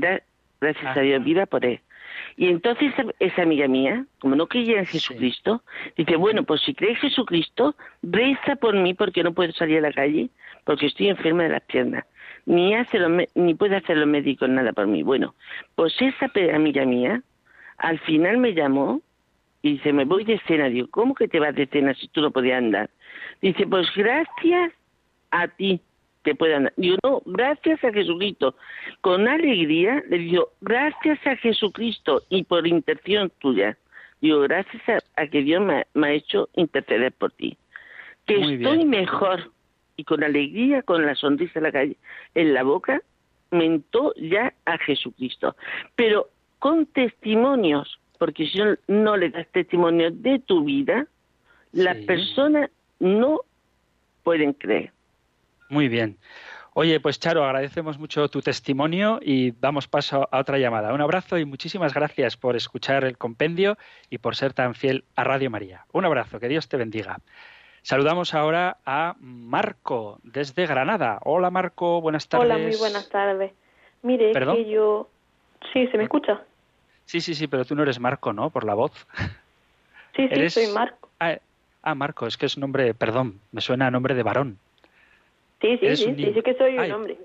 gracias 0.61 0.97
a 0.97 1.01
Dios, 1.01 1.21
viva 1.21 1.45
por 1.47 1.65
él. 1.65 1.81
Y 2.39 2.47
entonces 2.47 2.93
esa 3.19 3.41
amiga 3.41 3.67
mía, 3.67 4.05
como 4.19 4.33
no 4.33 4.47
creía 4.47 4.79
en 4.79 4.85
Jesucristo, 4.85 5.61
dice, 5.97 6.15
bueno, 6.15 6.43
pues 6.43 6.61
si 6.61 6.73
crees 6.73 6.95
en 7.03 7.09
Jesucristo, 7.09 7.75
reza 8.01 8.55
por 8.55 8.77
mí 8.77 8.93
porque 8.93 9.23
no 9.23 9.33
puedo 9.33 9.51
salir 9.51 9.79
a 9.79 9.81
la 9.81 9.91
calle, 9.91 10.29
porque 10.63 10.85
estoy 10.85 11.09
enferma 11.09 11.43
de 11.43 11.49
las 11.49 11.63
piernas. 11.63 12.05
Ni, 12.45 12.73
hace 12.75 12.97
ni 13.35 13.55
puede 13.55 13.75
hacer 13.75 13.97
los 13.97 14.07
médicos 14.07 14.47
nada 14.47 14.71
por 14.71 14.87
mí. 14.87 15.03
Bueno, 15.03 15.35
pues 15.75 15.93
esa 15.99 16.31
amiga 16.55 16.85
mía, 16.85 17.21
al 17.77 17.99
final 17.99 18.37
me 18.37 18.53
llamó 18.53 19.01
y 19.61 19.73
dice, 19.73 19.91
me 19.91 20.05
voy 20.05 20.23
de 20.23 20.39
cena. 20.47 20.69
Digo, 20.69 20.87
¿cómo 20.89 21.15
que 21.15 21.27
te 21.27 21.41
vas 21.41 21.53
de 21.53 21.67
cena 21.67 21.93
si 21.93 22.07
tú 22.07 22.21
no 22.21 22.31
podías 22.31 22.59
andar? 22.59 22.89
Dice, 23.41 23.67
pues 23.67 23.93
gracias 23.93 24.71
a 25.29 25.49
ti 25.49 25.81
puedan. 26.35 26.71
Digo, 26.77 26.97
no, 27.03 27.21
gracias 27.25 27.83
a 27.83 27.91
Jesucristo. 27.91 28.55
Con 29.01 29.27
alegría 29.27 30.03
le 30.09 30.17
digo, 30.17 30.51
gracias 30.61 31.19
a 31.25 31.35
Jesucristo 31.37 32.23
y 32.29 32.43
por 32.43 32.67
intención 32.67 33.31
tuya. 33.39 33.77
Digo, 34.21 34.41
gracias 34.41 35.03
a, 35.15 35.27
que 35.27 35.41
Dios 35.41 35.61
me, 35.61 36.07
ha 36.07 36.11
hecho 36.11 36.49
interceder 36.55 37.13
por 37.13 37.31
ti. 37.31 37.57
Que 38.25 38.55
estoy 38.55 38.85
mejor 38.85 39.51
y 39.95 40.03
con 40.03 40.23
alegría, 40.23 40.81
con 40.81 41.05
la 41.05 41.15
sonrisa 41.15 41.59
en 41.59 41.63
la 41.63 41.71
calle, 41.71 41.97
en 42.35 42.53
la 42.53 42.63
boca, 42.63 43.01
mentó 43.51 44.13
ya 44.15 44.53
a 44.65 44.77
Jesucristo. 44.77 45.55
Pero 45.95 46.29
con 46.59 46.85
testimonios, 46.85 47.99
porque 48.17 48.47
si 48.47 48.59
no, 48.59 48.75
no 48.87 49.17
le 49.17 49.29
das 49.29 49.47
testimonio 49.47 50.11
de 50.11 50.39
tu 50.39 50.63
vida, 50.63 51.07
las 51.71 51.97
personas 52.05 52.69
no 52.99 53.41
pueden 54.23 54.53
creer. 54.53 54.91
Muy 55.69 55.87
bien. 55.87 56.17
Oye, 56.73 56.99
pues 56.99 57.19
Charo, 57.19 57.43
agradecemos 57.43 57.97
mucho 57.97 58.27
tu 58.29 58.41
testimonio 58.41 59.19
y 59.21 59.51
damos 59.51 59.87
paso 59.87 60.27
a 60.31 60.39
otra 60.39 60.57
llamada. 60.57 60.93
Un 60.93 61.01
abrazo 61.01 61.37
y 61.37 61.45
muchísimas 61.45 61.93
gracias 61.93 62.37
por 62.37 62.55
escuchar 62.55 63.03
el 63.03 63.17
compendio 63.17 63.77
y 64.09 64.19
por 64.19 64.35
ser 64.35 64.53
tan 64.53 64.75
fiel 64.75 65.03
a 65.15 65.23
Radio 65.23 65.49
María. 65.49 65.85
Un 65.91 66.05
abrazo, 66.05 66.39
que 66.39 66.47
Dios 66.47 66.67
te 66.69 66.77
bendiga. 66.77 67.19
Saludamos 67.81 68.33
ahora 68.33 68.77
a 68.85 69.15
Marco 69.19 70.19
desde 70.23 70.67
Granada. 70.67 71.19
Hola 71.23 71.49
Marco, 71.49 72.01
buenas 72.01 72.27
tardes. 72.27 72.45
Hola, 72.45 72.57
muy 72.57 72.75
buenas 72.75 73.09
tardes. 73.09 73.51
Mire, 74.01 74.31
que 74.31 74.69
yo... 74.69 75.09
Sí, 75.73 75.87
¿se 75.87 75.97
me 75.97 76.03
escucha? 76.03 76.41
Sí, 77.05 77.19
sí, 77.21 77.33
sí, 77.35 77.47
pero 77.47 77.65
tú 77.65 77.75
no 77.75 77.83
eres 77.83 77.99
Marco, 77.99 78.31
¿no? 78.31 78.49
Por 78.49 78.63
la 78.63 78.73
voz. 78.73 79.07
Sí, 80.15 80.29
sí, 80.31 80.49
soy 80.49 80.67
Marco. 80.67 81.09
Ah, 81.19 81.37
ah, 81.81 81.95
Marco, 81.95 82.27
es 82.27 82.37
que 82.37 82.45
es 82.45 82.57
nombre, 82.57 82.93
perdón, 82.93 83.41
me 83.51 83.61
suena 83.61 83.87
a 83.87 83.91
nombre 83.91 84.15
de 84.15 84.23
varón. 84.23 84.59
Sí, 85.61 85.77
sí, 85.77 85.95
sí, 85.95 86.15
sí, 86.15 86.33
sí 86.33 86.41
que 86.41 86.53
soy 86.55 86.77
un 86.77 86.91
hombre. 86.91 87.17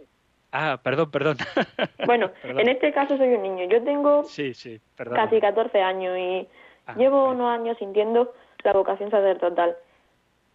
Ah, 0.52 0.78
perdón, 0.82 1.10
perdón. 1.10 1.36
Bueno, 2.06 2.30
en 2.44 2.68
este 2.68 2.92
caso 2.92 3.16
soy 3.16 3.28
un 3.28 3.42
niño. 3.42 3.64
Yo 3.68 3.82
tengo 3.82 4.24
sí, 4.24 4.54
sí, 4.54 4.80
casi 4.96 5.40
14 5.40 5.82
años 5.82 6.16
y 6.16 6.48
ah, 6.86 6.94
llevo 6.96 7.30
unos 7.30 7.50
años 7.50 7.76
sintiendo 7.78 8.32
la 8.62 8.72
vocación 8.72 9.10
sacerdotal. 9.10 9.76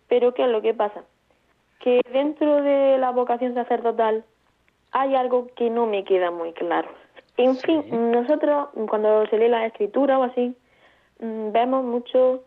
Pero 0.07 0.33
¿qué 0.33 0.43
es 0.43 0.49
lo 0.49 0.61
que 0.61 0.73
pasa? 0.73 1.03
Que 1.79 2.01
dentro 2.11 2.61
de 2.61 2.97
la 2.97 3.11
vocación 3.11 3.53
sacerdotal 3.53 4.23
hay 4.91 5.15
algo 5.15 5.47
que 5.55 5.69
no 5.69 5.85
me 5.85 6.03
queda 6.03 6.31
muy 6.31 6.53
claro. 6.53 6.89
En 7.37 7.55
fin, 7.57 8.11
nosotros 8.11 8.69
cuando 8.89 9.25
se 9.27 9.37
lee 9.37 9.47
la 9.47 9.65
escritura 9.65 10.17
o 10.19 10.23
así, 10.23 10.55
mm, 11.19 11.51
vemos 11.51 11.85
mucho 11.85 12.43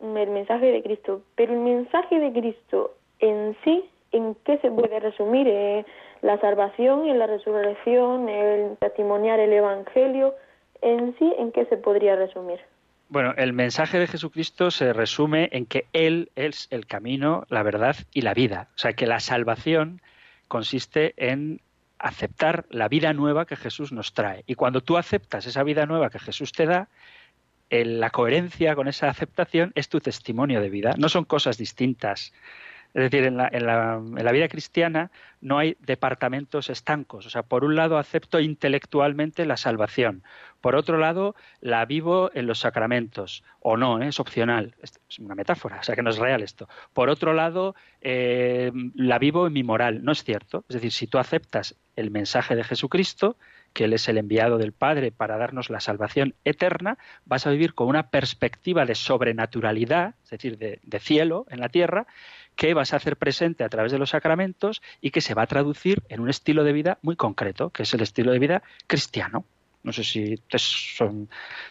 el 0.00 0.30
mensaje 0.30 0.72
de 0.72 0.82
Cristo, 0.82 1.22
pero 1.36 1.52
el 1.52 1.60
mensaje 1.60 2.18
de 2.18 2.32
Cristo 2.32 2.94
en 3.18 3.56
sí 3.64 3.84
¿en 4.12 4.34
qué 4.44 4.58
se 4.58 4.70
puede 4.70 5.00
resumir? 5.00 5.48
Eh, 5.48 5.84
la 6.22 6.40
salvación, 6.40 7.06
en 7.06 7.18
la 7.18 7.26
resurrección, 7.26 8.28
el 8.28 8.76
testimoniar 8.78 9.40
el 9.40 9.52
Evangelio, 9.52 10.34
en 10.80 11.16
sí, 11.18 11.32
¿en 11.38 11.52
qué 11.52 11.64
se 11.66 11.76
podría 11.76 12.16
resumir? 12.16 12.60
Bueno, 13.08 13.34
el 13.36 13.52
mensaje 13.52 13.98
de 13.98 14.06
Jesucristo 14.06 14.70
se 14.70 14.92
resume 14.92 15.48
en 15.52 15.66
que 15.66 15.86
Él 15.92 16.30
es 16.34 16.68
el 16.70 16.86
camino, 16.86 17.44
la 17.48 17.62
verdad 17.62 17.96
y 18.12 18.22
la 18.22 18.32
vida. 18.32 18.68
O 18.74 18.78
sea, 18.78 18.94
que 18.94 19.06
la 19.06 19.20
salvación 19.20 20.00
consiste 20.48 21.12
en 21.16 21.60
aceptar 21.98 22.64
la 22.70 22.88
vida 22.88 23.12
nueva 23.12 23.44
que 23.46 23.56
Jesús 23.56 23.92
nos 23.92 24.14
trae. 24.14 24.44
Y 24.46 24.54
cuando 24.54 24.80
tú 24.80 24.96
aceptas 24.96 25.46
esa 25.46 25.62
vida 25.62 25.86
nueva 25.86 26.10
que 26.10 26.18
Jesús 26.18 26.52
te 26.52 26.66
da, 26.66 26.88
la 27.70 28.10
coherencia 28.10 28.74
con 28.74 28.88
esa 28.88 29.08
aceptación 29.08 29.72
es 29.74 29.88
tu 29.88 30.00
testimonio 30.00 30.60
de 30.60 30.68
vida. 30.68 30.94
No 30.98 31.08
son 31.08 31.24
cosas 31.24 31.56
distintas. 31.56 32.32
Es 32.94 33.10
decir, 33.10 33.24
en 33.24 33.38
la, 33.38 33.48
en, 33.50 33.66
la, 33.66 33.94
en 33.94 34.24
la, 34.24 34.32
vida 34.32 34.48
cristiana 34.48 35.10
no 35.40 35.58
hay 35.58 35.76
departamentos 35.80 36.68
estancos. 36.68 37.24
O 37.26 37.30
sea, 37.30 37.42
por 37.42 37.64
un 37.64 37.74
lado 37.74 37.96
acepto 37.96 38.38
intelectualmente 38.38 39.46
la 39.46 39.56
salvación, 39.56 40.22
por 40.60 40.76
otro 40.76 40.98
lado 40.98 41.34
la 41.60 41.84
vivo 41.86 42.30
en 42.34 42.46
los 42.46 42.60
sacramentos, 42.60 43.44
o 43.60 43.76
no, 43.76 44.02
¿eh? 44.02 44.08
es 44.08 44.20
opcional. 44.20 44.74
Es 44.82 45.18
una 45.18 45.34
metáfora, 45.34 45.78
o 45.80 45.82
sea 45.82 45.94
que 45.94 46.02
no 46.02 46.10
es 46.10 46.18
real 46.18 46.42
esto. 46.42 46.68
Por 46.92 47.08
otro 47.08 47.32
lado, 47.32 47.74
eh, 48.00 48.70
la 48.94 49.18
vivo 49.18 49.46
en 49.46 49.54
mi 49.54 49.62
moral. 49.62 50.04
No 50.04 50.12
es 50.12 50.22
cierto. 50.22 50.64
Es 50.68 50.74
decir, 50.74 50.92
si 50.92 51.06
tú 51.06 51.18
aceptas 51.18 51.76
el 51.96 52.10
mensaje 52.10 52.56
de 52.56 52.64
Jesucristo, 52.64 53.36
que 53.72 53.84
Él 53.84 53.92
es 53.92 54.08
el 54.08 54.18
enviado 54.18 54.58
del 54.58 54.72
Padre 54.72 55.12
para 55.12 55.38
darnos 55.38 55.70
la 55.70 55.80
salvación 55.80 56.34
eterna, 56.44 56.98
vas 57.24 57.46
a 57.46 57.50
vivir 57.50 57.74
con 57.74 57.88
una 57.88 58.10
perspectiva 58.10 58.84
de 58.84 58.94
sobrenaturalidad, 58.94 60.14
es 60.24 60.30
decir, 60.30 60.58
de, 60.58 60.80
de 60.82 61.00
cielo 61.00 61.46
en 61.48 61.60
la 61.60 61.68
tierra, 61.68 62.06
que 62.56 62.74
vas 62.74 62.92
a 62.92 62.96
hacer 62.96 63.16
presente 63.16 63.64
a 63.64 63.68
través 63.68 63.92
de 63.92 63.98
los 63.98 64.10
sacramentos 64.10 64.82
y 65.00 65.10
que 65.10 65.20
se 65.20 65.34
va 65.34 65.42
a 65.42 65.46
traducir 65.46 66.02
en 66.08 66.20
un 66.20 66.28
estilo 66.28 66.64
de 66.64 66.72
vida 66.72 66.98
muy 67.02 67.16
concreto, 67.16 67.70
que 67.70 67.82
es 67.82 67.94
el 67.94 68.02
estilo 68.02 68.32
de 68.32 68.38
vida 68.38 68.62
cristiano. 68.86 69.44
No 69.82 69.92
sé 69.92 70.04
si 70.04 70.36
te, 70.36 70.58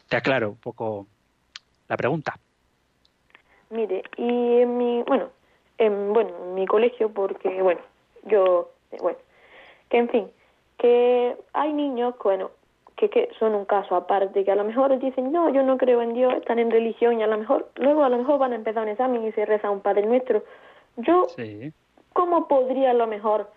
te 0.09 0.17
aclaro 0.17 0.49
un 0.49 0.57
poco 0.57 1.07
la 1.88 1.97
pregunta. 1.97 2.38
Mire, 3.69 4.03
y 4.17 4.61
en 4.61 4.77
mi, 4.77 5.03
bueno, 5.03 5.29
en, 5.77 6.13
bueno, 6.13 6.32
en 6.43 6.55
mi 6.55 6.65
colegio, 6.65 7.09
porque, 7.09 7.61
bueno, 7.61 7.82
yo, 8.25 8.71
bueno, 8.99 9.17
que 9.89 9.97
en 9.97 10.09
fin, 10.09 10.27
que 10.77 11.38
hay 11.53 11.71
niños, 11.71 12.15
bueno, 12.21 12.51
que, 12.97 13.09
que, 13.09 13.29
son 13.39 13.55
un 13.55 13.65
caso 13.65 13.95
aparte, 13.95 14.43
que 14.43 14.51
a 14.51 14.55
lo 14.55 14.65
mejor 14.65 14.97
dicen, 14.99 15.32
no, 15.32 15.53
yo 15.53 15.63
no 15.63 15.77
creo 15.77 16.01
en 16.01 16.13
Dios, 16.13 16.34
están 16.34 16.59
en 16.59 16.69
religión 16.69 17.19
y 17.19 17.23
a 17.23 17.27
lo 17.27 17.38
mejor, 17.38 17.69
luego 17.75 18.03
a 18.03 18.09
lo 18.09 18.17
mejor 18.17 18.39
van 18.39 18.51
a 18.51 18.55
empezar 18.55 18.84
un 18.84 18.89
examen 18.89 19.25
y 19.25 19.32
se 19.32 19.45
reza 19.45 19.69
un 19.69 19.79
Padre 19.79 20.05
Nuestro, 20.05 20.43
yo, 20.98 21.28
¿cómo 22.14 22.48
podría 22.48 22.92
a 22.92 22.94
lo 22.94 23.08
mejor 23.08 23.50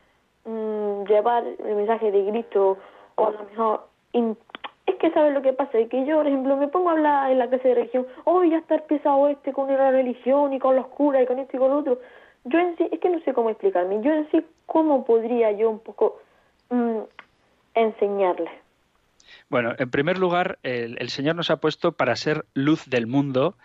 mm, 0.45 1.05
llevar 1.05 1.45
el 1.47 1.77
mensaje 1.77 2.11
de 2.11 2.25
grito 2.25 2.79
o 3.17 3.27
a 3.27 3.31
lo 3.31 3.45
mejor... 3.45 3.87
es 4.87 4.95
que 4.97 5.11
sabes 5.13 5.35
lo 5.35 5.43
que 5.43 5.53
pasa, 5.53 5.79
es 5.79 5.89
que 5.89 6.05
yo, 6.07 6.17
por 6.19 6.27
ejemplo, 6.27 6.57
me 6.57 6.69
pongo 6.69 6.91
a 6.91 6.93
hablar 6.93 7.31
en 7.31 7.39
la 7.39 7.49
clase 7.49 7.69
de 7.69 7.75
religión, 7.75 8.07
oh, 8.25 8.43
ya 8.45 8.59
está 8.59 8.79
pesado 8.79 9.29
este 9.29 9.53
con 9.53 9.69
la 9.69 9.91
religión 9.91 10.53
y 10.53 10.59
con 10.59 10.77
los 10.77 10.87
curas 10.89 11.23
y 11.23 11.27
con 11.27 11.39
esto 11.39 11.57
y 11.57 11.61
con 11.61 11.71
lo 11.71 11.79
otro. 11.79 11.99
Yo 12.45 12.59
en 12.59 12.77
sí, 12.77 12.89
es 12.91 13.01
que 13.01 13.09
no 13.09 13.21
sé 13.21 13.33
cómo 13.33 13.51
explicarme, 13.51 14.01
yo 14.03 14.13
en 14.13 14.31
sí, 14.31 14.45
¿cómo 14.67 15.05
podría 15.05 15.53
yo 15.53 15.71
un 15.71 15.79
poco 15.79 16.21
mm, 16.71 17.01
enseñarle? 17.75 18.64
Bueno, 19.49 19.75
en 19.79 19.91
primer 19.91 20.19
lugar, 20.19 20.59
el, 20.63 21.09
Señor 21.11 21.37
nos 21.37 21.51
ha 21.51 21.57
puesto 21.57 21.93
para 21.93 22.17
ser 22.17 22.47
luz 22.55 22.85
del 22.87 23.07
mundo 23.07 23.57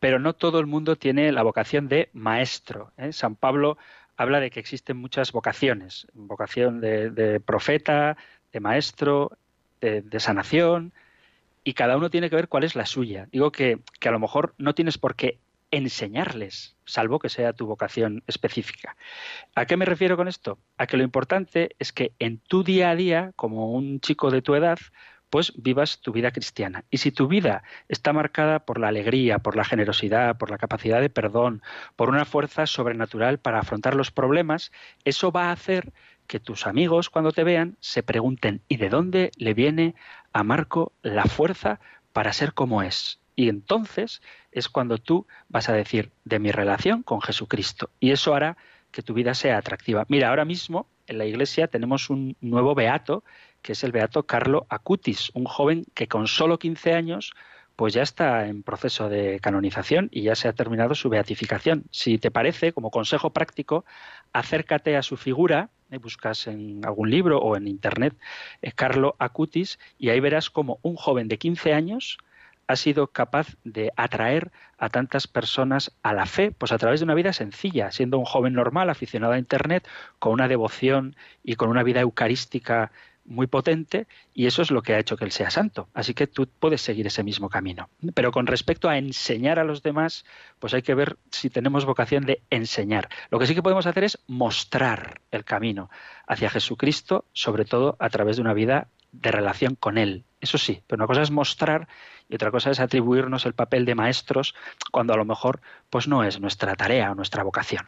pero 0.00 0.18
no 0.18 0.34
todo 0.34 0.60
el 0.60 0.66
mundo 0.66 0.96
tiene 0.96 1.32
la 1.32 1.42
vocación 1.42 1.88
de 1.88 2.10
maestro. 2.12 2.92
¿eh? 2.96 3.12
San 3.12 3.34
Pablo 3.34 3.78
habla 4.16 4.40
de 4.40 4.50
que 4.50 4.60
existen 4.60 4.96
muchas 4.96 5.32
vocaciones, 5.32 6.06
vocación 6.14 6.80
de, 6.80 7.40
profeta, 7.44 8.16
de 8.52 8.60
maestro, 8.60 9.32
de, 9.80 10.20
sanación, 10.20 10.92
y 11.64 11.74
cada 11.74 11.96
uno 11.96 12.10
tiene 12.10 12.30
que 12.30 12.36
ver 12.36 12.48
cuál 12.48 12.64
es 12.64 12.74
la 12.74 12.86
suya. 12.86 13.28
Digo 13.30 13.52
que, 13.52 13.80
a 14.04 14.10
lo 14.10 14.18
mejor 14.18 14.54
no 14.58 14.74
tienes 14.74 14.98
por 14.98 15.14
qué 15.14 15.38
enseñarles, 15.70 16.76
salvo 16.84 17.18
que 17.18 17.28
sea 17.28 17.52
tu 17.52 17.66
vocación 17.66 18.22
específica. 18.26 18.96
¿A 19.54 19.66
qué 19.66 19.76
me 19.76 19.84
refiero 19.84 20.16
con 20.16 20.28
esto? 20.28 20.58
A 20.76 20.86
que 20.86 20.96
lo 20.96 21.02
importante 21.02 21.76
es 21.78 21.92
que 21.92 22.12
en 22.18 22.38
tu 22.38 22.64
día 22.64 22.90
a 22.90 22.96
día, 22.96 23.32
como 23.36 23.72
un 23.72 24.00
chico 24.00 24.30
de 24.30 24.42
tu 24.42 24.54
edad, 24.54 24.78
pues 25.30 25.52
vivas 25.56 26.00
tu 26.00 26.12
vida 26.12 26.30
cristiana. 26.30 26.84
Y 26.90 26.98
si 26.98 27.12
tu 27.12 27.28
vida 27.28 27.62
está 27.88 28.12
marcada 28.12 28.60
por 28.60 28.78
la 28.78 28.88
alegría, 28.88 29.38
por 29.38 29.56
la 29.56 29.64
generosidad, 29.64 30.38
por 30.38 30.50
la 30.50 30.58
capacidad 30.58 31.00
de 31.00 31.10
perdón, 31.10 31.62
por 31.96 32.08
una 32.08 32.24
fuerza 32.24 32.66
sobrenatural 32.66 33.38
para 33.38 33.60
afrontar 33.60 33.94
los 33.94 34.10
problemas, 34.10 34.72
eso 35.04 35.30
va 35.30 35.48
a 35.48 35.52
hacer 35.52 35.92
que 36.26 36.40
tus 36.40 36.66
amigos 36.66 37.10
cuando 37.10 37.32
te 37.32 37.44
vean 37.44 37.76
se 37.80 38.02
pregunten 38.02 38.62
¿y 38.68 38.76
de 38.76 38.88
dónde 38.88 39.30
le 39.36 39.54
viene 39.54 39.94
a 40.32 40.42
Marco 40.42 40.92
la 41.02 41.24
fuerza 41.24 41.80
para 42.12 42.32
ser 42.32 42.52
como 42.54 42.82
es? 42.82 43.20
Y 43.38 43.48
entonces 43.48 44.20
es 44.50 44.68
cuando 44.68 44.98
tú 44.98 45.28
vas 45.48 45.68
a 45.68 45.72
decir 45.72 46.10
de 46.24 46.40
mi 46.40 46.50
relación 46.50 47.04
con 47.04 47.20
Jesucristo. 47.20 47.88
Y 48.00 48.10
eso 48.10 48.34
hará 48.34 48.56
que 48.90 49.00
tu 49.00 49.14
vida 49.14 49.32
sea 49.32 49.58
atractiva. 49.58 50.04
Mira, 50.08 50.30
ahora 50.30 50.44
mismo 50.44 50.88
en 51.06 51.18
la 51.18 51.24
iglesia 51.24 51.68
tenemos 51.68 52.10
un 52.10 52.36
nuevo 52.40 52.74
beato 52.74 53.22
que 53.62 53.74
es 53.74 53.84
el 53.84 53.92
beato 53.92 54.24
Carlo 54.24 54.66
Acutis, 54.68 55.30
un 55.34 55.44
joven 55.44 55.84
que 55.94 56.08
con 56.08 56.26
solo 56.26 56.58
15 56.58 56.94
años 56.94 57.32
pues 57.76 57.94
ya 57.94 58.02
está 58.02 58.48
en 58.48 58.64
proceso 58.64 59.08
de 59.08 59.38
canonización 59.38 60.08
y 60.10 60.22
ya 60.22 60.34
se 60.34 60.48
ha 60.48 60.52
terminado 60.52 60.96
su 60.96 61.08
beatificación. 61.08 61.84
Si 61.92 62.18
te 62.18 62.32
parece, 62.32 62.72
como 62.72 62.90
consejo 62.90 63.30
práctico, 63.30 63.84
acércate 64.32 64.96
a 64.96 65.02
su 65.04 65.16
figura, 65.16 65.70
eh, 65.92 65.98
buscas 65.98 66.48
en 66.48 66.84
algún 66.84 67.08
libro 67.08 67.38
o 67.38 67.56
en 67.56 67.68
internet 67.68 68.16
eh, 68.62 68.72
Carlo 68.72 69.14
Acutis 69.20 69.78
y 69.96 70.08
ahí 70.08 70.18
verás 70.18 70.50
como 70.50 70.80
un 70.82 70.96
joven 70.96 71.28
de 71.28 71.38
15 71.38 71.72
años 71.72 72.18
ha 72.68 72.76
sido 72.76 73.08
capaz 73.08 73.56
de 73.64 73.92
atraer 73.96 74.52
a 74.76 74.90
tantas 74.90 75.26
personas 75.26 75.92
a 76.02 76.12
la 76.12 76.26
fe, 76.26 76.52
pues 76.52 76.70
a 76.70 76.78
través 76.78 77.00
de 77.00 77.04
una 77.04 77.14
vida 77.14 77.32
sencilla, 77.32 77.90
siendo 77.90 78.18
un 78.18 78.24
joven 78.24 78.52
normal, 78.52 78.90
aficionado 78.90 79.32
a 79.32 79.38
Internet, 79.38 79.88
con 80.18 80.32
una 80.32 80.46
devoción 80.46 81.16
y 81.42 81.56
con 81.56 81.70
una 81.70 81.82
vida 81.82 82.00
eucarística 82.00 82.92
muy 83.28 83.46
potente 83.46 84.06
y 84.34 84.46
eso 84.46 84.62
es 84.62 84.70
lo 84.70 84.82
que 84.82 84.94
ha 84.94 84.98
hecho 84.98 85.16
que 85.16 85.24
él 85.24 85.32
sea 85.32 85.50
santo. 85.50 85.88
Así 85.94 86.14
que 86.14 86.26
tú 86.26 86.48
puedes 86.58 86.80
seguir 86.80 87.06
ese 87.06 87.22
mismo 87.22 87.48
camino. 87.48 87.88
Pero 88.14 88.32
con 88.32 88.46
respecto 88.46 88.88
a 88.88 88.98
enseñar 88.98 89.58
a 89.58 89.64
los 89.64 89.82
demás, 89.82 90.24
pues 90.58 90.74
hay 90.74 90.82
que 90.82 90.94
ver 90.94 91.18
si 91.30 91.50
tenemos 91.50 91.84
vocación 91.84 92.24
de 92.24 92.42
enseñar. 92.50 93.08
Lo 93.30 93.38
que 93.38 93.46
sí 93.46 93.54
que 93.54 93.62
podemos 93.62 93.86
hacer 93.86 94.04
es 94.04 94.18
mostrar 94.26 95.20
el 95.30 95.44
camino 95.44 95.90
hacia 96.26 96.50
Jesucristo, 96.50 97.24
sobre 97.32 97.64
todo 97.64 97.96
a 97.98 98.08
través 98.10 98.36
de 98.36 98.42
una 98.42 98.54
vida 98.54 98.88
de 99.12 99.30
relación 99.30 99.74
con 99.74 99.98
Él. 99.98 100.24
Eso 100.40 100.58
sí, 100.58 100.82
pero 100.86 101.00
una 101.00 101.06
cosa 101.06 101.22
es 101.22 101.30
mostrar 101.30 101.88
y 102.28 102.36
otra 102.36 102.50
cosa 102.50 102.70
es 102.70 102.80
atribuirnos 102.80 103.46
el 103.46 103.54
papel 103.54 103.84
de 103.84 103.94
maestros 103.94 104.54
cuando 104.92 105.12
a 105.12 105.16
lo 105.16 105.24
mejor 105.24 105.60
pues 105.90 106.06
no 106.06 106.22
es 106.22 106.40
nuestra 106.40 106.74
tarea 106.76 107.10
o 107.10 107.14
nuestra 107.14 107.42
vocación. 107.42 107.84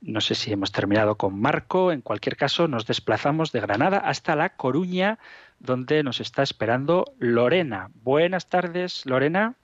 No 0.00 0.20
sé 0.20 0.34
si 0.34 0.52
hemos 0.52 0.70
terminado 0.70 1.16
con 1.16 1.40
Marco. 1.40 1.90
En 1.90 2.02
cualquier 2.02 2.36
caso, 2.36 2.68
nos 2.68 2.86
desplazamos 2.86 3.50
de 3.50 3.60
Granada 3.60 3.98
hasta 3.98 4.36
La 4.36 4.50
Coruña, 4.50 5.18
donde 5.58 6.04
nos 6.04 6.20
está 6.20 6.42
esperando 6.42 7.04
Lorena. 7.18 7.90
Buenas 8.04 8.48
tardes, 8.48 9.04
Lorena. 9.06 9.54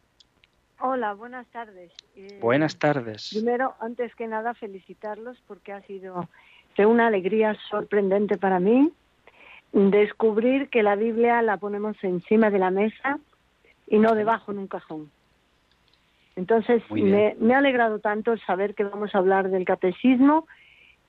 Hola, 0.81 1.15
buenas 1.15 1.47
tardes. 1.47 1.93
Eh, 2.17 2.39
buenas 2.41 2.79
tardes. 2.79 3.31
Primero, 3.33 3.75
antes 3.81 4.15
que 4.17 4.27
nada, 4.27 4.55
felicitarlos 4.55 5.41
porque 5.47 5.73
ha 5.73 5.81
sido 5.83 6.29
una 6.79 7.07
alegría 7.07 7.57
sorprendente 7.71 8.37
para 8.37 8.59
mí 8.59 8.93
descubrir 9.75 10.69
que 10.69 10.85
la 10.85 10.95
Biblia 10.95 11.43
la 11.43 11.57
ponemos 11.57 11.97
encima 12.03 12.49
de 12.51 12.59
la 12.61 12.71
mesa 12.71 13.19
y 13.89 13.99
no 13.99 14.15
debajo 14.15 14.53
en 14.53 14.59
un 14.59 14.69
cajón. 14.69 15.11
Entonces, 16.37 16.83
me, 16.91 17.55
ha 17.55 17.59
alegrado 17.59 17.99
tanto 17.99 18.37
saber 18.39 18.75
que 18.75 18.85
vamos 18.85 19.15
a 19.15 19.19
hablar 19.19 19.51
del 19.51 19.65
catecismo 19.65 20.47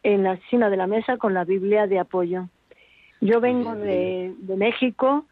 en 0.03 0.24
la 0.24 0.34
esquina 0.34 0.70
de 0.70 0.78
la 0.78 0.88
mesa 0.88 1.18
con 1.18 1.34
la 1.34 1.45
Biblia 1.45 1.88
de 1.88 1.99
apoyo. 1.99 2.47
Yo 3.22 3.39
vengo 3.39 3.76
de, 3.76 4.34
México 4.57 5.26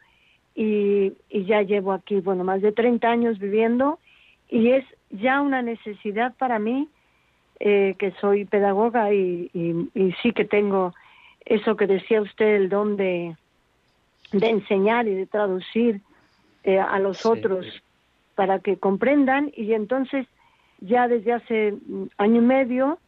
y, 0.54 1.12
ya 1.30 1.62
llevo 1.62 1.92
aquí, 1.92 2.20
bueno, 2.20 2.44
más 2.44 2.62
de 2.62 2.72
30 2.72 3.08
años 3.08 3.38
viviendo 3.38 3.98
y 4.48 4.70
es 4.70 4.84
ya 5.10 5.40
una 5.40 5.62
necesidad 5.62 6.34
para 6.38 6.58
mí, 6.58 6.88
eh, 7.60 7.94
que 7.98 8.12
soy 8.20 8.44
pedagoga 8.44 9.12
y, 9.12 9.50
sí 10.22 10.32
que 10.32 10.44
tengo 10.44 10.92
eso 11.44 11.76
que 11.76 11.86
decía 11.86 12.22
usted, 12.22 12.56
el 12.56 12.68
don 12.68 12.96
de, 12.96 13.36
enseñar 14.32 15.06
y 15.06 15.14
de 15.14 15.26
traducir 15.26 16.00
eh, 16.64 16.78
a 16.78 16.98
los 16.98 17.24
otros 17.26 17.66
para 18.34 18.58
que 18.58 18.78
comprendan 18.78 19.52
y 19.54 19.74
entonces 19.74 20.26
ya 20.80 21.06
desde 21.06 21.32
hace 21.32 21.74
año 22.18 22.42
y 22.42 22.44
medio 22.44 22.98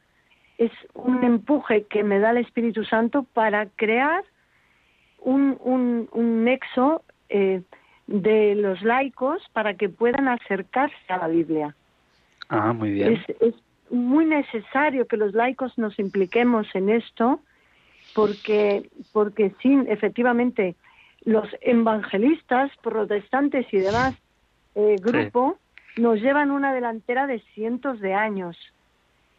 es 0.59 0.71
un 0.95 1.25
empuje 1.25 1.85
que 1.85 2.05
me 2.05 2.19
da 2.19 2.31
el 2.31 2.39
Espíritu 2.39 2.85
Santo 2.85 3.25
para 3.35 3.67
crear 3.77 4.25
un, 5.19 5.59
un, 6.13 6.45
nexo 6.45 7.03
eh, 7.29 7.63
de 8.07 8.55
los 8.55 8.83
laicos 8.83 9.43
para 9.53 9.75
que 9.75 9.89
puedan 9.89 10.29
acercarse 10.29 10.95
a 11.09 11.19
la 11.19 11.29
Biblia. 11.29 11.75
Ah, 12.49 12.73
muy 12.73 12.93
bien. 12.93 13.15
Es, 13.15 13.37
es 13.41 13.55
muy 13.91 14.25
necesario 14.25 15.07
que 15.07 15.17
los 15.17 15.35
laicos 15.35 15.77
nos 15.77 15.99
impliquemos 15.99 16.67
en 16.75 16.91
esto 16.91 17.41
porque, 18.17 18.89
porque 19.13 19.53
sin, 19.61 19.87
efectivamente, 19.89 20.75
los 21.27 21.47
evangelistas, 21.61 22.73
protestantes 22.83 23.67
y 23.73 23.77
demás 23.77 24.15
eh, 24.75 24.97
grupo 24.99 25.59
nos 25.99 26.21
llevan 26.23 26.51
una 26.51 26.73
delantera 26.73 27.27
de 27.27 27.41
cientos 27.55 28.01
de 28.01 28.15
años. 28.15 28.57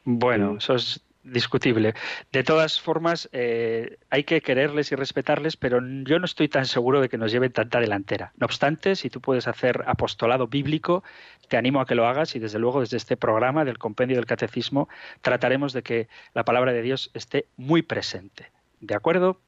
Bueno, 0.06 0.58
eso 0.60 0.76
es 0.76 1.04
discutible. 1.24 1.96
De 2.32 2.44
todas 2.44 2.80
formas, 2.80 3.28
eh, 3.32 3.98
hay 4.12 4.24
que 4.24 4.42
quererles 4.42 4.92
y 4.92 4.96
respetarles, 4.96 5.58
pero 5.58 5.80
yo 6.04 6.20
no 6.20 6.26
estoy 6.26 6.48
tan 6.48 6.68
seguro 6.68 7.02
de 7.02 7.10
que 7.10 7.18
nos 7.18 7.32
lleven 7.32 7.52
tanta 7.52 7.80
delantera. 7.80 8.32
No 8.38 8.46
obstante, 8.46 8.96
si 8.96 9.10
tú 9.10 9.22
puedes 9.22 9.48
hacer 9.48 9.84
apostolado 9.88 10.48
bíblico, 10.48 11.04
te 11.48 11.58
animo 11.58 11.82
a 11.82 11.88
que 11.88 11.96
lo 11.96 12.08
hagas 12.08 12.36
y 12.36 12.40
desde 12.40 12.60
luego 12.60 12.82
desde 12.82 12.98
este 12.98 13.18
programa 13.18 13.66
del 13.66 13.80
Compendio 13.80 14.18
del 14.18 14.28
Catecismo 14.28 14.88
trataremos 15.22 15.74
de 15.74 15.82
que 15.82 16.08
la 16.36 16.46
palabra 16.46 16.74
de 16.74 16.84
Dios 16.84 17.10
esté 17.16 17.48
muy 17.58 17.82
presente. 17.82 18.52
¿De 18.80 18.96
acuerdo? 18.96 19.42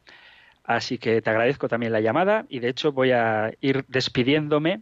Así 0.64 0.98
que 0.98 1.22
te 1.22 1.30
agradezco 1.30 1.68
también 1.68 1.92
la 1.92 2.02
llamada 2.02 2.46
y 2.50 2.60
de 2.60 2.70
hecho 2.70 2.92
voy 2.92 3.12
a 3.12 3.52
ir 3.62 3.86
despidiéndome 3.88 4.82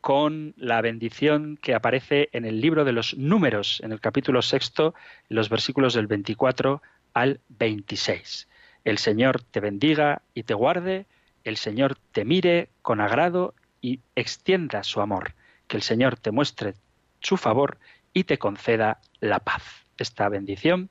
con 0.00 0.54
la 0.56 0.80
bendición 0.82 1.58
que 1.60 1.74
aparece 1.74 2.28
en 2.32 2.44
el 2.44 2.60
libro 2.60 2.84
de 2.84 2.92
los 2.92 3.16
números, 3.16 3.80
en 3.82 3.90
el 3.90 4.00
capítulo 4.00 4.40
sexto, 4.40 4.94
los 5.28 5.48
versículos 5.48 5.94
del 5.94 6.06
24 6.06 6.80
al 7.12 7.40
26. 7.48 8.46
El 8.84 8.98
Señor 8.98 9.42
te 9.42 9.58
bendiga 9.58 10.22
y 10.32 10.44
te 10.44 10.54
guarde, 10.54 11.06
el 11.42 11.56
Señor 11.56 11.96
te 12.12 12.24
mire 12.24 12.68
con 12.82 13.00
agrado 13.00 13.54
y 13.80 13.98
extienda 14.14 14.84
su 14.84 15.00
amor, 15.00 15.34
que 15.66 15.76
el 15.76 15.82
Señor 15.82 16.16
te 16.16 16.30
muestre 16.30 16.74
su 17.20 17.36
favor 17.36 17.78
y 18.12 18.24
te 18.24 18.38
conceda 18.38 19.00
la 19.18 19.40
paz. 19.40 19.64
Esta 19.98 20.28
bendición 20.28 20.90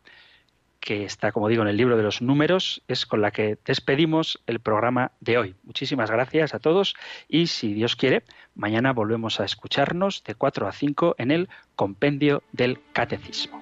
que 0.86 1.04
está, 1.04 1.34
como 1.34 1.50
digo, 1.50 1.64
en 1.64 1.68
el 1.68 1.76
libro 1.76 1.98
de 1.98 2.04
los 2.04 2.22
números, 2.22 2.84
es 2.88 3.06
con 3.06 3.20
la 3.20 3.32
que 3.32 3.58
despedimos 3.66 4.42
el 4.46 4.60
programa 4.60 5.12
de 5.20 5.38
hoy. 5.38 5.56
Muchísimas 5.64 6.12
gracias 6.12 6.54
a 6.54 6.60
todos 6.60 6.96
y, 7.28 7.48
si 7.48 7.74
Dios 7.74 7.96
quiere, 7.96 8.24
mañana 8.54 8.94
volvemos 8.94 9.40
a 9.40 9.46
escucharnos 9.46 10.24
de 10.24 10.36
4 10.36 10.68
a 10.68 10.72
5 10.72 11.16
en 11.18 11.32
el 11.32 11.50
Compendio 11.76 12.44
del 12.54 12.80
Catecismo. 12.94 13.62